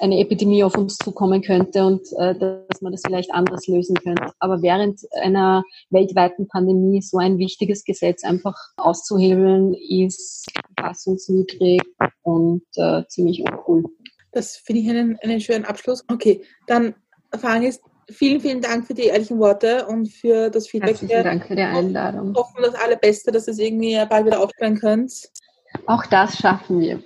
eine 0.00 0.18
Epidemie 0.18 0.64
auf 0.64 0.76
uns 0.76 0.96
zukommen 0.96 1.42
könnte 1.42 1.84
und 1.84 2.00
äh, 2.18 2.34
dass 2.38 2.80
man 2.80 2.92
das 2.92 3.02
vielleicht 3.04 3.32
anders 3.32 3.66
lösen 3.66 3.96
könnte. 3.96 4.32
Aber 4.38 4.62
während 4.62 5.00
einer 5.20 5.62
weltweiten 5.90 6.48
Pandemie 6.48 7.02
so 7.02 7.18
ein 7.18 7.38
wichtiges 7.38 7.84
Gesetz 7.84 8.24
einfach 8.24 8.56
auszuhebeln, 8.76 9.74
ist 9.74 10.46
verfassungswidrig 10.76 11.82
und 12.22 12.62
äh, 12.76 13.02
ziemlich 13.08 13.42
uncool. 13.42 13.84
Das 14.32 14.56
finde 14.56 14.82
ich 14.82 14.90
einen, 14.90 15.18
einen 15.22 15.40
schönen 15.40 15.64
Abschluss. 15.64 16.04
Okay, 16.08 16.42
dann 16.66 16.94
fange 17.38 17.68
ich 17.68 17.76
vielen, 18.10 18.40
vielen 18.40 18.62
Dank 18.62 18.86
für 18.86 18.94
die 18.94 19.04
ehrlichen 19.04 19.38
Worte 19.38 19.86
und 19.86 20.08
für 20.08 20.48
das 20.48 20.68
Feedback. 20.68 21.00
Herzlichen 21.00 21.24
Dank 21.24 21.46
für 21.46 21.56
die 21.56 21.62
Einladung. 21.62 22.34
Wir 22.34 22.40
hoffen 22.40 22.62
das 22.62 22.74
Allerbeste, 22.74 23.30
dass 23.30 23.48
es 23.48 23.58
irgendwie 23.58 24.02
bald 24.08 24.26
wieder 24.26 24.40
aufstellen 24.40 24.78
könnt. 24.78 25.12
Auch 25.86 26.06
das 26.06 26.38
schaffen 26.38 26.80
wir. 26.80 27.02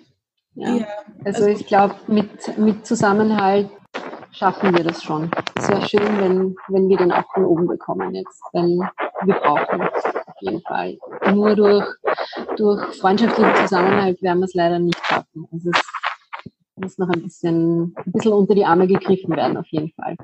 Ja. 0.55 0.75
ja 0.75 0.87
also, 1.25 1.45
also, 1.45 1.47
ich 1.47 1.67
glaube, 1.67 1.95
mit, 2.07 2.59
mit 2.59 2.87
Zusammenhalt 2.87 3.71
schaffen 4.33 4.77
wir 4.77 4.85
das 4.85 5.03
schon. 5.03 5.31
Es 5.55 5.69
wäre 5.69 5.89
schön, 5.89 6.21
wenn, 6.21 6.57
wenn 6.69 6.89
wir 6.89 6.97
den 6.97 7.13
auch 7.13 7.25
von 7.33 7.45
oben 7.45 7.67
bekommen 7.67 8.15
jetzt, 8.15 8.43
denn 8.55 8.81
wir 9.25 9.35
brauchen 9.35 9.83
es 9.83 10.05
auf 10.05 10.35
jeden 10.41 10.63
Fall. 10.63 10.99
Nur 11.33 11.55
durch, 11.55 11.87
durch 12.57 12.83
freundschaftlichen 12.97 13.55
Zusammenhalt 13.57 14.21
werden 14.23 14.41
wir 14.41 14.47
es 14.47 14.55
leider 14.55 14.79
nicht 14.79 14.99
schaffen. 15.07 15.47
Also 15.53 15.71
es 15.71 15.83
muss 16.77 16.99
noch 16.99 17.09
ein 17.11 17.23
bisschen, 17.23 17.95
ein 17.95 18.13
bisschen 18.13 18.33
unter 18.33 18.55
die 18.55 18.65
Arme 18.65 18.87
gegriffen 18.87 19.37
werden, 19.37 19.57
auf 19.57 19.67
jeden 19.69 19.93
Fall. 19.93 20.17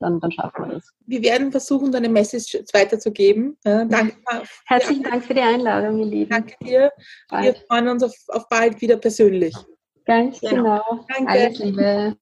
Dann, 0.00 0.20
dann 0.20 0.32
schaffen 0.32 0.66
wir 0.66 0.74
das. 0.74 0.92
Wir 1.06 1.22
werden 1.22 1.50
versuchen, 1.50 1.90
deine 1.90 2.10
Message 2.10 2.62
weiterzugeben. 2.72 3.56
Ja, 3.64 3.84
danke. 3.84 4.16
Herzlichen 4.66 5.02
Dank 5.04 5.24
für 5.24 5.34
die 5.34 5.40
Einladung, 5.40 5.98
ihr 6.00 6.06
Lieben. 6.06 6.30
Danke 6.30 6.54
dir. 6.62 6.92
Bald. 7.30 7.44
Wir 7.44 7.54
freuen 7.66 7.88
uns 7.88 8.02
auf, 8.02 8.14
auf 8.28 8.48
bald 8.48 8.80
wieder 8.82 8.96
persönlich. 8.96 9.54
Ganz 10.04 10.40
genau. 10.40 10.52
genau. 10.52 11.06
Danke. 11.08 11.30
Alles 11.30 11.58
Liebe. 11.58 12.16